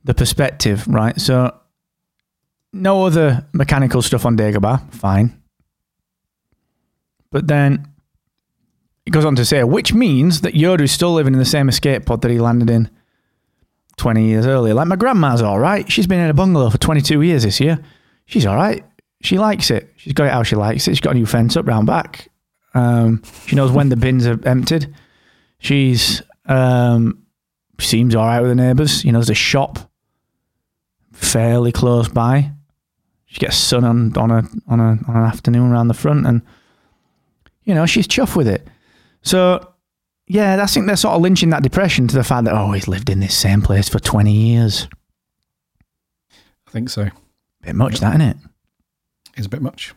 the 0.03 0.13
perspective, 0.13 0.87
right? 0.87 1.19
So, 1.19 1.55
no 2.71 3.05
other 3.05 3.45
mechanical 3.53 4.01
stuff 4.01 4.25
on 4.25 4.37
Dagobah, 4.37 4.93
fine. 4.93 5.41
But 7.31 7.47
then, 7.47 7.87
it 9.05 9.11
goes 9.11 9.25
on 9.25 9.35
to 9.35 9.45
say, 9.45 9.63
which 9.63 9.93
means 9.93 10.41
that 10.41 10.53
Yoda's 10.53 10.91
still 10.91 11.13
living 11.13 11.33
in 11.33 11.39
the 11.39 11.45
same 11.45 11.69
escape 11.69 12.05
pod 12.05 12.21
that 12.21 12.31
he 12.31 12.39
landed 12.39 12.69
in 12.69 12.89
20 13.97 14.25
years 14.25 14.45
earlier. 14.47 14.73
Like 14.73 14.87
my 14.87 14.95
grandma's 14.95 15.41
all 15.41 15.59
right. 15.59 15.89
She's 15.91 16.07
been 16.07 16.19
in 16.19 16.29
a 16.29 16.33
bungalow 16.33 16.69
for 16.69 16.77
22 16.77 17.21
years 17.21 17.43
this 17.43 17.59
year. 17.59 17.79
She's 18.25 18.45
all 18.45 18.55
right. 18.55 18.83
She 19.21 19.37
likes 19.37 19.71
it. 19.71 19.93
She's 19.95 20.13
got 20.13 20.27
it 20.27 20.33
how 20.33 20.43
she 20.43 20.55
likes 20.55 20.87
it. 20.87 20.91
She's 20.91 21.01
got 21.01 21.11
a 21.11 21.17
new 21.17 21.25
fence 21.25 21.55
up 21.55 21.67
round 21.67 21.87
back. 21.87 22.29
Um, 22.73 23.23
she 23.45 23.55
knows 23.55 23.71
when 23.71 23.89
the 23.89 23.95
bins 23.95 24.27
are 24.27 24.39
emptied. 24.45 24.93
She's 25.59 26.21
um, 26.45 27.23
seems 27.79 28.15
all 28.15 28.25
right 28.25 28.41
with 28.41 28.49
the 28.49 28.55
neighbours. 28.55 29.03
You 29.03 29.11
know, 29.11 29.19
there's 29.19 29.29
a 29.29 29.35
shop 29.35 29.79
fairly 31.11 31.71
close 31.71 32.07
by. 32.07 32.51
She 33.25 33.39
gets 33.39 33.57
sun 33.57 33.83
on 33.83 34.15
on 34.17 34.31
a 34.31 34.43
on 34.67 34.79
a 34.79 34.97
on 35.07 35.15
an 35.15 35.23
afternoon 35.23 35.71
around 35.71 35.87
the 35.87 35.93
front, 35.93 36.25
and 36.25 36.41
you 37.63 37.73
know 37.73 37.85
she's 37.85 38.07
chuffed 38.07 38.35
with 38.35 38.47
it. 38.47 38.67
So 39.21 39.73
yeah, 40.27 40.61
I 40.61 40.65
think 40.67 40.87
they're 40.87 40.95
sort 40.95 41.15
of 41.15 41.21
lynching 41.21 41.49
that 41.49 41.63
depression 41.63 42.07
to 42.07 42.15
the 42.15 42.23
fact 42.23 42.45
that 42.45 42.53
oh 42.53 42.71
he's 42.71 42.87
lived 42.87 43.09
in 43.09 43.19
this 43.19 43.35
same 43.35 43.61
place 43.61 43.89
for 43.89 43.99
twenty 43.99 44.33
years. 44.33 44.87
I 46.67 46.71
think 46.71 46.89
so. 46.89 47.09
Bit 47.61 47.75
much, 47.75 47.99
that 47.99 48.15
isn't 48.15 48.21
it? 48.21 48.37
It's 49.35 49.47
a 49.47 49.49
bit 49.49 49.61
much. 49.61 49.93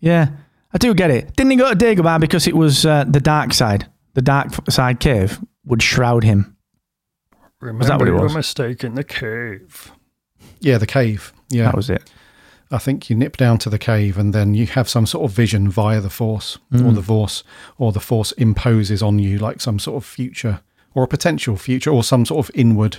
Yeah, 0.00 0.28
I 0.72 0.78
do 0.78 0.92
get 0.92 1.10
it. 1.10 1.36
Didn't 1.36 1.52
he 1.52 1.56
go 1.56 1.72
to 1.72 1.76
Dagobah 1.76 2.20
because 2.20 2.46
it 2.46 2.56
was 2.56 2.84
uh, 2.84 3.04
the 3.04 3.20
dark 3.20 3.52
side? 3.52 3.86
The 4.14 4.22
dark 4.22 4.48
side 4.70 5.00
cave 5.00 5.40
would 5.64 5.82
shroud 5.82 6.24
him. 6.24 6.56
Remember 7.60 7.84
that 7.86 7.98
what 7.98 8.08
it 8.08 8.12
your 8.12 8.22
was? 8.24 8.34
mistake 8.34 8.82
in 8.84 8.94
the 8.94 9.04
cave. 9.04 9.92
Yeah, 10.60 10.78
the 10.78 10.86
cave. 10.86 11.32
Yeah, 11.48 11.66
That 11.66 11.76
was 11.76 11.90
it. 11.90 12.10
I 12.70 12.78
think 12.78 13.10
you 13.10 13.16
nip 13.16 13.36
down 13.36 13.58
to 13.58 13.70
the 13.70 13.78
cave 13.78 14.16
and 14.16 14.32
then 14.34 14.54
you 14.54 14.66
have 14.66 14.88
some 14.88 15.04
sort 15.06 15.24
of 15.30 15.36
vision 15.36 15.68
via 15.68 16.00
the 16.00 16.08
force 16.10 16.58
Mm. 16.72 16.86
or 16.88 16.92
the 16.92 17.02
force 17.02 17.44
or 17.76 17.92
the 17.92 18.00
force 18.00 18.32
imposes 18.32 19.02
on 19.02 19.18
you 19.18 19.38
like 19.38 19.60
some 19.60 19.78
sort 19.78 19.98
of 20.02 20.06
future 20.08 20.60
or 20.94 21.04
a 21.04 21.08
potential 21.08 21.56
future 21.56 21.90
or 21.90 22.02
some 22.02 22.24
sort 22.24 22.46
of 22.48 22.54
inward 22.54 22.98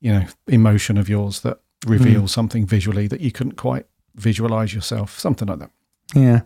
you 0.00 0.12
know 0.12 0.26
emotion 0.46 0.98
of 0.98 1.08
yours 1.08 1.40
that 1.40 1.58
reveals 1.86 2.32
something 2.32 2.66
visually 2.66 3.06
that 3.08 3.20
you 3.22 3.32
couldn't 3.32 3.56
quite 3.56 3.86
visualize 4.14 4.74
yourself 4.74 5.18
something 5.18 5.48
like 5.48 5.58
that 5.60 5.70
Yeah, 6.14 6.40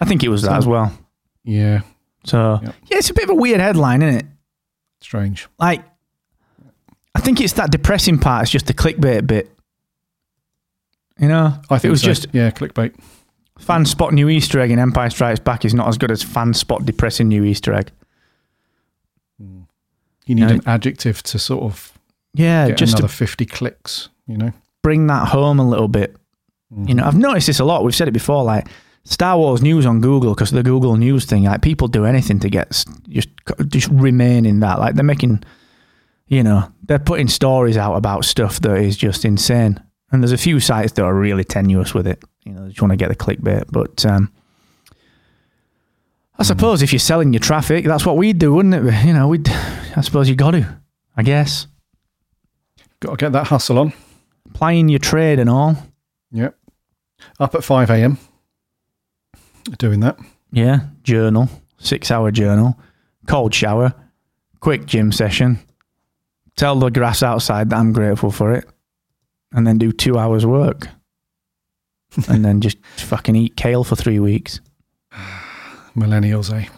I 0.00 0.06
think 0.06 0.24
it 0.24 0.28
was 0.30 0.42
that 0.42 0.56
as 0.56 0.66
well. 0.66 0.96
yeah 1.44 1.82
So 2.26 2.60
Yep. 2.62 2.74
yeah, 2.86 2.98
it's 2.98 3.10
a 3.10 3.14
bit 3.14 3.24
of 3.24 3.30
a 3.30 3.34
weird 3.34 3.60
headline, 3.60 4.02
isn't 4.02 4.20
it? 4.20 4.26
strange 5.00 5.46
Like, 5.58 5.84
I 7.14 7.20
think 7.20 7.40
it's 7.40 7.52
that 7.54 7.70
depressing 7.70 8.18
part. 8.18 8.42
It's 8.42 8.50
just 8.50 8.66
the 8.66 8.74
clickbait 8.74 9.26
bit. 9.26 9.50
You 11.18 11.28
know, 11.28 11.58
i 11.70 11.78
think 11.78 11.84
it 11.84 11.90
was 11.90 12.02
so. 12.02 12.08
just 12.08 12.26
yeah 12.32 12.50
clickbait 12.50 12.94
fan 13.58 13.86
spot 13.86 14.12
new 14.12 14.28
Easter 14.28 14.60
egg 14.60 14.70
in 14.70 14.78
Empire 14.78 15.08
Strikes 15.08 15.40
Back 15.40 15.64
is 15.64 15.72
not 15.72 15.88
as 15.88 15.96
good 15.96 16.10
as 16.10 16.22
fan 16.22 16.52
spot 16.52 16.84
depressing 16.84 17.28
new 17.28 17.42
Easter 17.44 17.72
egg. 17.72 17.90
Hmm. 19.40 19.62
you 20.26 20.34
need 20.34 20.42
No. 20.42 20.54
an 20.54 20.62
adjective 20.66 21.22
to 21.24 21.38
sort 21.38 21.62
of 21.62 21.92
Yeah, 22.34 22.68
get 22.68 22.76
just 22.76 22.94
another 22.94 23.08
50 23.08 23.46
clicks 23.46 24.10
you 24.26 24.36
know 24.36 24.52
bring 24.82 25.06
that 25.08 25.28
home 25.28 25.58
a 25.58 25.68
little 25.68 25.88
bit. 25.88 26.14
You 26.70 26.76
mm-hmm. 26.76 26.96
know, 26.98 27.04
I've 27.04 27.16
noticed 27.16 27.48
this 27.48 27.58
a 27.58 27.64
lot. 27.64 27.82
We've 27.82 27.94
said 27.94 28.06
it 28.06 28.12
before, 28.12 28.44
like 28.44 28.68
Star 29.06 29.38
Wars 29.38 29.62
news 29.62 29.86
on 29.86 30.00
Google 30.00 30.34
because 30.34 30.50
the 30.50 30.62
Google 30.62 30.96
News 30.96 31.24
thing. 31.24 31.44
Like 31.44 31.62
people 31.62 31.88
do 31.88 32.04
anything 32.04 32.40
to 32.40 32.50
get 32.50 32.84
just 33.08 33.28
just 33.68 33.88
remain 33.88 34.44
in 34.44 34.60
that. 34.60 34.78
Like 34.80 34.96
they're 34.96 35.04
making, 35.04 35.44
you 36.26 36.42
know, 36.42 36.70
they're 36.82 36.98
putting 36.98 37.28
stories 37.28 37.76
out 37.76 37.94
about 37.94 38.24
stuff 38.24 38.60
that 38.60 38.76
is 38.76 38.96
just 38.96 39.24
insane. 39.24 39.80
And 40.10 40.22
there's 40.22 40.32
a 40.32 40.38
few 40.38 40.60
sites 40.60 40.92
that 40.92 41.04
are 41.04 41.14
really 41.14 41.44
tenuous 41.44 41.94
with 41.94 42.06
it. 42.06 42.22
You 42.44 42.52
know, 42.52 42.62
they 42.62 42.68
just 42.68 42.82
want 42.82 42.92
to 42.92 42.96
get 42.96 43.08
the 43.08 43.16
clickbait. 43.16 43.64
But 43.70 44.04
um, 44.04 44.32
I 46.38 46.42
suppose 46.42 46.82
if 46.82 46.92
you're 46.92 47.00
selling 47.00 47.32
your 47.32 47.40
traffic, 47.40 47.84
that's 47.84 48.04
what 48.04 48.16
we'd 48.16 48.38
do, 48.38 48.54
wouldn't 48.54 48.74
it? 48.74 49.06
You 49.06 49.12
know, 49.12 49.28
we'd. 49.28 49.48
I 49.48 50.00
suppose 50.02 50.28
you 50.28 50.34
got 50.34 50.50
to. 50.50 50.80
I 51.16 51.22
guess 51.22 51.66
got 53.00 53.10
to 53.10 53.16
get 53.16 53.32
that 53.32 53.46
hustle 53.46 53.78
on 53.78 53.92
Playing 54.52 54.88
your 54.88 54.98
trade 54.98 55.38
and 55.38 55.50
all. 55.50 55.76
Yep. 56.32 56.56
Up 57.38 57.54
at 57.54 57.64
5 57.64 57.90
a.m. 57.90 58.18
Doing 59.78 60.00
that. 60.00 60.18
Yeah, 60.52 60.80
journal, 61.02 61.48
six 61.78 62.10
hour 62.10 62.30
journal, 62.30 62.78
cold 63.26 63.52
shower, 63.52 63.94
quick 64.60 64.86
gym 64.86 65.12
session, 65.12 65.58
tell 66.56 66.76
the 66.76 66.90
grass 66.90 67.22
outside 67.22 67.70
that 67.70 67.76
I'm 67.76 67.92
grateful 67.92 68.30
for 68.30 68.52
it, 68.52 68.64
and 69.52 69.66
then 69.66 69.78
do 69.78 69.92
two 69.92 70.18
hours 70.18 70.46
work. 70.46 70.88
and 72.28 72.44
then 72.44 72.60
just 72.60 72.78
fucking 72.96 73.36
eat 73.36 73.56
kale 73.56 73.84
for 73.84 73.96
three 73.96 74.18
weeks. 74.18 74.60
Millennials, 75.96 76.52
eh? 76.52 76.68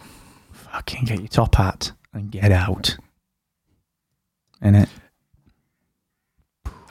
Fucking 0.51 1.05
get 1.05 1.19
your 1.19 1.27
top 1.27 1.55
hat 1.55 1.91
and 2.13 2.31
get 2.31 2.51
out. 2.51 2.97
In 4.61 4.75
it. 4.75 4.89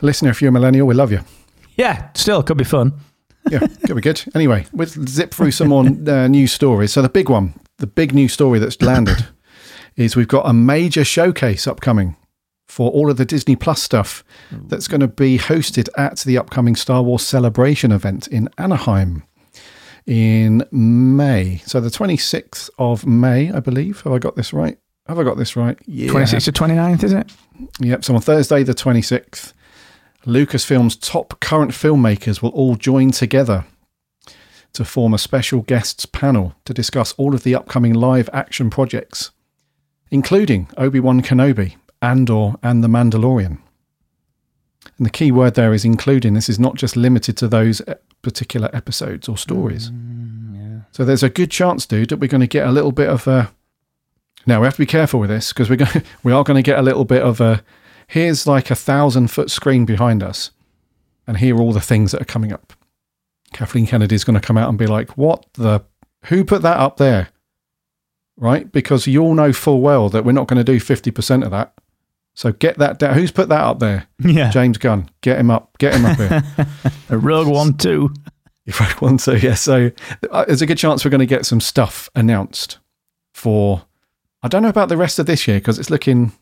Listener, 0.01 0.31
if 0.31 0.41
you're 0.41 0.51
a 0.51 0.53
millennial, 0.53 0.87
we 0.87 0.95
love 0.95 1.13
you. 1.13 1.21
Yeah, 1.77 2.09
still 2.15 2.43
could 2.43 2.57
be 2.57 2.65
fun. 2.65 2.93
Yeah, 3.51 3.67
could 3.87 3.97
be 3.97 4.03
good. 4.03 4.23
Anyway, 4.35 4.67
we'll 4.73 4.89
zip 4.89 5.33
through 5.33 5.53
some 5.53 5.69
more 5.69 5.85
uh, 5.85 6.29
news 6.29 6.53
stories. 6.53 6.93
So, 6.93 7.03
the 7.03 7.09
big 7.09 7.29
one, 7.29 7.59
the 7.79 7.87
big 7.87 8.15
news 8.15 8.33
story 8.33 8.59
that's 8.59 8.81
landed 8.83 9.27
is 9.97 10.17
we've 10.17 10.29
got 10.29 10.49
a 10.49 10.53
major 10.53 11.05
showcase 11.05 11.67
upcoming 11.67 12.17
for 12.67 12.91
all 12.91 13.11
of 13.11 13.17
the 13.17 13.25
Disney 13.25 13.57
Plus 13.57 13.83
stuff 13.83 14.23
that's 14.51 14.89
going 14.89 15.01
to 15.01 15.09
be 15.09 15.39
hosted 15.39 15.89
at 15.97 16.19
the 16.19 16.37
upcoming 16.37 16.77
Star 16.77 17.03
Wars 17.03 17.23
Celebration 17.23 17.93
event 17.93 18.27
in 18.29 18.49
Anaheim 18.59 19.23
in 20.07 20.65
May. 20.71 21.63
So, 21.67 21.81
the 21.81 21.89
26th 21.89 22.71
of 22.79 23.07
May, 23.07 23.51
I 23.51 23.61
believe. 23.61 24.03
Have 24.03 24.13
I 24.13 24.19
got 24.19 24.37
this 24.37 24.53
right? 24.53 24.79
Have 25.09 25.19
I 25.19 25.23
got 25.23 25.39
this 25.39 25.57
right? 25.57 25.79
Yeah. 25.87 26.11
26th 26.11 26.45
to 26.45 26.53
29th, 26.53 27.03
is 27.03 27.13
it? 27.15 27.33
Yep. 27.81 28.05
So 28.05 28.15
on 28.15 28.21
Thursday, 28.21 28.63
the 28.63 28.75
26th, 28.75 29.55
Lucasfilm's 30.27 30.97
top 30.97 31.41
current 31.41 31.71
filmmakers 31.71 32.43
will 32.43 32.51
all 32.51 32.77
join 32.77 33.11
together 33.11 33.65
to 34.73 34.85
form 34.85 35.15
a 35.15 35.19
special 35.19 35.63
guests 35.63 36.07
panel 36.07 36.55
to 36.65 36.75
discuss 36.75 37.13
all 37.13 37.35
of 37.35 37.43
the 37.43 37.55
upcoming 37.55 37.95
live 37.95 38.29
action 38.33 38.71
projects, 38.71 39.31
including 40.11 40.69
Obi 40.77 41.01
Wan 41.01 41.23
Kenobi, 41.23 41.77
Andor, 42.03 42.55
and 42.63 42.85
The 42.85 42.89
Mandalorian. 42.89 43.59
And 44.97 45.07
the 45.07 45.11
key 45.11 45.33
word 45.33 45.55
there 45.55 45.73
is 45.73 45.85
including. 45.85 46.35
This 46.35 46.49
is 46.49 46.59
not 46.59 46.75
just 46.75 46.97
limited 46.97 47.37
to 47.39 47.49
those 47.49 47.81
particular 48.23 48.69
episodes 48.73 49.29
or 49.29 49.37
stories. 49.37 49.91
Mm, 49.91 50.85
so 50.91 51.05
there's 51.05 51.23
a 51.23 51.31
good 51.31 51.51
chance, 51.51 51.87
dude, 51.87 52.09
that 52.09 52.19
we're 52.19 52.29
going 52.29 52.41
to 52.41 52.47
get 52.47 52.67
a 52.67 52.73
little 52.73 52.93
bit 52.93 53.09
of 53.09 53.27
a. 53.27 53.53
Now 54.47 54.61
we 54.61 54.67
have 54.67 54.75
to 54.75 54.83
be 54.83 54.87
careful 54.87 55.21
with 55.21 55.31
this 55.31 55.53
because 55.53 55.71
we're 55.71 55.77
going 55.77 56.03
we 56.23 56.33
are 56.33 56.45
going 56.45 56.57
to 56.57 56.63
get 56.63 56.79
a 56.79 56.83
little 56.83 57.05
bit 57.05 57.23
of 57.23 57.41
a. 57.41 57.63
Here's 58.09 58.47
like 58.47 58.71
a 58.71 58.75
thousand 58.75 59.29
foot 59.29 59.51
screen 59.51 59.85
behind 59.85 60.23
us, 60.23 60.51
and 61.27 61.37
here 61.37 61.57
are 61.57 61.61
all 61.61 61.73
the 61.73 61.81
things 61.81 62.11
that 62.12 62.23
are 62.23 62.27
coming 62.27 62.53
up. 62.53 62.73
Kathleen 63.53 63.87
Kennedy's 63.87 64.25
going 64.25 64.38
to 64.40 64.47
come 64.47 64.57
out 64.59 64.68
and 64.68 64.79
be 64.79 64.87
like, 64.87 65.16
"What 65.16 65.47
the? 65.53 65.85
Who 66.25 66.42
put 66.44 66.62
that 66.62 66.79
up 66.79 66.97
there?" 66.97 67.29
Right? 68.37 68.71
Because 68.73 69.07
you 69.07 69.23
all 69.23 69.35
know 69.35 69.53
full 69.53 69.81
well 69.81 70.09
that 70.09 70.25
we're 70.25 70.33
not 70.33 70.49
going 70.49 70.59
to 70.59 70.64
do 70.64 70.81
fifty 70.81 71.11
percent 71.11 71.44
of 71.44 71.51
that. 71.51 71.75
So 72.35 72.53
get 72.53 72.79
that 72.79 72.99
down. 72.99 73.14
Who's 73.14 73.33
put 73.33 73.49
that 73.51 73.61
up 73.61 73.79
there? 73.79 74.07
Yeah. 74.21 74.51
James 74.51 74.79
Gunn. 74.79 75.11
Get 75.21 75.38
him 75.38 75.51
up. 75.51 75.77
Get 75.79 75.94
him 75.94 76.05
up 76.07 76.16
here. 76.16 76.42
A 77.11 77.18
Rogue 77.18 77.49
One 77.49 77.77
too. 77.77 78.14
if 78.64 78.81
I 78.81 78.92
want 79.01 79.21
to. 79.21 79.38
Yeah. 79.38 79.55
So 79.55 79.90
uh, 80.31 80.44
there's 80.47 80.62
a 80.62 80.66
good 80.66 80.79
chance 80.79 81.05
we're 81.05 81.11
going 81.11 81.18
to 81.21 81.27
get 81.27 81.44
some 81.47 81.61
stuff 81.61 82.09
announced 82.14 82.79
for. 83.35 83.83
I 84.42 84.49
don't 84.49 84.62
know 84.62 84.68
about 84.68 84.88
the 84.88 84.97
rest 84.97 85.18
of 85.18 85.27
this 85.27 85.49
year 85.49 85.59
because 85.59 85.79
it's 85.81 85.90
looking 85.90 86.33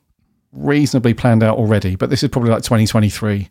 reasonably 0.57 1.14
planned 1.14 1.42
out 1.42 1.59
already. 1.59 1.97
But 1.97 2.11
this 2.11 2.23
is 2.23 2.31
probably 2.31 2.51
like 2.51 2.62
2023 2.62 3.49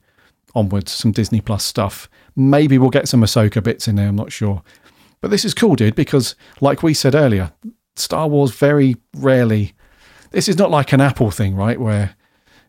onwards. 0.54 0.91
Some 0.91 1.12
Disney 1.12 1.41
Plus 1.41 1.63
stuff. 1.63 2.10
Maybe 2.36 2.78
we'll 2.78 2.89
get 2.89 3.08
some 3.08 3.22
Ahsoka 3.22 3.63
bits 3.63 3.88
in 3.88 3.96
there. 3.96 4.08
I'm 4.08 4.15
not 4.15 4.32
sure. 4.32 4.63
But 5.22 5.32
this 5.32 5.46
is 5.46 5.54
cool, 5.54 5.75
dude, 5.75 5.96
because 5.96 6.36
like 6.62 6.84
we 6.84 6.94
said 6.94 7.15
earlier, 7.15 7.52
Star 7.96 8.27
Wars 8.27 8.52
very 8.52 8.98
rarely. 9.15 9.73
This 10.32 10.48
is 10.48 10.58
not 10.58 10.71
like 10.71 10.92
an 10.92 11.02
Apple 11.02 11.32
thing, 11.32 11.56
right? 11.56 11.79
Where 11.79 12.15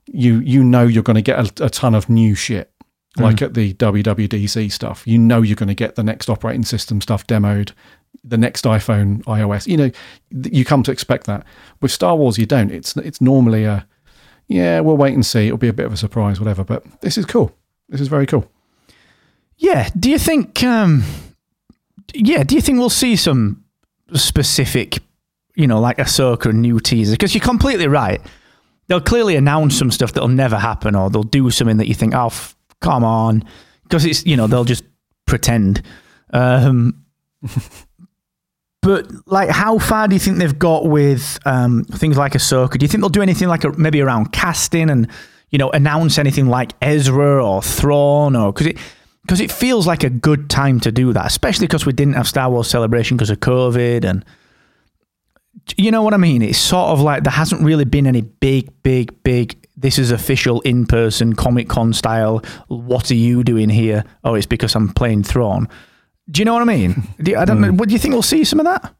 you 0.06 0.38
you 0.38 0.62
know 0.62 0.86
you're 0.86 1.02
going 1.02 1.16
to 1.16 1.22
get 1.22 1.60
a, 1.60 1.64
a 1.64 1.70
ton 1.70 1.94
of 1.94 2.08
new 2.08 2.34
shit 2.34 2.70
mm. 3.18 3.22
like 3.22 3.42
at 3.42 3.54
the 3.54 3.74
WWDC 3.74 4.70
stuff. 4.70 5.06
You 5.06 5.18
know 5.18 5.42
you're 5.42 5.56
going 5.56 5.68
to 5.68 5.74
get 5.74 5.96
the 5.96 6.02
next 6.02 6.30
operating 6.30 6.64
system 6.64 7.00
stuff 7.00 7.26
demoed, 7.26 7.72
the 8.22 8.38
next 8.38 8.64
iPhone, 8.64 9.22
iOS. 9.24 9.66
You 9.66 9.76
know, 9.76 9.90
you 10.30 10.64
come 10.64 10.82
to 10.84 10.92
expect 10.92 11.26
that. 11.26 11.44
With 11.80 11.90
Star 11.90 12.16
Wars, 12.16 12.38
you 12.38 12.46
don't. 12.46 12.70
It's 12.70 12.96
it's 12.96 13.20
normally 13.20 13.64
a 13.64 13.86
yeah, 14.48 14.80
we'll 14.80 14.96
wait 14.96 15.14
and 15.14 15.24
see. 15.24 15.46
It'll 15.46 15.58
be 15.58 15.68
a 15.68 15.72
bit 15.72 15.86
of 15.86 15.92
a 15.92 15.96
surprise, 15.96 16.40
whatever. 16.40 16.64
But 16.64 17.00
this 17.00 17.18
is 17.18 17.26
cool. 17.26 17.52
This 17.88 18.00
is 18.00 18.08
very 18.08 18.26
cool. 18.26 18.50
Yeah. 19.56 19.88
Do 19.98 20.10
you 20.10 20.18
think? 20.18 20.62
Um, 20.62 21.04
yeah. 22.14 22.42
Do 22.44 22.54
you 22.54 22.60
think 22.60 22.78
we'll 22.78 22.90
see 22.90 23.16
some 23.16 23.64
specific, 24.14 24.98
you 25.54 25.66
know, 25.66 25.80
like 25.80 25.98
Ahsoka 25.98 26.52
new 26.52 26.78
teaser? 26.80 27.12
Because 27.12 27.34
you're 27.34 27.42
completely 27.44 27.88
right. 27.88 28.20
They'll 28.88 29.00
clearly 29.00 29.34
announce 29.34 29.76
some 29.76 29.90
stuff 29.90 30.12
that'll 30.12 30.28
never 30.28 30.56
happen, 30.58 30.94
or 30.94 31.10
they'll 31.10 31.24
do 31.24 31.50
something 31.50 31.78
that 31.78 31.88
you 31.88 31.94
think, 31.94 32.14
oh, 32.14 32.26
f- 32.26 32.54
come 32.80 33.02
on, 33.02 33.42
because 33.82 34.04
it's 34.04 34.24
you 34.24 34.36
know 34.36 34.46
they'll 34.46 34.64
just 34.64 34.84
pretend. 35.26 35.82
Um, 36.32 37.04
But 38.86 39.10
like, 39.26 39.48
how 39.50 39.80
far 39.80 40.06
do 40.06 40.14
you 40.14 40.20
think 40.20 40.38
they've 40.38 40.56
got 40.56 40.86
with 40.86 41.40
um, 41.44 41.82
things 41.86 42.16
like 42.16 42.34
Ahsoka? 42.34 42.78
Do 42.78 42.84
you 42.84 42.88
think 42.88 43.02
they'll 43.02 43.08
do 43.08 43.20
anything 43.20 43.48
like 43.48 43.64
a, 43.64 43.72
maybe 43.72 44.00
around 44.00 44.30
casting 44.30 44.90
and 44.90 45.08
you 45.50 45.58
know 45.58 45.70
announce 45.70 46.18
anything 46.18 46.46
like 46.46 46.70
Ezra 46.80 47.44
or 47.44 47.60
Thrawn 47.62 48.36
or 48.36 48.52
because 48.52 48.68
it 48.68 48.78
because 49.22 49.40
it 49.40 49.50
feels 49.50 49.88
like 49.88 50.04
a 50.04 50.08
good 50.08 50.48
time 50.48 50.78
to 50.78 50.92
do 50.92 51.12
that, 51.14 51.26
especially 51.26 51.66
because 51.66 51.84
we 51.84 51.92
didn't 51.92 52.14
have 52.14 52.28
Star 52.28 52.48
Wars 52.48 52.68
Celebration 52.68 53.16
because 53.16 53.28
of 53.28 53.40
COVID 53.40 54.04
and 54.04 54.24
you 55.76 55.90
know 55.90 56.02
what 56.02 56.14
I 56.14 56.18
mean? 56.18 56.40
It's 56.40 56.56
sort 56.56 56.90
of 56.90 57.00
like 57.00 57.24
there 57.24 57.32
hasn't 57.32 57.62
really 57.62 57.84
been 57.84 58.06
any 58.06 58.20
big, 58.20 58.70
big, 58.84 59.20
big. 59.24 59.66
This 59.76 59.98
is 59.98 60.12
official 60.12 60.60
in 60.60 60.86
person 60.86 61.34
Comic 61.34 61.68
Con 61.68 61.92
style. 61.92 62.40
What 62.68 63.10
are 63.10 63.16
you 63.16 63.42
doing 63.42 63.68
here? 63.68 64.04
Oh, 64.22 64.34
it's 64.34 64.46
because 64.46 64.76
I'm 64.76 64.90
playing 64.90 65.24
Thrawn. 65.24 65.68
Do 66.30 66.40
you 66.40 66.44
know 66.44 66.52
what 66.54 66.62
I 66.62 66.66
mean? 66.66 67.02
Do 67.20 67.30
you, 67.30 67.38
I 67.38 67.44
don't 67.44 67.60
know. 67.60 67.72
What 67.72 67.88
do 67.88 67.92
you 67.92 67.98
think 67.98 68.12
we'll 68.12 68.22
see 68.22 68.44
some 68.44 68.58
of 68.58 68.64
that? 68.64 68.94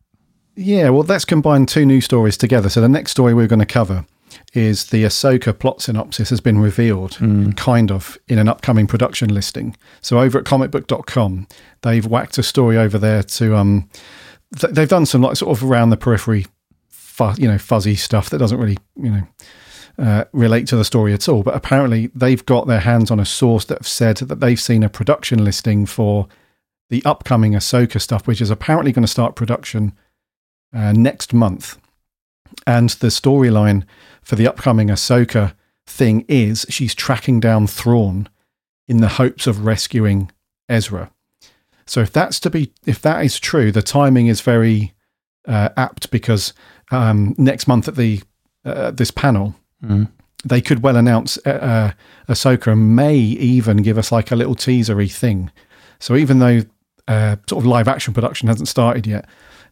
Yeah, 0.55 0.89
well, 0.91 1.03
let's 1.03 1.25
combine 1.25 1.67
two 1.67 1.85
news 1.85 2.05
stories 2.05 2.37
together. 2.37 2.69
So 2.69 2.81
the 2.81 2.89
next 2.89 3.11
story 3.11 3.35
we're 3.35 3.47
going 3.47 3.59
to 3.61 3.67
cover 3.67 4.07
is 4.55 4.87
the 4.87 5.05
Ahsoka 5.05 5.59
plot 5.59 5.83
synopsis 5.83 6.31
has 6.31 6.41
been 6.41 6.59
revealed, 6.59 7.19
kind 7.57 7.91
of, 7.91 8.17
in 8.29 8.39
an 8.39 8.49
upcoming 8.49 8.87
production 8.87 9.33
listing. 9.35 9.77
So 10.01 10.19
over 10.19 10.39
at 10.39 10.45
comicbook.com, 10.45 11.47
they've 11.83 12.07
whacked 12.07 12.39
a 12.39 12.43
story 12.43 12.79
over 12.79 12.97
there 12.97 13.23
to, 13.23 13.57
um, 13.57 13.89
th- 14.59 14.73
they've 14.73 14.89
done 14.89 15.05
some 15.05 15.21
like 15.23 15.37
sort 15.37 15.57
of 15.57 15.69
around 15.69 15.91
the 15.91 15.97
periphery, 15.97 16.47
fu- 16.89 17.35
you 17.37 17.49
know, 17.49 17.59
fuzzy 17.59 17.97
stuff 17.97 18.31
that 18.31 18.39
doesn't 18.39 18.59
really, 18.59 18.79
you 18.97 19.11
know, 19.11 19.23
uh, 19.99 20.25
relate 20.33 20.67
to 20.69 20.77
the 20.77 20.85
story 20.85 21.13
at 21.13 21.29
all. 21.29 21.43
But 21.43 21.55
apparently 21.55 22.11
they've 22.15 22.45
got 22.47 22.67
their 22.67 22.81
hands 22.81 23.11
on 23.11 23.21
a 23.21 23.27
source 23.27 23.65
that 23.67 23.79
have 23.79 23.89
said 23.89 24.17
that 24.19 24.41
they've 24.41 24.61
seen 24.61 24.83
a 24.83 24.89
production 24.89 25.45
listing 25.45 25.87
for 25.87 26.29
the 26.89 27.05
upcoming 27.05 27.53
Ahsoka 27.53 28.01
stuff, 28.01 28.27
which 28.27 28.41
is 28.41 28.51
apparently 28.51 28.93
going 28.93 29.05
to 29.05 29.11
start 29.11 29.35
production 29.35 29.93
uh, 30.75 30.93
next 30.93 31.33
month. 31.33 31.79
And 32.67 32.91
the 32.91 33.09
storyline 33.09 33.85
for 34.23 34.37
the 34.37 34.47
upcoming 34.47 34.89
Ahsoka 34.89 35.55
thing 35.87 36.25
is 36.29 36.67
she's 36.69 36.95
tracking 36.95 37.41
down 37.41 37.67
Thrawn 37.67 38.29
in 38.89 38.99
the 38.99 39.09
hopes 39.09 39.47
of 39.47 39.65
rescuing 39.65 40.31
Ezra. 40.69 41.11
So 41.87 42.01
if 42.01 42.13
that's 42.13 42.41
to 42.41 42.51
be, 42.51 42.73
if 42.85 43.01
that 43.03 43.25
is 43.25 43.39
true, 43.39 43.71
the 43.71 43.83
timing 43.83 44.27
is 44.27 44.41
very 44.41 44.93
uh, 45.47 45.69
apt 45.77 46.11
because 46.11 46.53
um, 46.91 47.35
next 47.39 47.69
month 47.69 47.89
at 47.89 47.97
the 47.97 48.23
uh, 48.65 48.91
this 48.91 49.13
panel, 49.13 49.55
they 50.45 50.61
could 50.61 50.83
well 50.83 50.97
announce 50.97 51.39
uh, 51.47 51.51
uh, 51.51 51.91
Ahsoka 52.33 52.73
and 52.73 52.97
may 52.97 53.17
even 53.17 53.79
give 53.79 53.99
us 53.99 54.11
like 54.11 54.31
a 54.31 54.37
little 54.37 54.57
teasery 54.57 55.13
thing. 55.13 55.51
So 56.01 56.17
even 56.17 56.41
though 56.41 56.63
uh, 57.09 57.37
sort 57.49 57.63
of 57.63 57.67
live 57.67 57.89
action 57.89 58.15
production 58.15 58.49
hasn't 58.49 58.69
started 58.69 59.07
yet, 59.07 59.27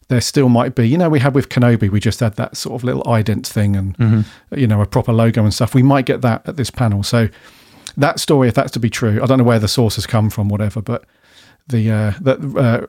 there 0.07 0.21
still 0.21 0.49
might 0.49 0.75
be. 0.75 0.87
You 0.87 0.97
know, 0.97 1.09
we 1.09 1.19
had 1.19 1.35
with 1.35 1.49
Kenobi, 1.49 1.89
we 1.89 1.99
just 1.99 2.19
had 2.19 2.35
that 2.35 2.57
sort 2.57 2.75
of 2.75 2.83
little 2.83 3.03
ident 3.03 3.47
thing 3.47 3.75
and 3.75 3.97
you 4.55 4.67
know 4.67 4.81
a 4.81 4.85
proper 4.85 5.11
logo 5.13 5.43
and 5.43 5.53
stuff. 5.53 5.73
We 5.73 5.83
might 5.83 6.05
get 6.05 6.21
that 6.21 6.47
at 6.47 6.57
this 6.57 6.69
panel. 6.69 7.03
So 7.03 7.29
that 7.97 8.19
story, 8.19 8.47
if 8.47 8.53
that's 8.53 8.71
to 8.71 8.79
be 8.79 8.89
true, 8.89 9.21
I 9.21 9.25
don't 9.25 9.37
know 9.37 9.43
where 9.43 9.59
the 9.59 9.67
source 9.67 9.95
has 9.95 10.05
come 10.05 10.29
from, 10.29 10.49
whatever, 10.49 10.81
but 10.81 11.05
the 11.67 11.91
uh, 11.91 12.13
that 12.21 12.39
uh, 12.55 12.87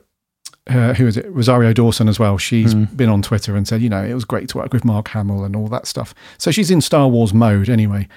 uh, 0.67 0.93
who 0.93 1.07
is 1.07 1.17
it? 1.17 1.25
Rosario 1.31 1.73
Dawson 1.73 2.09
as 2.09 2.19
well. 2.19 2.37
She's 2.37 2.73
been 2.95 3.09
on 3.09 3.21
Twitter 3.21 3.55
and 3.55 3.67
said, 3.67 3.81
you 3.81 3.89
know, 3.89 4.03
it 4.03 4.13
was 4.13 4.25
great 4.25 4.49
to 4.49 4.57
work 4.57 4.73
with 4.73 4.83
Mark 4.83 5.07
Hamill 5.09 5.43
and 5.43 5.55
all 5.55 5.67
that 5.69 5.87
stuff. 5.87 6.13
So 6.37 6.51
she's 6.51 6.69
in 6.69 6.81
Star 6.81 7.07
Wars 7.07 7.33
mode 7.33 7.69
anyway 7.69 8.07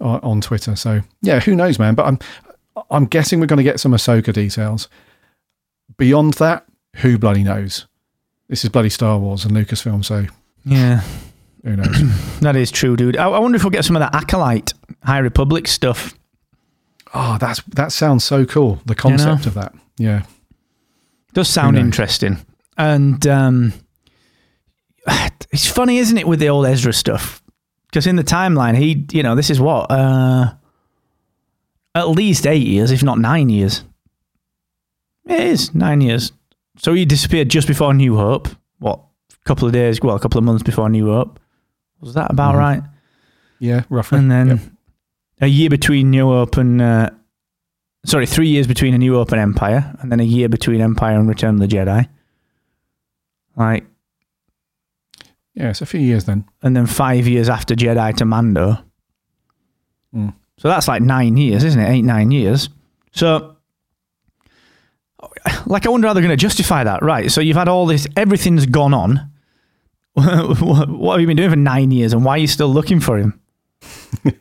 on, 0.00 0.20
on 0.20 0.40
Twitter. 0.40 0.74
So 0.76 1.00
yeah, 1.22 1.40
who 1.40 1.54
knows, 1.54 1.78
man? 1.78 1.94
But 1.94 2.06
I'm 2.06 2.18
I'm 2.90 3.06
guessing 3.06 3.40
we're 3.40 3.46
going 3.46 3.58
to 3.58 3.62
get 3.62 3.80
some 3.80 3.92
Ahsoka 3.92 4.32
details. 4.32 4.88
Beyond 5.96 6.34
that, 6.34 6.66
who 6.96 7.18
bloody 7.18 7.42
knows? 7.42 7.86
This 8.48 8.64
is 8.64 8.70
bloody 8.70 8.88
Star 8.90 9.18
Wars 9.18 9.44
and 9.44 9.54
Lucasfilm, 9.56 10.04
so 10.04 10.26
Yeah, 10.64 11.02
who 11.64 11.76
knows? 11.76 12.38
that 12.40 12.56
is 12.56 12.70
true, 12.70 12.96
dude. 12.96 13.16
I, 13.16 13.28
I 13.28 13.38
wonder 13.38 13.56
if 13.56 13.64
we'll 13.64 13.70
get 13.70 13.84
some 13.84 13.96
of 13.96 14.00
that 14.00 14.14
Acolyte 14.14 14.74
High 15.04 15.18
Republic 15.18 15.66
stuff. 15.68 16.14
oh, 17.14 17.38
that's 17.38 17.62
that 17.74 17.92
sounds 17.92 18.24
so 18.24 18.44
cool. 18.44 18.80
The 18.86 18.94
concept 18.94 19.46
of 19.46 19.54
that, 19.54 19.74
yeah. 19.98 20.22
Does 21.34 21.48
sound 21.48 21.78
interesting. 21.78 22.38
And 22.76 23.26
um, 23.26 23.72
it's 25.50 25.66
funny, 25.68 25.98
isn't 25.98 26.18
it, 26.18 26.26
with 26.28 26.40
the 26.40 26.48
old 26.48 26.66
Ezra 26.66 26.92
stuff? 26.92 27.42
Because 27.88 28.06
in 28.06 28.16
the 28.16 28.24
timeline, 28.24 28.76
he, 28.76 29.06
you 29.12 29.22
know, 29.22 29.34
this 29.34 29.50
is 29.50 29.60
what? 29.60 29.90
Uh, 29.90 30.52
at 31.94 32.08
least 32.08 32.46
eight 32.46 32.66
years, 32.66 32.90
if 32.90 33.02
not 33.02 33.18
nine 33.18 33.48
years. 33.50 33.84
It 35.26 35.40
is 35.40 35.74
nine 35.74 36.00
years. 36.00 36.32
So 36.78 36.94
he 36.94 37.04
disappeared 37.04 37.48
just 37.48 37.68
before 37.68 37.94
New 37.94 38.16
Hope. 38.16 38.48
What? 38.78 38.98
A 39.40 39.44
couple 39.44 39.66
of 39.66 39.72
days, 39.72 40.00
well, 40.02 40.16
a 40.16 40.20
couple 40.20 40.38
of 40.38 40.44
months 40.44 40.62
before 40.62 40.88
New 40.88 41.06
Hope. 41.06 41.38
Was 42.00 42.14
that 42.14 42.30
about 42.30 42.54
Mhm. 42.54 42.58
right? 42.58 42.82
Yeah, 43.60 43.82
roughly. 43.88 44.18
And 44.18 44.30
then 44.30 44.48
Yep. 44.48 44.58
a 45.42 45.46
year 45.46 45.70
between 45.70 46.10
New 46.10 46.26
Hope 46.26 46.56
and 46.56 46.80
uh, 46.82 47.10
sorry, 48.04 48.26
three 48.26 48.48
years 48.48 48.66
between 48.66 48.94
a 48.94 48.98
New 48.98 49.14
Hope 49.14 49.30
and 49.32 49.40
Empire, 49.40 49.94
and 50.00 50.10
then 50.10 50.18
a 50.18 50.24
year 50.24 50.48
between 50.48 50.80
Empire 50.80 51.18
and 51.18 51.28
Return 51.28 51.54
of 51.54 51.60
the 51.60 51.68
Jedi. 51.68 52.08
Like, 53.56 53.86
yeah, 55.54 55.68
it's 55.70 55.82
a 55.82 55.86
few 55.86 56.00
years 56.00 56.24
then. 56.24 56.44
and 56.62 56.74
then 56.74 56.86
five 56.86 57.28
years 57.28 57.48
after 57.48 57.74
Jedi 57.76 58.16
to 58.16 58.24
Mando. 58.24 58.78
Mm. 60.14 60.34
So 60.58 60.68
that's 60.68 60.88
like 60.88 61.02
nine 61.02 61.36
years, 61.36 61.62
isn't 61.64 61.80
it? 61.80 61.88
Eight, 61.88 62.02
nine 62.02 62.30
years. 62.30 62.68
So, 63.12 63.56
like, 65.66 65.86
I 65.86 65.88
wonder 65.90 66.06
how 66.08 66.14
they're 66.14 66.22
going 66.22 66.30
to 66.36 66.36
justify 66.36 66.84
that. 66.84 67.02
Right. 67.02 67.30
So 67.30 67.40
you've 67.40 67.56
had 67.56 67.68
all 67.68 67.86
this, 67.86 68.06
everything's 68.16 68.66
gone 68.66 68.94
on. 68.94 69.30
what 70.14 71.12
have 71.14 71.20
you 71.20 71.26
been 71.26 71.36
doing 71.38 71.50
for 71.50 71.56
nine 71.56 71.90
years, 71.90 72.12
and 72.12 72.22
why 72.24 72.32
are 72.32 72.38
you 72.38 72.46
still 72.46 72.68
looking 72.68 73.00
for 73.00 73.16
him? 73.16 73.40
Do 74.24 74.32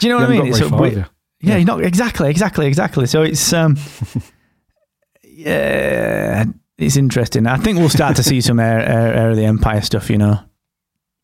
you 0.00 0.08
know 0.08 0.16
what 0.20 0.30
I 0.30 0.42
mean? 0.42 0.52
a 0.54 0.68
far, 0.70 0.86
you? 0.86 1.04
yeah, 1.40 1.56
you're 1.56 1.66
not 1.66 1.84
exactly, 1.84 2.30
exactly, 2.30 2.66
exactly. 2.66 3.06
So 3.06 3.22
it's 3.22 3.52
um, 3.52 3.76
yeah, 5.22 6.44
it's 6.78 6.96
interesting. 6.96 7.46
I 7.46 7.56
think 7.58 7.78
we'll 7.78 7.88
start 7.90 8.16
to 8.16 8.22
see 8.22 8.40
some 8.40 8.58
air, 8.58 8.80
air, 8.80 9.14
air 9.14 9.30
of 9.30 9.36
the 9.36 9.44
Empire 9.44 9.82
stuff. 9.82 10.08
You 10.10 10.18
know, 10.18 10.40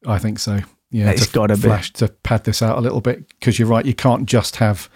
I 0.07 0.19
think 0.19 0.39
so. 0.39 0.61
Yeah, 0.91 1.11
It's 1.11 1.27
to 1.27 1.33
gotta 1.33 1.55
be. 1.57 1.63
flash 1.63 1.93
to 1.95 2.09
pad 2.09 2.45
this 2.45 2.63
out 2.63 2.79
a 2.79 2.81
little 2.81 3.01
bit 3.01 3.27
because 3.29 3.59
you're 3.59 3.69
right. 3.69 3.85
You 3.87 3.95
can't 3.95 4.27
just 4.27 4.57
have 4.57 4.89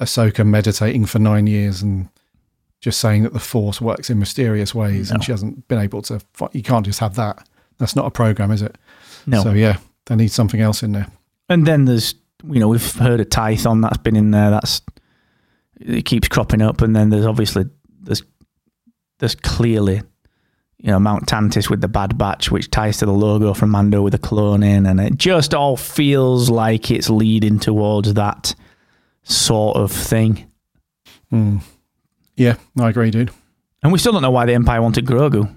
Ahsoka 0.00 0.46
meditating 0.46 1.04
for 1.06 1.18
nine 1.18 1.46
years 1.46 1.82
and 1.82 2.08
just 2.82 3.00
saying 3.00 3.22
that 3.22 3.32
the 3.32 3.38
Force 3.40 3.80
works 3.80 4.10
in 4.10 4.18
mysterious 4.18 4.74
ways 4.74 5.10
and 5.12 5.22
she 5.22 5.30
hasn't 5.30 5.66
been 5.68 5.78
able 5.78 6.02
to. 6.02 6.20
You 6.52 6.62
can't 6.62 6.84
just 6.84 6.98
have 6.98 7.14
that. 7.14 7.48
That's 7.78 7.96
not 7.96 8.06
a 8.06 8.10
program, 8.10 8.50
is 8.50 8.60
it? 8.60 8.76
no. 9.24 9.42
So 9.42 9.52
yeah, 9.52 9.78
they 10.06 10.16
need 10.16 10.32
something 10.32 10.60
else 10.60 10.82
in 10.82 10.92
there. 10.92 11.06
and 11.48 11.64
then 11.66 11.84
there's 11.86 12.14
you 12.44 12.58
know 12.58 12.66
we've 12.68 12.92
heard 12.96 13.20
of 13.20 13.28
Tython 13.28 13.82
that's 13.82 13.98
been 13.98 14.16
in 14.16 14.32
there. 14.32 14.50
That's 14.50 14.82
it 15.80 16.04
keeps 16.04 16.28
cropping 16.28 16.60
up, 16.60 16.82
and 16.82 16.94
then 16.94 17.10
there's 17.10 17.24
obviously 17.24 17.64
there's 18.02 18.22
there's 19.20 19.36
clearly 19.36 20.02
you 20.78 20.90
know 20.90 20.98
Mount 20.98 21.26
Tantis 21.26 21.70
with 21.70 21.80
the 21.80 21.88
Bad 21.88 22.18
Batch, 22.18 22.50
which 22.50 22.68
ties 22.68 22.96
to 22.98 23.06
the 23.06 23.12
logo 23.12 23.54
from 23.54 23.70
Mando 23.70 24.02
with 24.02 24.12
the 24.12 24.18
clone 24.18 24.64
in, 24.64 24.86
and 24.86 25.00
it 25.00 25.16
just 25.16 25.54
all 25.54 25.76
feels 25.76 26.50
like 26.50 26.90
it's 26.90 27.08
leading 27.08 27.60
towards 27.60 28.14
that 28.14 28.56
sort 29.22 29.76
of 29.76 29.92
thing. 29.92 30.50
Hmm. 31.30 31.58
Yeah, 32.36 32.56
I 32.78 32.88
agree, 32.90 33.10
dude. 33.10 33.30
And 33.82 33.92
we 33.92 33.98
still 33.98 34.12
don't 34.12 34.22
know 34.22 34.30
why 34.30 34.46
the 34.46 34.54
Empire 34.54 34.80
wanted 34.80 35.06
Grogu. 35.06 35.54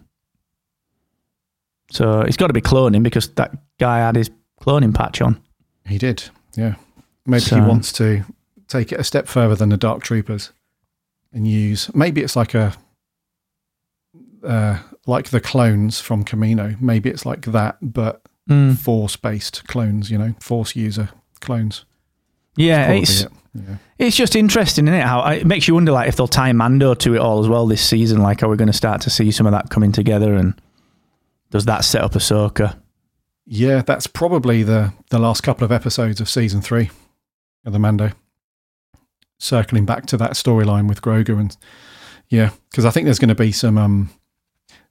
So 1.91 2.21
it's 2.21 2.37
got 2.37 2.47
to 2.47 2.53
be 2.53 2.61
cloning 2.61 3.03
because 3.03 3.29
that 3.35 3.55
guy 3.79 3.99
had 3.99 4.15
his 4.15 4.29
cloning 4.61 4.93
patch 4.93 5.21
on. 5.21 5.39
He 5.85 5.97
did. 5.97 6.23
Yeah, 6.55 6.75
maybe 7.25 7.41
So- 7.41 7.55
he 7.55 7.61
wants 7.61 7.91
to 7.93 8.23
take 8.67 8.91
it 8.91 8.99
a 8.99 9.03
step 9.03 9.27
further 9.27 9.55
than 9.55 9.69
the 9.69 9.77
Dark 9.77 10.01
Troopers 10.03 10.51
and 11.31 11.47
use. 11.47 11.93
Maybe 11.93 12.21
it's 12.21 12.35
like 12.35 12.53
a. 12.53 12.73
Uh, 14.43 14.77
like 15.07 15.29
the 15.29 15.39
clones 15.41 15.99
from 15.99 16.23
Kamino. 16.23 16.79
Maybe 16.79 17.09
it's 17.09 17.25
like 17.25 17.41
that, 17.51 17.77
but 17.81 18.21
Mm. 18.49 18.77
force 18.77 19.15
based 19.15 19.67
clones, 19.67 20.11
you 20.11 20.19
know, 20.19 20.35
force 20.39 20.75
user 20.75 21.09
clones. 21.39 21.83
Yeah, 22.55 22.91
it's 22.91 23.21
it. 23.21 23.31
Yeah. 23.55 23.77
it's 23.97 24.17
just 24.17 24.35
interesting, 24.35 24.85
isn't 24.87 24.99
it? 24.99 25.03
How 25.03 25.25
it 25.29 25.45
makes 25.45 25.67
you 25.67 25.75
wonder, 25.75 25.93
like, 25.93 26.09
if 26.09 26.17
they'll 26.17 26.27
tie 26.27 26.51
Mando 26.51 26.93
to 26.93 27.15
it 27.15 27.19
all 27.19 27.39
as 27.41 27.47
well 27.47 27.65
this 27.65 27.83
season. 27.83 28.21
Like, 28.21 28.43
are 28.43 28.49
we 28.49 28.57
going 28.57 28.67
to 28.67 28.73
start 28.73 29.01
to 29.01 29.09
see 29.09 29.31
some 29.31 29.45
of 29.45 29.53
that 29.53 29.69
coming 29.69 29.91
together? 29.91 30.35
And 30.35 30.59
does 31.51 31.65
that 31.65 31.85
set 31.85 32.01
up 32.01 32.11
Ahsoka? 32.13 32.77
yeah, 33.45 33.81
that's 33.81 34.07
probably 34.07 34.63
the, 34.63 34.91
the 35.09 35.19
last 35.19 35.41
couple 35.41 35.63
of 35.63 35.71
episodes 35.71 36.19
of 36.19 36.29
season 36.29 36.61
three 36.61 36.89
of 37.63 37.73
the 37.73 37.79
Mando. 37.79 38.11
Circling 39.37 39.85
back 39.85 40.05
to 40.07 40.17
that 40.17 40.31
storyline 40.31 40.87
with 40.87 41.01
Grogu 41.01 41.39
and 41.39 41.55
yeah, 42.29 42.49
because 42.71 42.85
I 42.85 42.89
think 42.89 43.05
there's 43.05 43.19
going 43.19 43.29
to 43.29 43.35
be 43.35 43.51
some 43.51 43.77
um, 43.77 44.09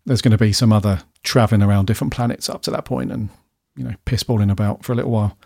there's 0.06 0.22
going 0.22 0.32
to 0.32 0.38
be 0.38 0.52
some 0.52 0.72
other 0.72 1.00
traveling 1.24 1.62
around 1.62 1.86
different 1.86 2.12
planets 2.12 2.48
up 2.48 2.62
to 2.62 2.70
that 2.70 2.84
point 2.84 3.10
and 3.10 3.28
you 3.74 3.82
know 3.82 3.94
pissballing 4.06 4.52
about 4.52 4.84
for 4.84 4.92
a 4.92 4.94
little 4.94 5.10
while, 5.10 5.36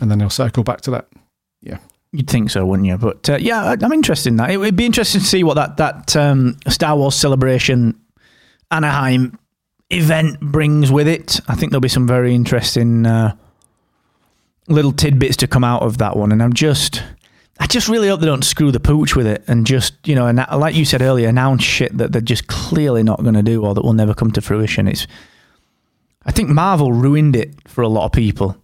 and 0.00 0.10
then 0.10 0.18
they'll 0.18 0.30
circle 0.30 0.62
back 0.64 0.80
to 0.82 0.90
that. 0.92 1.08
You'd 2.14 2.30
think 2.30 2.48
so, 2.48 2.64
wouldn't 2.64 2.86
you? 2.86 2.96
But 2.96 3.28
uh, 3.28 3.38
yeah, 3.40 3.74
I'm 3.82 3.92
interested 3.92 4.28
in 4.28 4.36
that. 4.36 4.50
It 4.50 4.58
would 4.58 4.76
be 4.76 4.86
interesting 4.86 5.20
to 5.20 5.26
see 5.26 5.42
what 5.42 5.54
that 5.54 5.78
that 5.78 6.14
um, 6.14 6.56
Star 6.68 6.96
Wars 6.96 7.16
celebration 7.16 8.00
Anaheim 8.70 9.36
event 9.90 10.38
brings 10.38 10.92
with 10.92 11.08
it. 11.08 11.40
I 11.48 11.56
think 11.56 11.72
there'll 11.72 11.80
be 11.80 11.88
some 11.88 12.06
very 12.06 12.32
interesting 12.32 13.04
uh, 13.04 13.34
little 14.68 14.92
tidbits 14.92 15.36
to 15.38 15.48
come 15.48 15.64
out 15.64 15.82
of 15.82 15.98
that 15.98 16.16
one, 16.16 16.30
and 16.30 16.40
I'm 16.40 16.52
just. 16.52 17.02
I 17.58 17.66
just 17.66 17.88
really 17.88 18.08
hope 18.08 18.18
they 18.20 18.26
don't 18.26 18.44
screw 18.44 18.70
the 18.72 18.80
pooch 18.80 19.14
with 19.14 19.28
it 19.28 19.44
and 19.46 19.64
just, 19.64 19.94
you 20.08 20.16
know, 20.16 20.26
and 20.26 20.44
like 20.56 20.74
you 20.74 20.84
said 20.84 21.02
earlier, 21.02 21.28
announce 21.28 21.62
shit 21.62 21.96
that 21.98 22.10
they're 22.10 22.20
just 22.20 22.48
clearly 22.48 23.04
not 23.04 23.22
going 23.22 23.34
to 23.34 23.44
do 23.44 23.64
or 23.64 23.74
that 23.74 23.84
will 23.84 23.92
never 23.92 24.12
come 24.12 24.32
to 24.32 24.40
fruition. 24.40 24.88
It's, 24.88 25.06
I 26.26 26.32
think 26.32 26.48
Marvel 26.48 26.92
ruined 26.92 27.36
it 27.36 27.54
for 27.68 27.82
a 27.82 27.88
lot 27.88 28.06
of 28.06 28.12
people 28.12 28.56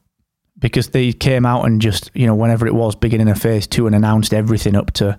because 0.60 0.90
they 0.90 1.12
came 1.12 1.44
out 1.46 1.64
and 1.64 1.80
just, 1.80 2.10
you 2.14 2.26
know, 2.26 2.34
whenever 2.34 2.66
it 2.66 2.74
was 2.74 2.94
beginning 2.94 3.28
of 3.28 3.40
phase 3.40 3.66
two 3.66 3.86
and 3.86 3.96
announced 3.96 4.32
everything 4.34 4.76
up 4.76 4.92
to 4.92 5.16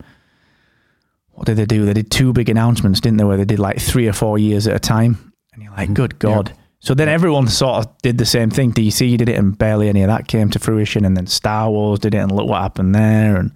what 1.31 1.47
did 1.47 1.57
they 1.57 1.65
do? 1.65 1.85
They 1.85 1.93
did 1.93 2.11
two 2.11 2.33
big 2.33 2.49
announcements, 2.49 2.99
didn't 2.99 3.17
they? 3.17 3.23
Where 3.23 3.37
they 3.37 3.45
did 3.45 3.59
like 3.59 3.79
three 3.79 4.07
or 4.07 4.13
four 4.13 4.37
years 4.37 4.67
at 4.67 4.75
a 4.75 4.79
time. 4.79 5.33
And 5.53 5.63
you're 5.63 5.73
like, 5.73 5.93
good 5.93 6.19
God. 6.19 6.53
So 6.79 6.93
then 6.93 7.09
everyone 7.09 7.47
sort 7.47 7.85
of 7.85 7.97
did 7.99 8.17
the 8.17 8.25
same 8.25 8.49
thing. 8.49 8.71
DC 8.73 9.17
did 9.17 9.29
it 9.29 9.37
and 9.37 9.57
barely 9.57 9.89
any 9.89 10.01
of 10.03 10.07
that 10.07 10.27
came 10.27 10.49
to 10.51 10.59
fruition. 10.59 11.05
And 11.05 11.15
then 11.17 11.27
Star 11.27 11.69
Wars 11.69 11.99
did 11.99 12.13
it 12.13 12.19
and 12.19 12.31
look 12.31 12.47
what 12.47 12.61
happened 12.61 12.93
there. 12.93 13.37
And 13.37 13.51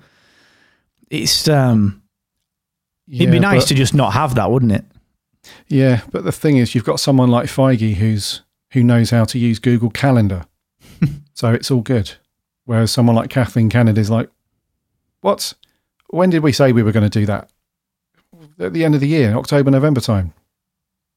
it's, 1.10 1.48
um, 1.48 2.02
it'd 3.08 3.32
be 3.32 3.40
nice 3.40 3.64
but- 3.64 3.68
to 3.70 3.74
just 3.76 3.94
not 3.94 4.14
have 4.14 4.36
that, 4.36 4.50
wouldn't 4.52 4.72
it? 4.72 4.86
Yeah, 5.68 6.02
but 6.12 6.24
the 6.24 6.32
thing 6.32 6.58
is, 6.58 6.74
you've 6.74 6.86
got 6.86 7.00
someone 7.00 7.30
like 7.30 7.46
Feige 7.46 7.96
who's 7.96 8.42
who 8.72 8.84
knows 8.84 9.12
how 9.12 9.26
to 9.26 9.38
use 9.40 9.60
Google 9.60 9.92
Calendar, 9.92 10.46
so 11.36 11.54
it's 11.54 11.70
all 11.70 11.82
good. 11.82 12.14
Whereas 12.64 12.90
someone 12.92 13.16
like 13.16 13.30
Kathleen 13.30 13.70
Kennedy's 13.70 14.10
like, 14.10 14.32
"What? 15.22 15.54
When 16.08 16.32
did 16.32 16.42
we 16.42 16.52
say 16.52 16.72
we 16.72 16.82
were 16.82 16.92
going 16.92 17.08
to 17.08 17.20
do 17.20 17.28
that? 17.28 17.50
At 18.60 18.74
the 18.74 18.84
end 18.84 18.96
of 18.96 19.02
the 19.02 19.08
year, 19.08 19.36
October, 19.36 19.70
November 19.70 20.02
time." 20.02 20.34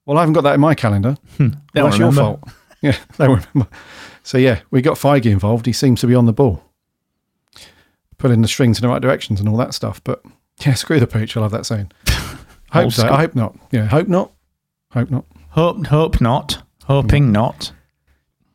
Well, 0.05 0.19
I 0.19 0.21
haven't 0.21 0.35
got 0.35 0.43
that 0.43 0.55
in 0.55 0.61
my 0.61 0.75
calendar. 0.75 1.17
They 1.39 1.83
Well, 1.83 1.87
that's 1.87 1.99
your 1.99 2.13
fault. 2.13 2.43
Yeah, 2.81 2.97
they 3.17 3.27
remember. 3.27 3.67
So 4.23 4.39
yeah, 4.39 4.61
we 4.71 4.83
got 4.83 4.99
Feige 4.99 5.27
involved. 5.27 5.67
He 5.67 5.73
seems 5.73 6.01
to 6.01 6.07
be 6.07 6.15
on 6.15 6.27
the 6.27 6.33
ball, 6.33 6.63
pulling 8.19 8.41
the 8.41 8.47
strings 8.47 8.79
in 8.79 8.83
the 8.83 8.89
right 8.89 9.03
directions 9.03 9.41
and 9.41 9.49
all 9.49 9.57
that 9.57 9.75
stuff. 9.75 10.01
But 10.05 10.23
yeah, 10.65 10.75
screw 10.75 11.01
the 11.01 11.09
pooch. 11.09 11.37
I 11.37 11.41
love 11.41 11.51
that 11.51 11.67
saying. 11.67 11.91
hope 12.71 12.93
so. 12.93 13.09
I 13.09 13.17
hope 13.17 13.35
not. 13.35 13.59
Yeah, 13.73 13.87
hope 13.87 14.07
not. 14.07 14.33
Hope 14.93 15.11
not. 15.11 15.25
Hope, 15.51 15.87
hope 15.87 16.21
not. 16.21 16.63
Hoping 16.85 17.29
mm. 17.29 17.33
not. 17.33 17.73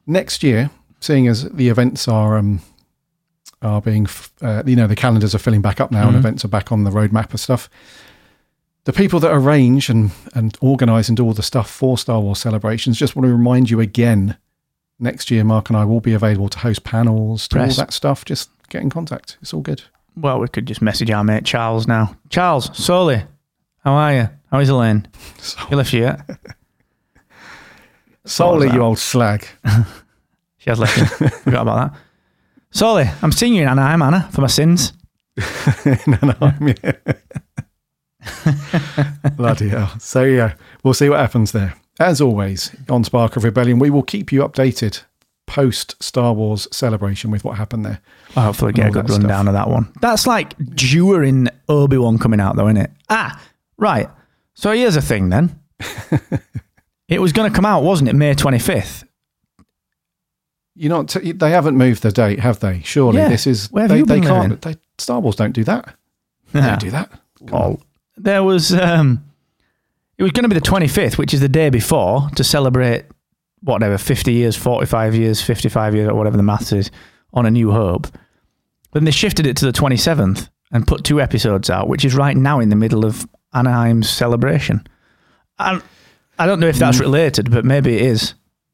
next 0.07 0.41
year, 0.41 0.69
seeing 1.03 1.27
as 1.27 1.43
the 1.49 1.67
events 1.69 2.07
are 2.07 2.37
um, 2.37 2.61
are 3.61 3.81
being, 3.81 4.03
f- 4.05 4.31
uh, 4.41 4.63
you 4.65 4.75
know, 4.75 4.87
the 4.87 4.95
calendars 4.95 5.33
are 5.35 5.39
filling 5.39 5.61
back 5.61 5.79
up 5.79 5.91
now, 5.91 6.07
and 6.07 6.15
Mhm. 6.15 6.19
events 6.19 6.43
are 6.45 6.49
back 6.49 6.71
on 6.71 6.83
the 6.83 6.91
roadmap 6.91 7.29
and 7.31 7.39
stuff. 7.39 7.69
The 8.85 8.93
people 8.93 9.19
that 9.21 9.31
arrange 9.33 9.89
and 9.89 10.11
and 10.33 10.57
organise 10.61 11.07
and 11.09 11.15
do 11.17 11.23
all 11.23 11.33
the 11.33 11.43
stuff 11.43 11.69
for 11.69 11.97
Star 11.97 12.19
Wars 12.19 12.39
celebrations 12.39 12.97
just 12.97 13.15
want 13.15 13.25
to 13.27 13.31
remind 13.31 13.69
you 13.69 13.79
again. 13.79 14.37
Next 14.99 15.31
year, 15.31 15.43
Mark 15.43 15.69
and 15.69 15.77
I 15.77 15.85
will 15.85 16.01
be 16.01 16.13
available 16.13 16.49
to 16.49 16.59
host 16.59 16.83
panels, 16.83 17.47
Press. 17.47 17.77
all 17.77 17.85
that 17.85 17.93
stuff. 17.93 18.23
Just 18.25 18.49
get 18.69 18.81
in 18.81 18.89
contact. 18.89 19.37
It's 19.41 19.53
all 19.53 19.61
good. 19.61 19.81
Well, 20.15 20.39
we 20.39 20.47
could 20.47 20.65
just 20.67 20.81
message 20.81 21.09
our 21.11 21.23
mate 21.23 21.43
Charles 21.45 21.87
now. 21.87 22.15
Charles, 22.29 22.69
Solly, 22.77 23.23
how 23.83 23.93
are 23.93 24.13
you? 24.13 24.29
How 24.51 24.59
is 24.59 24.69
Elaine? 24.69 25.07
You 25.71 25.77
left 25.77 25.91
you 25.93 26.01
yet? 26.01 26.19
solely, 28.25 28.71
you 28.71 28.81
old 28.81 28.99
slag. 28.99 29.47
She 30.63 30.69
has 30.69 30.79
you. 30.79 30.85
Forgot 30.85 31.61
about 31.63 31.91
that. 31.91 31.99
Solly, 32.71 33.09
I'm 33.21 33.33
seeing 33.33 33.53
you 33.53 33.63
in 33.63 33.67
Anaheim, 33.67 34.01
Anna, 34.01 34.29
for 34.31 34.41
my 34.41 34.47
sins. 34.47 34.93
no, 35.85 36.17
no, 36.21 36.33
I'm 36.39 36.67
here. 36.67 37.01
Bloody 39.35 39.69
hell. 39.69 39.93
So, 39.99 40.23
yeah, 40.23 40.55
we'll 40.83 40.93
see 40.93 41.09
what 41.09 41.19
happens 41.19 41.51
there. 41.51 41.73
As 41.99 42.21
always, 42.21 42.73
on 42.89 43.03
Spark 43.03 43.35
of 43.35 43.43
Rebellion, 43.43 43.77
we 43.77 43.89
will 43.89 44.03
keep 44.03 44.31
you 44.31 44.39
updated 44.39 45.03
post 45.47 46.01
Star 46.01 46.33
Wars 46.33 46.69
celebration 46.71 47.29
with 47.29 47.43
what 47.43 47.57
happened 47.57 47.85
there. 47.85 47.99
I'll 48.37 48.45
hopefully 48.45 48.71
get 48.71 48.87
a 48.87 48.91
good 48.91 49.09
rundown 49.09 49.49
of 49.49 49.53
that 49.53 49.69
one. 49.69 49.91
That's 49.99 50.25
like 50.25 50.57
during 50.57 51.49
Obi 51.67 51.97
Wan 51.97 52.17
coming 52.17 52.39
out, 52.39 52.55
though, 52.55 52.67
isn't 52.67 52.77
it? 52.77 52.91
Ah, 53.09 53.43
right. 53.77 54.09
So 54.53 54.71
here's 54.71 54.95
a 54.95 55.01
thing 55.01 55.27
then. 55.27 55.59
it 57.09 57.19
was 57.19 57.33
going 57.33 57.51
to 57.51 57.55
come 57.55 57.65
out, 57.65 57.83
wasn't 57.83 58.09
it? 58.09 58.13
May 58.13 58.33
25th. 58.33 59.03
You 60.75 60.89
know, 60.89 61.03
t- 61.03 61.31
they 61.33 61.51
haven't 61.51 61.77
moved 61.77 62.01
the 62.03 62.11
date, 62.11 62.39
have 62.39 62.59
they? 62.59 62.81
Surely 62.83 63.19
Yeah. 63.19 63.29
this 63.29 63.45
is 63.45 63.69
Where 63.71 63.83
have 63.83 63.89
they, 63.91 63.97
you 63.99 64.05
they 64.05 64.15
been 64.15 64.23
can't. 64.23 64.41
living? 64.43 64.57
They, 64.61 64.75
Star 64.97 65.19
Wars 65.19 65.35
don't 65.35 65.51
do 65.53 65.63
that. 65.65 65.95
They 66.51 66.61
don't 66.61 66.79
do 66.79 66.91
that. 66.91 67.11
Well, 67.41 67.79
there 68.17 68.43
was 68.43 68.73
um, 68.73 69.23
it 70.17 70.23
was 70.23 70.31
going 70.31 70.43
to 70.43 70.49
be 70.49 70.55
the 70.55 70.61
25th, 70.65 71.17
which 71.17 71.33
is 71.33 71.39
the 71.41 71.49
day 71.49 71.69
before, 71.69 72.29
to 72.35 72.43
celebrate 72.43 73.05
whatever 73.61 73.97
50 73.97 74.31
years, 74.33 74.55
45 74.55 75.15
years, 75.15 75.41
55 75.41 75.95
years, 75.95 76.09
or 76.09 76.15
whatever 76.15 76.37
the 76.37 76.43
maths 76.43 76.71
is 76.71 76.91
on 77.33 77.45
A 77.45 77.51
New 77.51 77.71
Hope. 77.71 78.07
Then 78.93 79.05
they 79.05 79.11
shifted 79.11 79.47
it 79.47 79.57
to 79.57 79.65
the 79.65 79.71
27th 79.71 80.49
and 80.71 80.85
put 80.87 81.03
two 81.03 81.19
episodes 81.21 81.69
out, 81.69 81.87
which 81.87 82.05
is 82.05 82.13
right 82.15 82.35
now 82.37 82.59
in 82.59 82.69
the 82.69 82.75
middle 82.75 83.05
of 83.05 83.27
Anaheim's 83.53 84.09
celebration. 84.09 84.85
And 85.59 85.81
I 86.37 86.45
don't 86.45 86.59
know 86.59 86.67
if 86.67 86.77
that's 86.77 86.99
related, 86.99 87.49
but 87.51 87.63
maybe 87.65 87.95
it 87.95 88.01
is. 88.03 88.33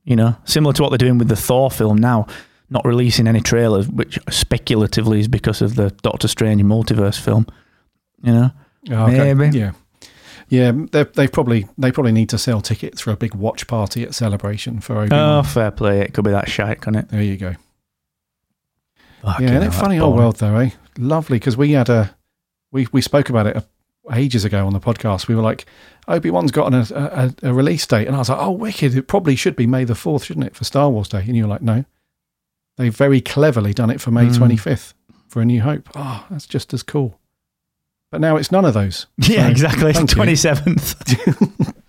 You 0.10 0.16
know, 0.16 0.36
similar 0.44 0.74
to 0.74 0.82
what 0.82 0.90
they're 0.90 0.98
doing 0.98 1.20
with 1.20 1.28
the 1.28 1.36
Thor 1.36 1.70
film 1.70 1.98
now, 1.98 2.26
not 2.72 2.84
releasing 2.84 3.28
any 3.28 3.42
trailers, 3.42 3.88
which 3.88 4.18
speculatively 4.28 5.20
is 5.20 5.28
because 5.28 5.62
of 5.62 5.76
the 5.76 5.92
Doctor 6.02 6.28
Strange 6.28 6.64
multiverse 6.64 7.20
film. 7.22 7.46
You 8.24 8.34
know. 8.34 8.52
Oh, 8.90 9.06
okay. 9.06 9.36
Maybe. 9.36 9.60
Yeah. 9.60 9.74
Yeah, 10.48 10.72
they 10.92 11.04
they 11.04 11.28
probably 11.28 11.68
they 11.78 11.92
probably 11.92 12.12
need 12.12 12.30
to 12.30 12.40
sell 12.40 12.60
tickets 12.60 13.02
for 13.02 13.12
a 13.12 13.16
big 13.16 13.36
watch 13.36 13.68
party 13.68 14.02
at 14.02 14.16
Celebration 14.16 14.80
for 14.80 14.98
Obi 14.98 15.10
Oh, 15.12 15.44
fair 15.44 15.70
play. 15.70 16.02
It 16.02 16.16
could 16.16 16.26
be 16.26 16.32
that 16.32 16.50
shite, 16.50 16.82
couldn't 16.82 17.02
it? 17.02 17.10
There 17.10 17.22
you 17.22 17.38
go. 17.38 17.54
Fucking 19.22 19.46
yeah, 19.46 19.54
hell, 19.54 19.62
isn't 19.62 19.74
it 19.74 19.80
funny 19.80 20.00
old 20.00 20.16
world 20.16 20.38
though, 20.38 20.56
eh? 20.56 20.72
Lovely 20.98 21.38
because 21.38 21.56
we 21.56 21.74
had 21.74 21.88
a 21.88 22.16
we 22.72 22.88
we 22.92 23.02
spoke 23.02 23.30
about 23.30 23.46
it 23.46 23.58
uh, 23.58 23.62
ages 24.14 24.46
ago 24.46 24.66
on 24.66 24.74
the 24.74 24.80
podcast. 24.80 25.28
We 25.28 25.36
were 25.36 25.42
like, 25.42 25.66
Obi 26.08 26.30
Wan's 26.32 26.52
got 26.52 26.74
an, 26.74 26.86
a, 26.96 27.34
a, 27.44 27.50
a 27.50 27.54
release 27.54 27.86
date, 27.86 28.08
and 28.08 28.16
I 28.16 28.20
was 28.20 28.30
like, 28.30 28.40
oh, 28.40 28.52
wicked! 28.52 28.96
It 28.96 29.08
probably 29.08 29.36
should 29.36 29.56
be 29.56 29.68
May 29.68 29.84
the 29.84 29.96
fourth, 29.96 30.24
shouldn't 30.26 30.46
it, 30.48 30.56
for 30.56 30.64
Star 30.64 30.90
Wars 30.90 31.08
Day? 31.10 31.20
And 31.28 31.36
you 31.36 31.44
were 31.44 31.50
like, 31.50 31.62
no, 31.62 31.86
they've 32.78 32.96
very 32.96 33.22
cleverly 33.22 33.74
done 33.74 33.90
it 33.90 34.02
for 34.02 34.12
May 34.12 34.26
Mm. 34.28 34.38
twenty 34.38 34.58
fifth 34.58 34.94
for 35.28 35.42
A 35.42 35.46
New 35.46 35.62
Hope. 35.62 35.90
Oh, 35.96 36.26
that's 36.32 36.48
just 36.48 36.74
as 36.74 36.82
cool. 36.84 37.20
But 38.12 38.22
now 38.22 38.38
it's 38.38 38.52
none 38.52 38.66
of 38.66 38.74
those. 38.74 39.06
Yeah, 39.20 39.46
So, 39.46 39.52
exactly. 39.52 39.90
It's 39.92 40.00
thank 40.00 40.10
27th. 40.12 41.74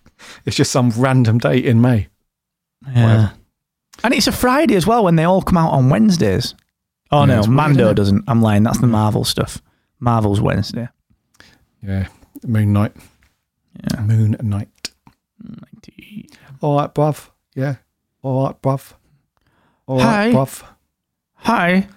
It's 0.47 0.57
just 0.57 0.71
some 0.71 0.91
random 0.91 1.39
date 1.39 1.65
in 1.67 1.81
May. 1.81 2.09
Yeah. 2.87 3.03
Whatever. 3.03 3.33
And 4.05 4.15
it's 4.15 4.27
a 4.27 4.33
Friday 4.33 4.75
as 4.77 4.87
well 4.87 5.05
when 5.05 5.17
they 5.17 5.25
all 5.25 5.43
come 5.43 5.57
out 5.59 5.73
on 5.73 5.89
Wednesdays. 5.91 6.55
Oh, 7.11 7.21
Yeah, 7.21 7.27
no. 7.27 7.39
it's 7.39 7.47
weird, 7.49 7.57
Mando 7.57 7.93
doesn't. 7.95 8.25
I'm 8.29 8.41
lying. 8.41 8.63
That's 8.63 8.79
the 8.81 8.87
Marvel 8.87 9.25
stuff. 9.25 9.61
Marvel's 9.99 10.41
Wednesday. 10.41 10.89
Yeah, 11.83 12.09
Moon 12.47 12.73
Knight. 12.73 12.93
Yeah. 13.93 14.01
Moon 14.03 14.37
Knight. 14.43 14.69
All 16.61 16.77
right, 16.79 16.95
bruv. 16.95 17.31
Yeah. 17.55 17.77
All 18.23 18.47
right, 18.47 18.61
bruv. 18.63 18.93
All 19.87 19.99
right, 19.99 20.05
Hi. 20.05 20.33
bruv. 20.33 20.63
Hi. 21.37 21.89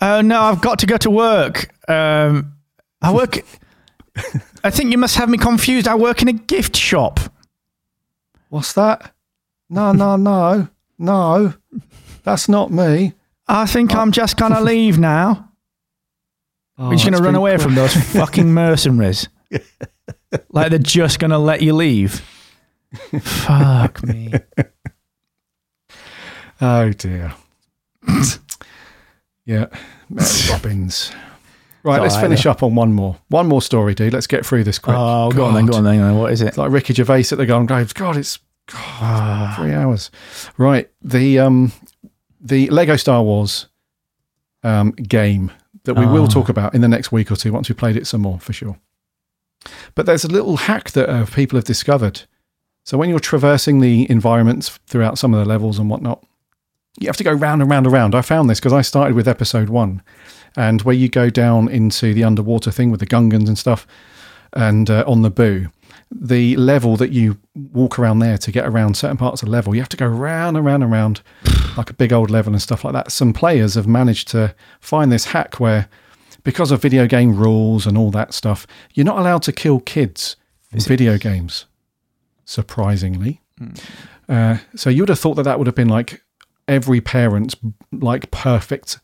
Uh, 0.00 0.22
no, 0.22 0.40
I've 0.42 0.60
got 0.60 0.78
to 0.80 0.86
go 0.86 0.96
to 0.98 1.10
work. 1.10 1.70
Um, 1.88 2.54
I 3.00 3.12
work. 3.12 3.38
I 4.64 4.70
think 4.70 4.90
you 4.90 4.98
must 4.98 5.16
have 5.16 5.28
me 5.28 5.38
confused. 5.38 5.86
I 5.86 5.94
work 5.94 6.22
in 6.22 6.28
a 6.28 6.32
gift 6.32 6.76
shop. 6.76 7.20
What's 8.48 8.72
that? 8.72 9.12
No, 9.70 9.92
no, 9.92 10.16
no, 10.16 10.68
no. 10.98 11.54
That's 12.24 12.48
not 12.48 12.70
me. 12.72 13.12
I 13.46 13.66
think 13.66 13.94
I'm 13.94 14.12
just 14.12 14.36
going 14.36 14.52
to 14.52 14.60
leave 14.60 14.98
now. 14.98 15.47
Oh, 16.78 16.88
We're 16.88 16.94
just 16.94 17.04
going 17.04 17.20
to 17.20 17.22
run 17.22 17.34
away 17.34 17.56
from 17.58 17.74
those 17.74 17.92
fucking 18.12 18.52
mercenaries. 18.52 19.28
like 20.50 20.70
they're 20.70 20.78
just 20.78 21.18
going 21.18 21.32
to 21.32 21.38
let 21.38 21.60
you 21.60 21.72
leave. 21.74 22.22
Fuck 23.20 24.02
me. 24.04 24.32
Oh 26.60 26.90
dear. 26.90 27.34
yeah, 29.44 29.66
Mary 30.10 30.28
Robbins. 30.50 31.12
Right, 31.84 32.02
let's 32.02 32.16
finish 32.16 32.46
up 32.46 32.64
on 32.64 32.74
one 32.74 32.92
more. 32.92 33.16
One 33.28 33.46
more 33.46 33.62
story, 33.62 33.94
dude. 33.94 34.12
Let's 34.12 34.26
get 34.26 34.44
through 34.44 34.64
this 34.64 34.78
quick. 34.80 34.96
Oh, 34.98 35.30
go 35.30 35.44
on 35.44 35.54
then, 35.54 35.66
God. 35.66 35.72
go 35.72 35.78
on 35.78 35.84
then. 35.84 36.16
What 36.16 36.32
is 36.32 36.42
it? 36.42 36.48
It's 36.48 36.58
like 36.58 36.72
Ricky 36.72 36.94
Gervais 36.94 37.26
at 37.30 37.38
the 37.38 37.46
Golden 37.46 37.66
Globes. 37.66 37.92
God, 37.92 38.16
it's 38.16 38.40
God, 38.66 39.54
three 39.54 39.72
hours. 39.72 40.10
Right, 40.56 40.90
the 41.00 41.38
um, 41.38 41.70
the 42.40 42.68
Lego 42.70 42.96
Star 42.96 43.22
Wars 43.22 43.68
um 44.64 44.90
game 44.90 45.52
that 45.88 45.96
we 45.98 46.06
will 46.06 46.24
Oh. 46.24 46.28
talk 46.28 46.48
about 46.48 46.74
in 46.74 46.80
the 46.80 46.88
next 46.88 47.10
week 47.10 47.30
or 47.32 47.36
two 47.36 47.52
once 47.52 47.68
we've 47.68 47.76
played 47.76 47.96
it 47.96 48.06
some 48.06 48.20
more 48.22 48.38
for 48.38 48.52
sure. 48.52 48.76
But 49.94 50.06
there's 50.06 50.24
a 50.24 50.28
little 50.28 50.56
hack 50.56 50.92
that 50.92 51.08
uh, 51.10 51.26
people 51.26 51.56
have 51.56 51.64
discovered. 51.64 52.22
So 52.84 52.96
when 52.96 53.10
you're 53.10 53.18
traversing 53.18 53.80
the 53.80 54.08
environments 54.10 54.78
throughout 54.86 55.18
some 55.18 55.34
of 55.34 55.40
the 55.40 55.46
levels 55.48 55.78
and 55.78 55.90
whatnot, 55.90 56.24
you 57.00 57.06
have 57.08 57.16
to 57.18 57.24
go 57.24 57.32
round 57.32 57.60
and 57.62 57.70
round 57.70 57.86
and 57.86 57.92
round. 57.92 58.14
I 58.14 58.22
found 58.22 58.48
this 58.48 58.60
because 58.60 58.72
I 58.72 58.82
started 58.82 59.14
with 59.14 59.28
episode 59.28 59.68
one, 59.68 60.02
and 60.56 60.82
where 60.82 60.94
you 60.94 61.08
go 61.08 61.28
down 61.30 61.68
into 61.68 62.14
the 62.14 62.24
underwater 62.24 62.70
thing 62.70 62.90
with 62.90 63.00
the 63.00 63.06
Gungans 63.06 63.48
and 63.48 63.58
stuff, 63.58 63.86
and 64.52 64.88
uh, 64.88 65.04
on 65.06 65.22
the 65.22 65.30
Boo, 65.30 65.68
the 66.10 66.56
level 66.56 66.96
that 66.96 67.10
you 67.12 67.36
walk 67.72 67.98
around 67.98 68.20
there 68.20 68.38
to 68.38 68.50
get 68.50 68.64
around 68.66 68.96
certain 68.96 69.16
parts 69.18 69.42
of 69.42 69.46
the 69.46 69.52
level, 69.52 69.74
you 69.74 69.80
have 69.80 69.88
to 69.90 69.96
go 69.96 70.06
round 70.06 70.56
and 70.56 70.64
round 70.64 70.82
and 70.82 70.90
round 70.92 71.20
like 71.78 71.90
a 71.90 71.94
big 71.94 72.12
old 72.12 72.30
level 72.30 72.52
and 72.52 72.60
stuff 72.60 72.84
like 72.84 72.92
that. 72.92 73.10
Some 73.10 73.32
players 73.32 73.74
have 73.74 73.86
managed 73.86 74.28
to 74.28 74.54
find 74.80 75.10
this 75.10 75.26
hack 75.26 75.58
where, 75.60 75.88
because 76.42 76.70
of 76.70 76.82
video 76.82 77.06
game 77.06 77.36
rules 77.36 77.86
and 77.86 77.96
all 77.96 78.10
that 78.10 78.34
stuff, 78.34 78.66
you're 78.94 79.06
not 79.06 79.18
allowed 79.18 79.42
to 79.42 79.52
kill 79.52 79.80
kids 79.80 80.36
in 80.72 80.80
video 80.80 81.16
games, 81.16 81.66
surprisingly. 82.44 83.40
Uh, 84.28 84.58
so 84.74 84.90
you 84.90 85.02
would 85.02 85.08
have 85.08 85.18
thought 85.18 85.34
that 85.34 85.44
that 85.44 85.58
would 85.58 85.66
have 85.66 85.76
been 85.76 85.88
like 85.88 86.22
every 86.66 87.00
parent's 87.00 87.56
like 87.92 88.30
perfect, 88.30 88.98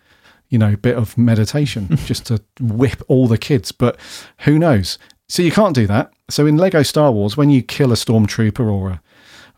you 0.48 0.58
know, 0.58 0.76
bit 0.76 0.96
of 0.96 1.16
meditation 1.16 1.88
just 2.04 2.26
to 2.26 2.42
whip 2.60 3.02
all 3.08 3.26
the 3.26 3.38
kids. 3.38 3.72
But 3.72 3.98
who 4.40 4.58
knows? 4.58 4.98
So 5.28 5.42
you 5.42 5.50
can't 5.50 5.74
do 5.74 5.86
that. 5.86 6.12
So 6.28 6.46
in 6.46 6.56
Lego 6.56 6.82
Star 6.82 7.10
Wars, 7.12 7.36
when 7.36 7.50
you 7.50 7.62
kill 7.62 7.92
a 7.92 7.96
stormtrooper 7.96 8.70
or 8.70 8.90
a 8.90 9.02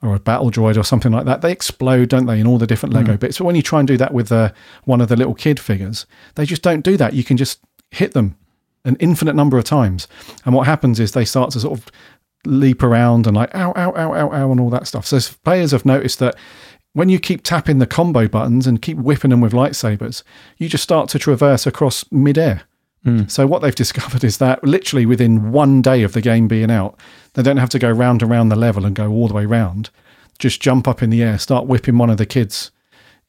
or 0.03 0.14
a 0.14 0.20
battle 0.20 0.51
droid 0.51 0.76
or 0.76 0.84
something 0.84 1.12
like 1.12 1.24
that, 1.24 1.40
they 1.40 1.53
explode, 1.53 2.09
don't 2.09 2.26
they, 2.26 2.38
in 2.38 2.47
all 2.47 2.59
the 2.59 2.66
different 2.66 2.94
Lego 2.94 3.16
bits. 3.16 3.38
But 3.38 3.44
when 3.44 3.57
you 3.57 3.62
try 3.62 3.80
and 3.80 3.88
do 3.88 3.97
that 3.97 4.12
with 4.12 4.30
uh, 4.30 4.53
one 4.84 5.01
of 5.01 5.09
the 5.09 5.16
little 5.16 5.34
kid 5.34 5.59
figures, 5.59 6.07
they 6.34 6.44
just 6.44 6.62
don't 6.62 6.82
do 6.82 6.97
that. 6.97 7.14
You 7.14 7.24
can 7.24 7.36
just 7.36 7.61
hit 7.90 8.12
them 8.12 8.36
an 8.84 8.97
infinite 9.01 9.34
number 9.34 9.59
of 9.59 9.64
times, 9.64 10.07
and 10.44 10.55
what 10.55 10.66
happens 10.66 11.01
is 11.01 11.12
they 11.12 11.24
start 11.24 11.51
to 11.53 11.61
sort 11.61 11.78
of 11.78 11.86
leap 12.44 12.82
around 12.82 13.26
and 13.26 13.36
like 13.36 13.53
ow, 13.55 13.72
ow, 13.74 13.92
ow, 13.97 14.14
ow, 14.14 14.32
ow, 14.32 14.53
and 14.53 14.61
all 14.61 14.70
that 14.70 14.86
stuff. 14.86 15.07
So 15.07 15.18
players 15.44 15.72
have 15.72 15.84
noticed 15.84 16.18
that 16.20 16.36
when 16.92 17.09
you 17.09 17.18
keep 17.18 17.42
tapping 17.42 17.78
the 17.78 17.86
combo 17.86 18.26
buttons 18.26 18.66
and 18.66 18.80
keep 18.80 18.97
whipping 18.97 19.30
them 19.30 19.40
with 19.40 19.53
lightsabers, 19.53 20.22
you 20.57 20.68
just 20.68 20.84
start 20.84 21.09
to 21.11 21.18
traverse 21.18 21.66
across 21.66 22.11
midair. 22.11 22.62
So 23.28 23.47
what 23.47 23.62
they've 23.62 23.74
discovered 23.84 24.24
is 24.24 24.38
that 24.38 24.64
literally 24.64 25.07
within 25.07 25.53
one 25.53 25.80
day 25.80 26.03
of 26.03 26.12
the 26.12 26.20
game 26.20 26.49
being 26.49 26.70
out, 26.70 26.99
they 27.34 27.42
don't 27.42 27.59
have 27.59 27.70
to 27.70 27.78
go 27.78 27.90
round 27.90 28.22
and 28.22 28.30
round 28.30 28.51
the 28.51 28.57
level 28.57 28.84
and 28.84 28.97
go 28.97 29.11
all 29.11 29.28
the 29.28 29.34
way 29.34 29.47
round. 29.47 29.90
Just 30.38 30.61
jump 30.61 30.88
up 30.88 31.03
in 31.03 31.11
the 31.11 31.22
air, 31.22 31.38
start 31.38 31.66
whipping 31.66 31.99
one 31.99 32.11
of 32.11 32.16
the 32.16 32.26
kids 32.26 32.72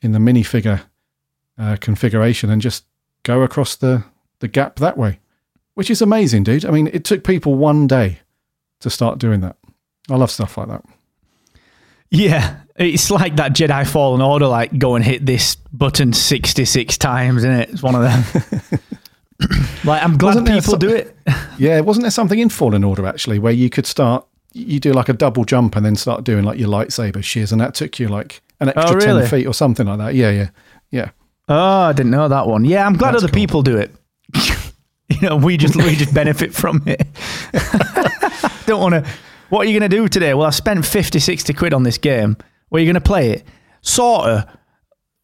in 0.01 0.13
the 0.13 0.19
minifigure 0.19 0.81
uh, 1.57 1.77
configuration, 1.79 2.49
and 2.49 2.61
just 2.61 2.85
go 3.23 3.43
across 3.43 3.75
the 3.75 4.03
the 4.39 4.47
gap 4.47 4.77
that 4.77 4.97
way, 4.97 5.19
which 5.75 5.89
is 5.89 6.01
amazing, 6.01 6.43
dude. 6.43 6.65
I 6.65 6.71
mean, 6.71 6.87
it 6.87 7.03
took 7.03 7.23
people 7.23 7.55
one 7.55 7.87
day 7.87 8.19
to 8.81 8.89
start 8.89 9.19
doing 9.19 9.41
that. 9.41 9.57
I 10.09 10.15
love 10.15 10.31
stuff 10.31 10.57
like 10.57 10.67
that. 10.67 10.83
Yeah, 12.09 12.61
it's 12.75 13.11
like 13.11 13.35
that 13.35 13.53
Jedi 13.53 13.87
Fallen 13.87 14.21
Order, 14.21 14.47
like 14.47 14.77
go 14.77 14.95
and 14.95 15.03
hit 15.03 15.25
this 15.25 15.55
button 15.55 16.13
66 16.13 16.97
times, 16.97 17.39
isn't 17.39 17.51
it? 17.51 17.69
It's 17.69 17.83
one 17.83 17.95
of 17.95 18.01
them. 18.01 18.79
like, 19.83 20.03
I'm 20.03 20.17
glad 20.17 20.29
Wasn't 20.29 20.45
there 20.47 20.55
people 20.55 20.71
some- 20.71 20.79
do 20.79 20.89
it. 20.95 21.15
Yeah, 21.59 21.79
wasn't 21.79 22.03
there 22.03 22.11
something 22.11 22.37
in 22.37 22.49
Fallen 22.49 22.83
Order 22.83 23.07
actually 23.07 23.39
where 23.39 23.51
you 23.51 23.69
could 23.71 23.87
start, 23.87 24.23
you 24.53 24.79
do 24.79 24.93
like 24.93 25.09
a 25.09 25.13
double 25.13 25.43
jump 25.43 25.75
and 25.75 25.83
then 25.83 25.95
start 25.95 26.23
doing 26.23 26.43
like 26.43 26.59
your 26.59 26.69
lightsaber 26.69 27.23
shears, 27.23 27.51
and 27.51 27.59
that 27.61 27.73
took 27.73 27.97
you 27.99 28.07
like 28.07 28.41
an 28.59 28.69
oh, 28.69 28.73
extra 28.81 29.01
Oh, 29.01 29.05
really? 29.05 29.21
10 29.21 29.29
feet 29.29 29.47
or 29.47 29.53
something 29.55 29.87
like 29.87 29.97
that. 29.97 30.13
Yeah, 30.13 30.29
yeah, 30.29 30.49
yeah. 30.91 31.09
Oh, 31.49 31.55
I 31.81 31.93
didn't 31.93 32.11
know 32.11 32.27
that 32.27 32.45
one. 32.45 32.63
Yeah, 32.63 32.85
I'm 32.85 32.93
glad 32.95 33.13
That's 33.13 33.23
other 33.23 33.31
cool. 33.31 33.39
people 33.41 33.61
do 33.63 33.77
it. 33.77 33.91
you 35.09 35.21
know, 35.21 35.35
we 35.37 35.57
just 35.57 35.75
we 35.75 35.95
just 35.95 36.13
benefit 36.13 36.53
from 36.53 36.83
it. 36.85 37.07
Don't 38.67 38.81
want 38.81 38.93
to. 39.03 39.11
What 39.49 39.65
are 39.65 39.69
you 39.69 39.79
going 39.79 39.89
to 39.89 39.95
do 39.97 40.07
today? 40.07 40.33
Well, 40.33 40.45
I 40.45 40.49
spent 40.51 40.85
50, 40.85 41.19
60 41.19 41.53
quid 41.53 41.73
on 41.73 41.83
this 41.83 41.97
game. 41.97 42.35
Well, 42.69 42.81
you're 42.83 42.91
going 42.91 43.01
to 43.01 43.07
play 43.07 43.31
it. 43.31 43.47
Sorta. 43.81 44.59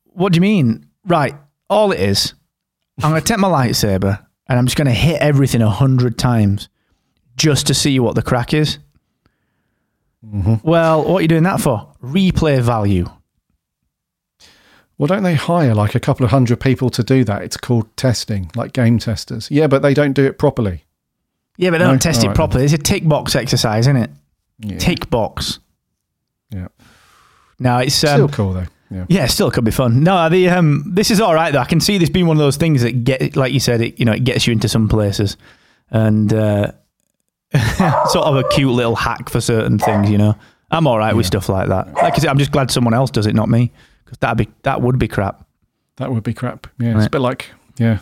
What 0.06 0.32
do 0.32 0.38
you 0.38 0.42
mean? 0.42 0.88
Right. 1.06 1.36
All 1.70 1.92
it 1.92 2.00
is, 2.00 2.34
I'm 3.02 3.12
going 3.12 3.22
to 3.22 3.28
take 3.28 3.40
my 3.40 3.48
lightsaber 3.48 4.26
and 4.48 4.60
I'm 4.60 4.66
just 4.66 4.78
going 4.78 4.88
to 4.88 4.94
hit 4.94 5.22
everything 5.22 5.62
a 5.62 5.70
hundred 5.70 6.18
times 6.18 6.70
just 7.38 7.68
to 7.68 7.74
see 7.74 8.00
what 8.00 8.16
the 8.16 8.22
crack 8.22 8.54
is. 8.54 8.78
Well, 10.22 11.04
what 11.04 11.18
are 11.20 11.22
you 11.22 11.28
doing 11.28 11.44
that 11.44 11.60
for? 11.60 11.94
Replay 12.02 12.62
value. 12.62 13.10
Well, 14.98 15.08
don't 15.08 15.24
they 15.24 15.34
hire 15.36 15.74
like 15.74 15.96
a 15.96 16.00
couple 16.00 16.24
of 16.24 16.32
hundred 16.32 16.62
people 16.62 16.90
to 16.92 17.04
do 17.04 17.24
that? 17.26 17.42
It's 17.42 17.58
called 17.58 17.96
testing, 17.98 18.50
like 18.56 18.74
game 18.74 19.00
testers. 19.00 19.50
Yeah, 19.52 19.68
but 19.68 19.82
they 19.82 19.94
don't 19.94 20.14
do 20.14 20.24
it 20.26 20.38
properly. 20.38 20.86
Yeah, 21.58 21.72
but 21.72 21.80
they 21.80 21.86
don't 21.86 21.96
No? 21.96 22.00
test 22.00 22.20
All 22.20 22.26
it 22.26 22.28
right, 22.30 22.36
properly. 22.36 22.64
It's 22.64 22.74
a 22.74 22.78
tick 22.78 23.08
box 23.08 23.36
exercise, 23.36 23.86
isn't 23.86 23.98
it? 23.98 24.10
Yeah. 24.60 24.78
Tick 24.78 25.10
box. 25.10 25.60
Yeah. 26.52 26.68
No, 27.60 27.80
it's 27.80 27.96
Still 27.96 28.26
um, 28.26 28.30
cool 28.32 28.54
though. 28.54 28.68
Yeah. 28.94 29.06
yeah, 29.10 29.24
it 29.26 29.30
still 29.30 29.50
could 29.50 29.64
be 29.64 29.72
fun. 29.72 30.04
No, 30.04 30.30
the 30.30 30.50
um, 30.50 30.84
this 30.86 31.10
is 31.10 31.20
all 31.20 31.34
right 31.34 31.52
though. 31.52 31.60
I 31.60 31.66
can 31.66 31.80
see 31.80 31.98
this 31.98 32.10
being 32.10 32.28
one 32.28 32.38
of 32.38 32.42
those 32.42 32.58
things 32.58 32.84
that 32.84 33.04
get, 33.04 33.36
like 33.36 33.52
you 33.52 33.60
said, 33.60 33.82
it 33.82 34.00
you 34.00 34.06
know, 34.06 34.12
it 34.12 34.24
gets 34.24 34.46
you 34.46 34.54
into 34.54 34.70
some 34.70 34.88
places, 34.88 35.36
and 35.90 36.32
uh, 36.32 36.72
sort 38.08 38.28
of 38.28 38.36
a 38.36 38.44
cute 38.50 38.72
little 38.72 38.96
hack 38.96 39.30
for 39.30 39.42
certain 39.42 39.80
things. 39.80 40.12
You 40.12 40.20
know, 40.20 40.36
I'm 40.70 40.86
all 40.86 41.00
right 41.00 41.16
with 41.16 41.26
stuff 41.26 41.50
like 41.50 41.70
that. 41.70 41.92
Like 41.94 42.14
I 42.14 42.18
said, 42.18 42.30
I'm 42.30 42.38
just 42.38 42.52
glad 42.52 42.70
someone 42.70 42.94
else 42.94 43.10
does 43.10 43.26
it, 43.26 43.34
not 43.34 43.50
me, 43.50 43.72
because 44.06 44.20
that'd 44.20 44.38
be 44.38 44.54
that 44.62 44.82
would 44.82 45.00
be 45.00 45.08
crap. 45.08 45.48
That 45.98 46.12
would 46.12 46.24
be 46.24 46.34
crap. 46.36 46.68
Yeah, 46.80 46.96
it's 46.98 47.08
a 47.08 47.10
bit 47.10 47.22
like 47.22 47.50
yeah, 47.80 48.00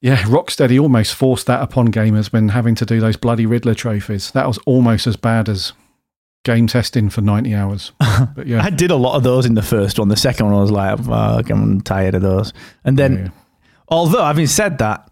yeah. 0.00 0.18
Rocksteady 0.22 0.80
almost 0.80 1.14
forced 1.14 1.46
that 1.46 1.60
upon 1.60 1.88
gamers 1.88 2.32
when 2.32 2.50
having 2.50 2.76
to 2.76 2.86
do 2.86 3.00
those 3.00 3.16
bloody 3.16 3.46
Riddler 3.46 3.74
trophies. 3.74 4.30
That 4.30 4.46
was 4.46 4.58
almost 4.58 5.08
as 5.08 5.16
bad 5.16 5.48
as 5.48 5.72
game 6.44 6.66
testing 6.66 7.10
for 7.10 7.20
ninety 7.20 7.54
hours. 7.54 7.92
But 8.34 8.46
yeah, 8.46 8.62
I 8.62 8.70
did 8.70 8.90
a 8.90 8.96
lot 8.96 9.16
of 9.16 9.22
those 9.22 9.46
in 9.46 9.54
the 9.54 9.62
first 9.62 9.98
one. 9.98 10.08
The 10.08 10.16
second 10.16 10.46
one, 10.46 10.54
I 10.54 10.60
was 10.60 10.70
like, 10.70 10.98
fuck, 11.02 11.48
I'm 11.50 11.80
tired 11.80 12.14
of 12.14 12.22
those. 12.22 12.52
And 12.84 12.98
then, 12.98 13.12
yeah, 13.16 13.22
yeah. 13.24 13.28
although 13.88 14.22
having 14.24 14.46
said 14.46 14.78
that, 14.78 15.10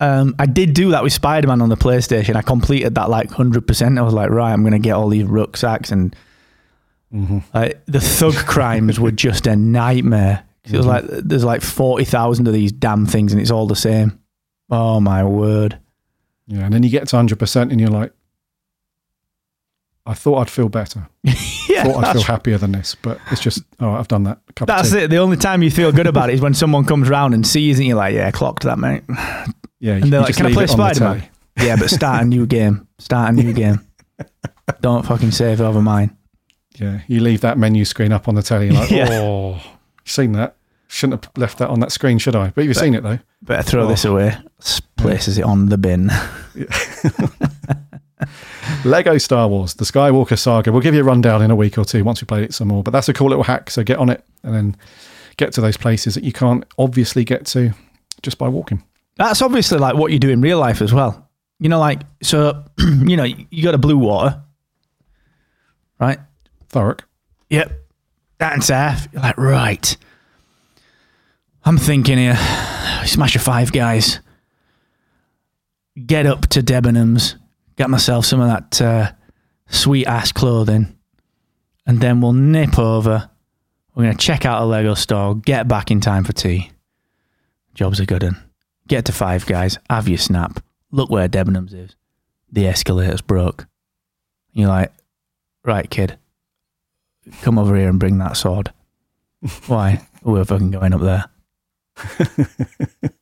um, 0.00 0.34
I 0.38 0.44
did 0.46 0.74
do 0.74 0.90
that 0.90 1.02
with 1.02 1.12
Spider 1.14 1.48
Man 1.48 1.62
on 1.62 1.70
the 1.70 1.76
PlayStation. 1.76 2.36
I 2.36 2.42
completed 2.42 2.94
that 2.96 3.08
like 3.08 3.30
hundred 3.30 3.66
percent. 3.66 3.98
I 3.98 4.02
was 4.02 4.12
like, 4.14 4.28
right, 4.30 4.52
I'm 4.52 4.62
gonna 4.62 4.78
get 4.78 4.92
all 4.92 5.08
these 5.08 5.24
rucksacks 5.24 5.90
and 5.90 6.14
Mm-hmm. 7.14 7.38
like 7.54 7.80
the 7.86 8.00
thug 8.00 8.34
crimes 8.34 8.98
were 8.98 9.12
just 9.12 9.46
a 9.46 9.54
nightmare. 9.54 10.42
'Cause 10.64 10.72
It 10.74 10.76
was 10.76 10.86
like 10.86 11.04
there's 11.06 11.44
like 11.44 11.62
forty 11.62 12.04
thousand 12.04 12.48
of 12.48 12.52
these 12.52 12.72
damn 12.72 13.06
things, 13.06 13.32
and 13.32 13.40
it's 13.40 13.50
all 13.52 13.66
the 13.68 13.76
same. 13.76 14.18
Oh 14.70 14.98
my 15.00 15.22
word! 15.22 15.78
yeah. 16.48 16.64
And 16.64 16.74
then 16.74 16.82
you 16.82 16.90
get 16.90 17.06
to 17.08 17.16
hundred 17.16 17.38
percent, 17.38 17.70
and 17.70 17.80
you're 17.80 17.90
like, 17.90 18.12
I 20.06 20.14
thought 20.14 20.38
I'd 20.38 20.50
feel 20.50 20.68
better. 20.68 21.08
Yeah, 21.68 21.82
thought 21.84 22.04
I'd 22.04 22.12
feel 22.12 22.22
happier 22.22 22.56
than 22.58 22.72
this, 22.72 22.94
but 22.94 23.18
it's 23.30 23.40
just 23.40 23.62
oh, 23.80 23.90
I've 23.90 24.08
done 24.08 24.22
that. 24.22 24.38
A 24.48 24.52
cup 24.54 24.70
of 24.70 24.74
that's 24.76 24.92
it. 24.94 25.10
The 25.10 25.18
only 25.18 25.36
time 25.36 25.62
you 25.62 25.70
feel 25.70 25.90
good 25.92 26.06
about 26.06 26.30
it 26.30 26.34
is 26.34 26.40
when 26.40 26.54
someone 26.54 26.84
comes 26.86 27.08
round 27.10 27.34
and 27.34 27.46
sees 27.46 27.78
it. 27.78 27.82
and 27.82 27.88
You're 27.88 27.96
like, 27.98 28.14
yeah, 28.14 28.30
clocked 28.30 28.62
that, 28.62 28.78
mate. 28.78 29.02
Yeah, 29.80 29.94
And 29.96 30.04
they're 30.04 30.20
like, 30.20 30.28
just 30.28 30.38
"Can 30.38 30.46
I 30.46 30.52
play 30.52 30.64
it 30.64 30.70
on 30.70 30.78
the 30.78 30.94
Spider 30.94 31.00
Man?" 31.18 31.28
Yeah, 31.60 31.76
but 31.76 31.90
start 31.90 32.22
a 32.22 32.24
new 32.24 32.46
game. 32.58 32.86
Start 32.98 33.30
a 33.30 33.32
new 33.32 33.52
game. 33.52 33.80
Don't 34.80 35.04
fucking 35.04 35.32
save 35.32 35.60
over 35.60 35.82
mine. 35.82 36.16
Yeah, 36.76 37.00
you 37.08 37.20
leave 37.20 37.42
that 37.42 37.58
menu 37.58 37.84
screen 37.84 38.12
up 38.12 38.26
on 38.28 38.36
the 38.36 38.42
telly. 38.42 38.70
Like, 38.70 38.90
Yeah. 38.90 39.08
oh, 39.10 39.60
seen 40.04 40.32
that? 40.32 40.56
Shouldn't 40.88 41.24
have 41.24 41.36
left 41.36 41.58
that 41.58 41.68
on 41.68 41.80
that 41.80 41.92
screen, 41.92 42.16
should 42.18 42.36
I? 42.36 42.52
But 42.54 42.64
you've 42.64 42.76
seen 42.76 42.94
it 42.94 43.02
though. 43.02 43.18
Better 43.42 43.62
throw 43.64 43.84
Oh. 43.84 43.88
this 43.88 44.04
away. 44.06 44.34
Places 44.96 45.36
it 45.36 45.42
on 45.44 45.66
the 45.66 45.76
bin. 45.76 46.10
Lego 48.84 49.18
Star 49.18 49.48
Wars, 49.48 49.74
the 49.74 49.84
Skywalker 49.84 50.38
Saga. 50.38 50.72
We'll 50.72 50.80
give 50.80 50.94
you 50.94 51.00
a 51.00 51.04
rundown 51.04 51.42
in 51.42 51.50
a 51.50 51.56
week 51.56 51.78
or 51.78 51.84
two 51.84 52.04
once 52.04 52.20
we 52.20 52.26
played 52.26 52.44
it 52.44 52.54
some 52.54 52.68
more. 52.68 52.82
But 52.82 52.92
that's 52.92 53.08
a 53.08 53.12
cool 53.12 53.28
little 53.28 53.44
hack. 53.44 53.70
So 53.70 53.82
get 53.82 53.98
on 53.98 54.08
it 54.08 54.24
and 54.42 54.54
then 54.54 54.76
get 55.36 55.52
to 55.54 55.60
those 55.60 55.76
places 55.76 56.14
that 56.14 56.24
you 56.24 56.32
can't 56.32 56.64
obviously 56.78 57.24
get 57.24 57.46
to 57.46 57.72
just 58.22 58.38
by 58.38 58.48
walking. 58.48 58.82
That's 59.16 59.42
obviously 59.42 59.78
like 59.78 59.96
what 59.96 60.12
you 60.12 60.18
do 60.18 60.30
in 60.30 60.40
real 60.40 60.58
life 60.58 60.82
as 60.82 60.92
well. 60.92 61.28
You 61.58 61.68
know, 61.68 61.78
like 61.78 62.02
so. 62.22 62.64
you 62.78 63.16
know, 63.16 63.24
you 63.24 63.62
got 63.62 63.74
a 63.74 63.78
blue 63.78 63.98
water, 63.98 64.42
right? 65.98 66.18
Thurrock. 66.70 67.00
Yep. 67.50 67.72
That's 68.38 68.68
half. 68.68 69.08
You're 69.12 69.22
like, 69.22 69.38
right. 69.38 69.96
I'm 71.64 71.78
thinking 71.78 72.18
here, 72.18 72.36
smash 73.06 73.34
a 73.36 73.38
five 73.38 73.72
guys. 73.72 74.20
Get 76.04 76.26
up 76.26 76.46
to 76.48 76.62
Debenhams, 76.62 77.36
get 77.76 77.90
myself 77.90 78.24
some 78.24 78.40
of 78.40 78.48
that 78.48 78.82
uh, 78.82 79.12
sweet 79.68 80.06
ass 80.06 80.32
clothing, 80.32 80.96
and 81.86 82.00
then 82.00 82.20
we'll 82.20 82.32
nip 82.32 82.78
over. 82.78 83.30
We're 83.94 84.04
going 84.04 84.16
to 84.16 84.26
check 84.26 84.44
out 84.44 84.62
a 84.62 84.66
Lego 84.66 84.94
store, 84.94 85.36
get 85.36 85.68
back 85.68 85.90
in 85.90 86.00
time 86.00 86.24
for 86.24 86.32
tea. 86.32 86.70
Job's 87.74 88.00
a 88.00 88.06
good 88.06 88.22
one. 88.22 88.42
Get 88.88 89.06
to 89.06 89.12
five 89.12 89.46
guys, 89.46 89.78
have 89.88 90.08
your 90.08 90.18
snap. 90.18 90.62
Look 90.90 91.10
where 91.10 91.28
Debenhams 91.28 91.74
is. 91.74 91.96
The 92.52 92.64
escalator's 92.64 93.22
broke. 93.22 93.66
You're 94.52 94.68
like, 94.68 94.92
right, 95.64 95.88
kid, 95.88 96.18
come 97.42 97.58
over 97.58 97.76
here 97.76 97.88
and 97.88 97.98
bring 97.98 98.18
that 98.18 98.36
sword. 98.36 98.72
Why? 99.66 100.06
We're 100.22 100.44
fucking 100.44 100.70
going 100.70 100.94
up 100.94 101.00
there. 101.00 101.24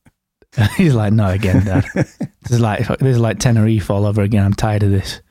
He's 0.77 0.95
like, 0.95 1.13
not 1.13 1.35
again, 1.35 1.65
Dad. 1.65 1.85
This 2.45 2.53
is 2.53 2.61
like 2.61 2.87
this 2.87 3.17
is 3.17 3.19
like 3.19 3.39
Tenerife 3.39 3.91
all 3.91 4.05
over 4.05 4.21
again. 4.21 4.45
I'm 4.45 4.53
tired 4.53 4.83
of 4.83 4.91
this. 4.91 5.23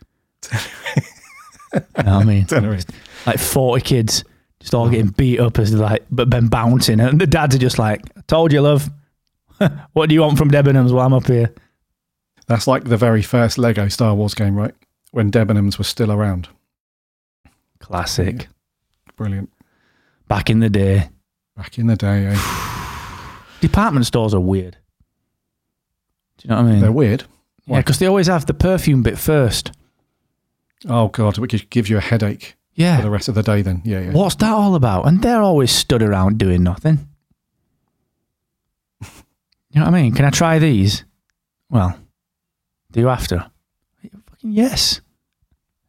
you 0.52 1.80
know 1.80 1.84
what 1.94 2.08
I 2.08 2.24
mean? 2.24 2.46
Tenerife. 2.48 2.86
Like 3.28 3.38
forty 3.38 3.84
kids 3.84 4.24
just 4.60 4.74
all 4.74 4.90
getting 4.90 5.10
beat 5.10 5.40
up 5.40 5.60
as 5.60 5.72
like 5.76 6.04
but 6.10 6.28
been 6.28 6.48
bouncing, 6.48 7.00
and 7.00 7.22
the 7.22 7.28
dads 7.28 7.56
are 7.56 7.60
just 7.60 7.78
like, 7.78 8.02
I 8.18 8.22
"Told 8.26 8.52
you, 8.52 8.62
love. 8.62 8.90
what 9.94 10.10
do 10.10 10.16
you 10.16 10.22
want 10.22 10.40
from 10.40 10.50
Debenhams 10.50 10.92
while 10.92 11.06
I'm 11.06 11.14
up 11.14 11.28
here?" 11.28 11.54
That's 12.48 12.66
like 12.66 12.86
the 12.86 12.98
very 12.98 13.22
first 13.22 13.60
Lego 13.60 13.88
Star 13.90 14.16
Wars 14.16 14.34
game, 14.34 14.56
right? 14.56 14.74
when 15.14 15.30
Debenhams 15.30 15.78
was 15.78 15.88
still 15.88 16.12
around. 16.12 16.50
Classic. 17.80 18.48
Brilliant. 19.16 19.54
Back 20.28 20.50
in 20.50 20.60
the 20.60 20.72
day. 20.72 21.10
Back 21.56 21.78
in 21.78 21.86
the 21.86 21.96
day, 21.96 22.26
eh? 22.26 23.38
Department 23.62 24.08
stores 24.08 24.34
are 24.34 24.40
weird. 24.40 24.78
Do 26.44 26.50
you 26.50 26.56
know 26.56 26.62
what 26.62 26.68
I 26.70 26.72
mean? 26.74 26.82
They're 26.82 26.92
weird. 26.92 27.24
yeah, 27.66 27.78
because 27.80 28.00
they 28.00 28.06
always 28.06 28.28
have 28.28 28.46
the 28.46 28.54
perfume 28.54 29.02
bit 29.04 29.18
first. 29.18 29.72
Oh 30.88 31.08
god, 31.08 31.38
which 31.38 31.70
gives 31.70 31.90
you 31.90 31.98
a 31.98 32.02
headache 32.02 32.56
Yeah. 32.76 32.98
for 32.98 33.04
the 33.04 33.10
rest 33.10 33.30
of 33.30 33.36
the 33.36 33.44
day. 33.44 33.62
Then, 33.62 33.82
yeah, 33.86 34.02
yeah. 34.02 34.12
What's 34.12 34.36
that 34.36 34.52
all 34.52 34.76
about? 34.76 35.08
And 35.08 35.22
they're 35.22 35.42
always 35.42 35.72
stood 35.72 36.04
around 36.04 36.38
doing 36.38 36.62
nothing. 36.64 37.08
You 39.02 39.80
know 39.80 39.86
what 39.86 39.96
I 39.96 40.02
mean? 40.04 40.14
Can 40.14 40.26
I 40.26 40.30
try 40.30 40.60
these? 40.60 41.04
Well, 41.70 41.98
do 42.92 43.00
you 43.00 43.08
have 43.08 43.28
to? 43.30 43.50
Fucking 44.30 44.52
yes. 44.52 45.02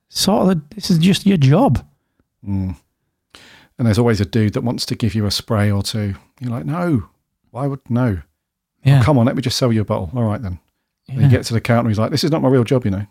Sort 0.08 0.48
of. 0.56 0.68
This 0.70 0.90
is 0.90 0.98
just 0.98 1.26
your 1.26 1.36
job. 1.36 1.84
Mm. 2.46 2.76
And 3.76 3.86
there's 3.86 3.98
always 3.98 4.20
a 4.20 4.24
dude 4.24 4.54
that 4.54 4.62
wants 4.62 4.86
to 4.86 4.94
give 4.94 5.14
you 5.14 5.26
a 5.26 5.30
spray 5.30 5.70
or 5.70 5.82
two. 5.82 6.14
You're 6.40 6.50
like, 6.52 6.64
no, 6.64 7.08
why 7.50 7.66
would 7.66 7.80
no? 7.90 8.22
Yeah. 8.84 9.02
Come 9.02 9.18
on, 9.18 9.26
let 9.26 9.36
me 9.36 9.42
just 9.42 9.56
sell 9.56 9.72
you 9.72 9.80
a 9.80 9.84
bottle. 9.84 10.10
All 10.14 10.24
right 10.24 10.40
then. 10.40 10.58
And 11.08 11.18
yeah. 11.18 11.24
you 11.24 11.30
get 11.30 11.44
to 11.46 11.54
the 11.54 11.60
counter, 11.60 11.88
he's 11.88 11.98
like, 11.98 12.10
this 12.10 12.24
is 12.24 12.30
not 12.30 12.42
my 12.42 12.48
real 12.48 12.64
job, 12.64 12.84
you 12.84 12.90
know. 12.90 13.06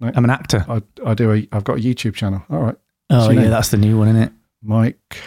I'm 0.00 0.24
an 0.24 0.30
actor. 0.30 0.64
I 0.68 0.82
I 1.04 1.14
do 1.14 1.32
a 1.32 1.48
I've 1.52 1.64
got 1.64 1.78
a 1.78 1.80
YouTube 1.80 2.14
channel. 2.14 2.42
All 2.50 2.58
right, 2.58 2.76
Oh 3.08 3.30
yeah, 3.30 3.42
name? 3.42 3.50
that's 3.50 3.70
the 3.70 3.78
new 3.78 3.98
one, 3.98 4.08
isn't 4.08 4.22
it? 4.22 4.32
Mike 4.62 5.18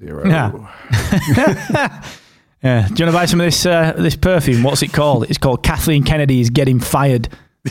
Zeroh. 0.00 0.26
Yeah. 0.26 2.02
Yeah. 2.60 2.88
Do 2.88 2.94
you 2.94 3.04
want 3.04 3.12
to 3.12 3.12
buy 3.12 3.24
some 3.26 3.40
of 3.40 3.46
this 3.46 3.64
uh, 3.64 3.92
this 3.96 4.16
perfume? 4.16 4.64
What's 4.64 4.82
it 4.82 4.92
called? 4.92 5.30
It's 5.30 5.38
called 5.38 5.62
Kathleen 5.62 6.02
Kennedy's 6.02 6.50
Getting 6.50 6.80
Fired. 6.80 7.28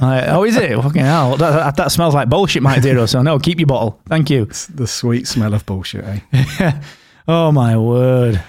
Like, 0.00 0.24
oh, 0.28 0.42
is 0.42 0.56
it? 0.56 0.74
Fucking 0.82 1.02
hell. 1.02 1.36
That, 1.36 1.50
that, 1.50 1.76
that 1.76 1.92
smells 1.92 2.12
like 2.12 2.28
bullshit, 2.28 2.60
Mike 2.60 2.82
Zeroh. 2.82 3.08
So, 3.08 3.22
no, 3.22 3.38
keep 3.38 3.60
your 3.60 3.68
bottle. 3.68 4.00
Thank 4.08 4.30
you. 4.30 4.44
It's 4.44 4.66
the 4.66 4.88
sweet 4.88 5.28
smell 5.28 5.54
of 5.54 5.64
bullshit, 5.64 6.04
eh? 6.32 6.80
Oh, 7.28 7.52
my 7.52 7.76
word. 7.76 8.42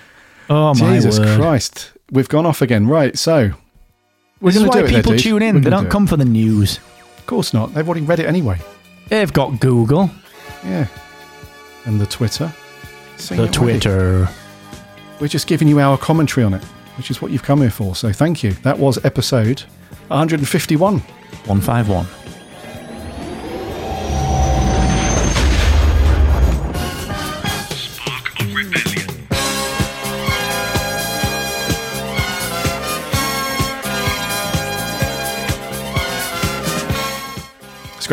Oh, 0.49 0.73
my 0.73 0.95
Jesus 0.95 1.19
word. 1.19 1.39
Christ. 1.39 1.91
We've 2.13 2.29
gone 2.29 2.45
off 2.45 2.61
again. 2.61 2.87
Right, 2.87 3.17
so 3.17 3.51
we're 4.39 4.51
going 4.53 4.65
to 4.65 4.69
why 4.69 4.79
do 4.81 4.85
it. 4.85 4.91
there, 4.91 4.97
people 5.01 5.11
dude. 5.13 5.21
tune 5.21 5.41
We're 5.41 5.49
in. 5.49 5.61
They 5.61 5.69
don't 5.69 5.81
do 5.83 5.87
it. 5.87 5.91
come 5.91 6.07
for 6.07 6.15
the 6.15 6.25
news. 6.25 6.77
Of 7.17 7.25
course 7.25 7.53
not. 7.53 7.73
They've 7.73 7.87
already 7.87 8.05
read 8.05 8.19
it 8.19 8.25
anyway. 8.27 8.59
They've 9.09 9.31
got 9.33 9.59
Google, 9.59 10.09
Yeah. 10.63 10.87
And 11.85 11.99
the 11.99 12.05
Twitter. 12.05 12.53
Seen 13.17 13.37
the 13.37 13.43
it. 13.45 13.53
Twitter. 13.53 14.29
We're 15.19 15.27
just 15.27 15.47
giving 15.47 15.67
you 15.67 15.79
our 15.79 15.97
commentary 15.97 16.45
on 16.45 16.53
it, 16.53 16.63
which 16.97 17.11
is 17.11 17.21
what 17.21 17.31
you've 17.31 17.43
come 17.43 17.61
here 17.61 17.69
for. 17.69 17.95
So 17.95 18.11
thank 18.13 18.43
you. 18.43 18.51
That 18.63 18.79
was 18.79 19.03
episode 19.03 19.61
151. 20.07 20.99
151. 20.99 22.05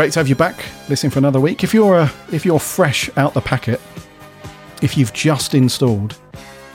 Great 0.00 0.12
to 0.14 0.18
have 0.18 0.28
you 0.28 0.34
back, 0.34 0.64
listening 0.88 1.10
for 1.10 1.18
another 1.18 1.40
week. 1.40 1.62
If 1.62 1.74
you're 1.74 1.94
uh, 1.96 2.08
if 2.32 2.46
you're 2.46 2.58
fresh 2.58 3.10
out 3.18 3.34
the 3.34 3.42
packet, 3.42 3.78
if 4.80 4.96
you've 4.96 5.12
just 5.12 5.54
installed 5.54 6.16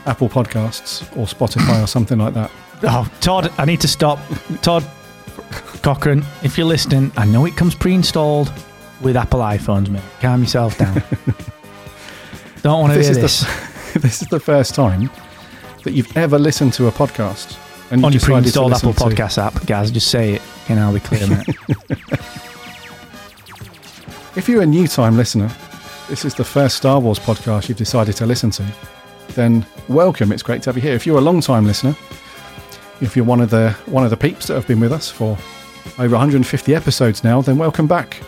Apple 0.05 0.29
Podcasts 0.29 1.01
or 1.17 1.25
Spotify 1.25 1.83
or 1.83 1.87
something 1.87 2.19
like 2.19 2.35
that, 2.35 2.51
Oh, 2.83 3.11
Todd, 3.21 3.51
I 3.57 3.65
need 3.65 3.81
to 3.81 3.87
stop. 3.87 4.19
Todd 4.61 4.83
Cochran, 5.81 6.23
if 6.43 6.55
you're 6.55 6.67
listening, 6.67 7.11
I 7.17 7.25
know 7.25 7.45
it 7.45 7.55
comes 7.55 7.73
pre 7.73 7.95
installed 7.95 8.53
with 9.01 9.17
Apple 9.17 9.39
iPhones, 9.39 9.89
mate. 9.89 10.03
Calm 10.21 10.41
yourself 10.41 10.77
down. 10.77 10.93
don't 12.61 12.79
want 12.81 12.93
to 12.93 12.99
this 12.99 13.07
hear 13.07 13.17
is 13.17 13.21
this. 13.23 13.93
the 13.93 13.99
this 14.01 14.21
is 14.21 14.27
the 14.27 14.39
first 14.39 14.75
time 14.75 15.09
that 15.83 15.93
you've 15.93 16.15
ever 16.15 16.37
listened 16.37 16.73
to 16.73 16.85
a 16.85 16.91
podcast 16.91 17.57
and 17.89 18.01
you 18.01 18.05
on 18.05 18.13
your 18.13 18.21
pre-installed 18.21 18.73
Apple 18.73 18.93
to- 18.93 19.03
Podcast 19.03 19.39
app, 19.39 19.65
guys. 19.65 19.89
Just 19.89 20.11
say 20.11 20.35
it, 20.35 20.43
and 20.69 20.79
I'll 20.79 20.93
be 20.93 20.99
clear, 20.99 21.25
mate. 21.25 21.47
If 24.35 24.49
you're 24.49 24.61
a 24.61 24.65
new 24.65 24.87
time 24.87 25.15
listener, 25.17 25.49
this 26.09 26.25
is 26.25 26.33
the 26.35 26.43
first 26.43 26.75
Star 26.77 26.99
Wars 26.99 27.19
podcast 27.19 27.69
you've 27.69 27.77
decided 27.77 28.15
to 28.17 28.25
listen 28.25 28.49
to, 28.51 28.65
then 29.29 29.65
welcome. 29.87 30.31
It's 30.31 30.43
great 30.43 30.61
to 30.63 30.69
have 30.69 30.75
you 30.75 30.81
here. 30.81 30.93
If 30.93 31.05
you're 31.05 31.17
a 31.17 31.21
long 31.21 31.41
time 31.41 31.65
listener, 31.65 31.95
if 33.01 33.15
you're 33.15 33.25
one 33.25 33.41
of 33.41 33.49
the 33.49 33.71
one 33.85 34.03
of 34.03 34.09
the 34.09 34.17
peeps 34.17 34.47
that 34.47 34.55
have 34.55 34.67
been 34.67 34.79
with 34.79 34.91
us 34.91 35.09
for 35.09 35.37
over 35.99 36.09
150 36.15 36.75
episodes 36.75 37.23
now, 37.23 37.41
then 37.41 37.57
welcome 37.57 37.87
back. 37.87 38.21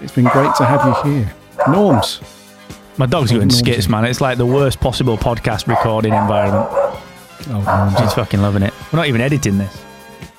It's 0.00 0.12
been 0.14 0.24
great 0.26 0.54
to 0.56 0.64
have 0.64 0.84
you 1.06 1.12
here. 1.12 1.34
Norms. 1.68 2.20
My 2.98 3.06
dog's 3.06 3.30
Oh, 3.32 3.36
going 3.36 3.48
Normsy. 3.48 3.58
skits, 3.58 3.88
man. 3.88 4.04
It's 4.04 4.20
like 4.20 4.38
the 4.38 4.46
worst 4.46 4.80
possible 4.80 5.16
podcast 5.16 5.66
recording 5.66 6.12
environment. 6.14 6.66
Oh, 6.70 7.62
Norms. 7.66 7.98
He's 8.00 8.12
fucking 8.14 8.40
loving 8.40 8.62
it. 8.62 8.72
We're 8.92 8.98
not 8.98 9.08
even 9.08 9.20
editing 9.20 9.58
this. 9.58 9.82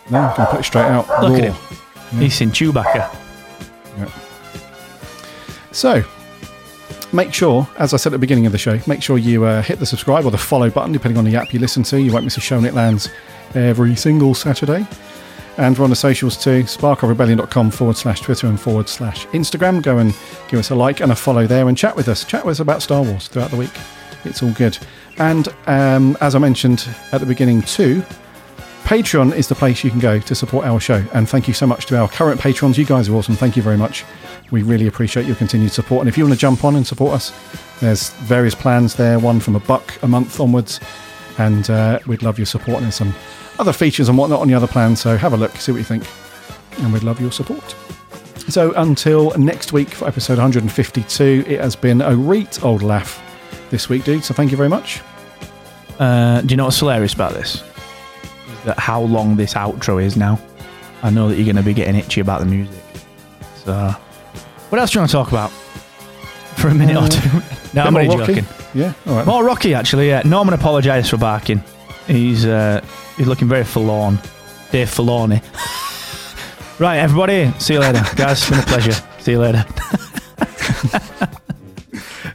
No, 0.10 0.20
I'm 0.20 0.36
going 0.36 0.46
to 0.48 0.52
put 0.52 0.60
it 0.60 0.64
straight 0.64 0.86
out. 0.86 1.08
Look 1.24 1.40
at 1.42 1.50
Raw. 1.50 1.54
him. 1.56 2.20
He's 2.20 2.40
in 2.42 2.50
Chewbacca. 2.52 3.16
So, 5.74 6.04
make 7.12 7.34
sure, 7.34 7.68
as 7.78 7.94
I 7.94 7.98
said 7.98 8.12
at 8.12 8.14
the 8.14 8.20
beginning 8.20 8.46
of 8.46 8.52
the 8.52 8.58
show, 8.58 8.80
make 8.88 9.04
sure 9.04 9.18
you 9.18 9.44
uh, 9.44 9.62
hit 9.62 9.80
the 9.80 9.86
subscribe 9.86 10.26
or 10.26 10.32
the 10.32 10.38
follow 10.38 10.70
button, 10.70 10.94
depending 10.94 11.18
on 11.18 11.26
the 11.26 11.36
app 11.36 11.54
you 11.54 11.60
listen 11.60 11.84
to. 11.84 12.00
You 12.00 12.14
won't 12.14 12.24
miss 12.24 12.38
a 12.38 12.42
show 12.42 12.56
when 12.58 12.66
it 12.66 12.74
lands 12.74 13.10
every 13.56 13.96
single 13.96 14.34
Saturday. 14.34 14.88
And 15.58 15.78
we're 15.78 15.84
on 15.84 15.92
the 15.92 15.96
socials 15.96 16.36
too, 16.36 16.64
sparkofrebellion.com 16.64 17.72
forward 17.72 17.96
slash 17.96 18.22
Twitter 18.22 18.48
and 18.48 18.60
forward 18.60 18.90
slash 18.90 19.28
Instagram. 19.28 19.84
Go 19.84 20.00
and 20.00 20.16
give 20.48 20.60
us 20.60 20.72
a 20.72 20.76
like 20.76 21.00
and 21.00 21.12
a 21.12 21.16
follow 21.16 21.46
there 21.46 21.68
and 21.68 21.78
chat 21.78 21.96
with 21.96 22.08
us. 22.08 22.24
Chat 22.24 22.44
with 22.44 22.54
us 22.54 22.60
about 22.60 22.82
Star 22.82 23.04
Wars 23.04 23.28
throughout 23.28 23.52
the 23.52 23.58
week. 23.58 23.72
It's 24.26 24.42
all 24.42 24.52
good. 24.52 24.78
And 25.18 25.48
um, 25.68 26.18
as 26.22 26.34
I 26.34 26.40
mentioned 26.40 26.88
at 27.12 27.20
the 27.20 27.28
beginning 27.28 27.62
too, 27.62 28.04
Patreon 28.84 29.36
is 29.36 29.48
the 29.48 29.56
place 29.56 29.84
you 29.84 29.92
can 29.92 30.00
go 30.00 30.20
to 30.20 30.36
support 30.36 30.66
our 30.66 30.80
show. 30.80 31.04
And 31.14 31.30
thank 31.30 31.48
you 31.48 31.54
so 31.54 31.68
much 31.68 31.86
to 31.88 31.98
our 31.98 32.10
current 32.10 32.42
patrons. 32.42 32.78
You 32.78 32.86
guys 32.86 33.08
are 33.08 33.16
awesome. 33.16 33.36
Thank 33.36 33.56
you 33.56 33.62
very 33.62 33.78
much. 33.78 34.06
We 34.54 34.62
really 34.62 34.86
appreciate 34.86 35.26
your 35.26 35.36
continued 35.36 35.72
support. 35.72 36.02
And 36.02 36.08
if 36.08 36.16
you 36.16 36.24
want 36.24 36.36
to 36.36 36.40
jump 36.40 36.64
on 36.64 36.76
and 36.76 36.86
support 36.86 37.16
us, 37.16 37.34
there's 37.80 38.12
various 38.12 38.54
plans 38.54 38.94
there, 38.94 39.18
one 39.18 39.40
from 39.40 39.56
a 39.56 39.60
buck 39.60 39.98
a 40.04 40.08
month 40.08 40.40
onwards. 40.40 40.80
And 41.40 41.68
uh, 41.72 41.98
we'd 42.06 42.22
love 42.22 42.38
your 42.38 42.46
support. 42.46 42.78
And 42.78 42.84
there's 42.84 42.94
some 42.94 43.16
other 43.58 43.74
features 43.74 44.10
and 44.10 44.18
whatnot 44.18 44.42
on 44.42 44.48
the 44.48 44.54
other 44.54 44.68
plans. 44.68 45.02
So 45.02 45.18
have 45.18 45.34
a 45.34 45.38
look, 45.38 45.56
see 45.56 45.72
what 45.72 45.80
you 45.80 45.84
think. 45.84 46.06
And 46.78 46.94
we'd 46.94 47.02
love 47.02 47.20
your 47.20 47.32
support. 47.32 47.76
So 48.48 48.74
until 48.74 49.36
next 49.40 49.74
week 49.74 49.90
for 49.90 50.08
episode 50.08 50.38
152, 50.38 51.46
it 51.48 51.60
has 51.60 51.76
been 51.76 52.02
a 52.02 52.16
reet 52.16 52.64
old 52.64 52.84
laugh 52.84 53.24
this 53.72 53.90
week, 53.90 54.04
dude. 54.04 54.24
So 54.24 54.36
thank 54.36 54.52
you 54.52 54.58
very 54.58 54.70
much. 54.70 55.02
Uh, 55.98 56.42
do 56.42 56.52
you 56.52 56.58
know 56.58 56.66
what's 56.66 56.78
hilarious 56.78 57.16
about 57.16 57.34
this? 57.34 57.64
That 58.66 58.78
how 58.78 59.02
long 59.02 59.36
this 59.36 59.56
outro 59.56 60.00
is 60.00 60.16
now. 60.16 60.40
I 61.02 61.10
know 61.10 61.28
that 61.30 61.38
you're 61.38 61.46
going 61.46 61.56
to 61.56 61.64
be 61.64 61.74
getting 61.74 61.96
itchy 61.96 62.22
about 62.22 62.40
the 62.42 62.46
music. 62.46 62.84
So, 63.66 63.96
what 64.74 64.80
else 64.80 64.90
do 64.90 64.96
you 64.98 65.02
want 65.02 65.12
to 65.12 65.16
talk 65.18 65.28
about 65.28 65.52
for 66.58 66.70
a 66.70 66.74
minute 66.74 66.96
Uh, 66.98 67.06
or 67.06 67.08
two? 67.08 67.30
no, 67.76 67.84
I'm 67.84 67.96
only 67.96 68.08
more 68.08 68.18
Rocky. 68.18 68.34
joking. 68.42 68.50
Yeah, 68.74 68.94
all 69.06 69.18
right. 69.18 69.26
More 69.28 69.44
Rocky, 69.46 69.76
actually. 69.76 70.08
Yeah, 70.08 70.24
Norman 70.26 70.56
apologised 70.56 71.12
for 71.12 71.18
barking. 71.18 71.64
He's 72.08 72.44
uh, 72.48 72.84
he's 73.16 73.28
looking 73.28 73.48
very 73.48 73.66
forlorn. 73.66 74.18
Dave 74.72 74.90
Forlorny. 74.90 75.44
right, 76.80 76.98
everybody. 76.98 77.52
See 77.60 77.76
you 77.76 77.82
later, 77.82 78.02
guys. 78.16 78.40
It's 78.42 78.50
been 78.50 78.60
a 78.62 78.64
pleasure. 78.64 78.94
See 79.20 79.34
you 79.34 79.40
later. 79.42 79.64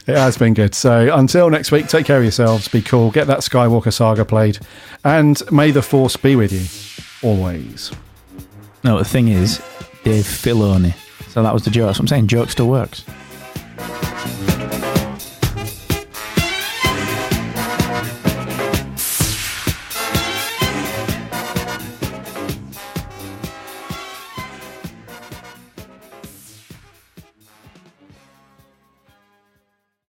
It 0.07 0.15
has 0.15 0.37
been 0.37 0.53
good. 0.53 0.73
So 0.73 1.13
until 1.13 1.49
next 1.49 1.73
week, 1.73 1.87
take 1.89 2.05
care 2.05 2.19
of 2.19 2.23
yourselves. 2.23 2.69
Be 2.69 2.81
cool. 2.81 3.11
Get 3.11 3.27
that 3.27 3.39
Skywalker 3.39 3.91
saga 3.91 4.23
played. 4.23 4.59
And 5.03 5.39
may 5.51 5.71
the 5.71 5.81
Force 5.81 6.15
be 6.15 6.37
with 6.37 6.53
you 6.53 7.29
always. 7.29 7.91
No, 8.81 8.97
the 8.97 9.03
thing 9.03 9.27
is, 9.27 9.57
Dave 10.05 10.23
Filoni. 10.23 10.95
So 11.39 11.43
that 11.43 11.53
was 11.53 11.63
the 11.63 11.71
joke. 11.71 11.95
So 11.95 12.01
I'm 12.01 12.07
saying 12.07 12.27
joke 12.27 12.49
still 12.49 12.67
works. 12.67 13.05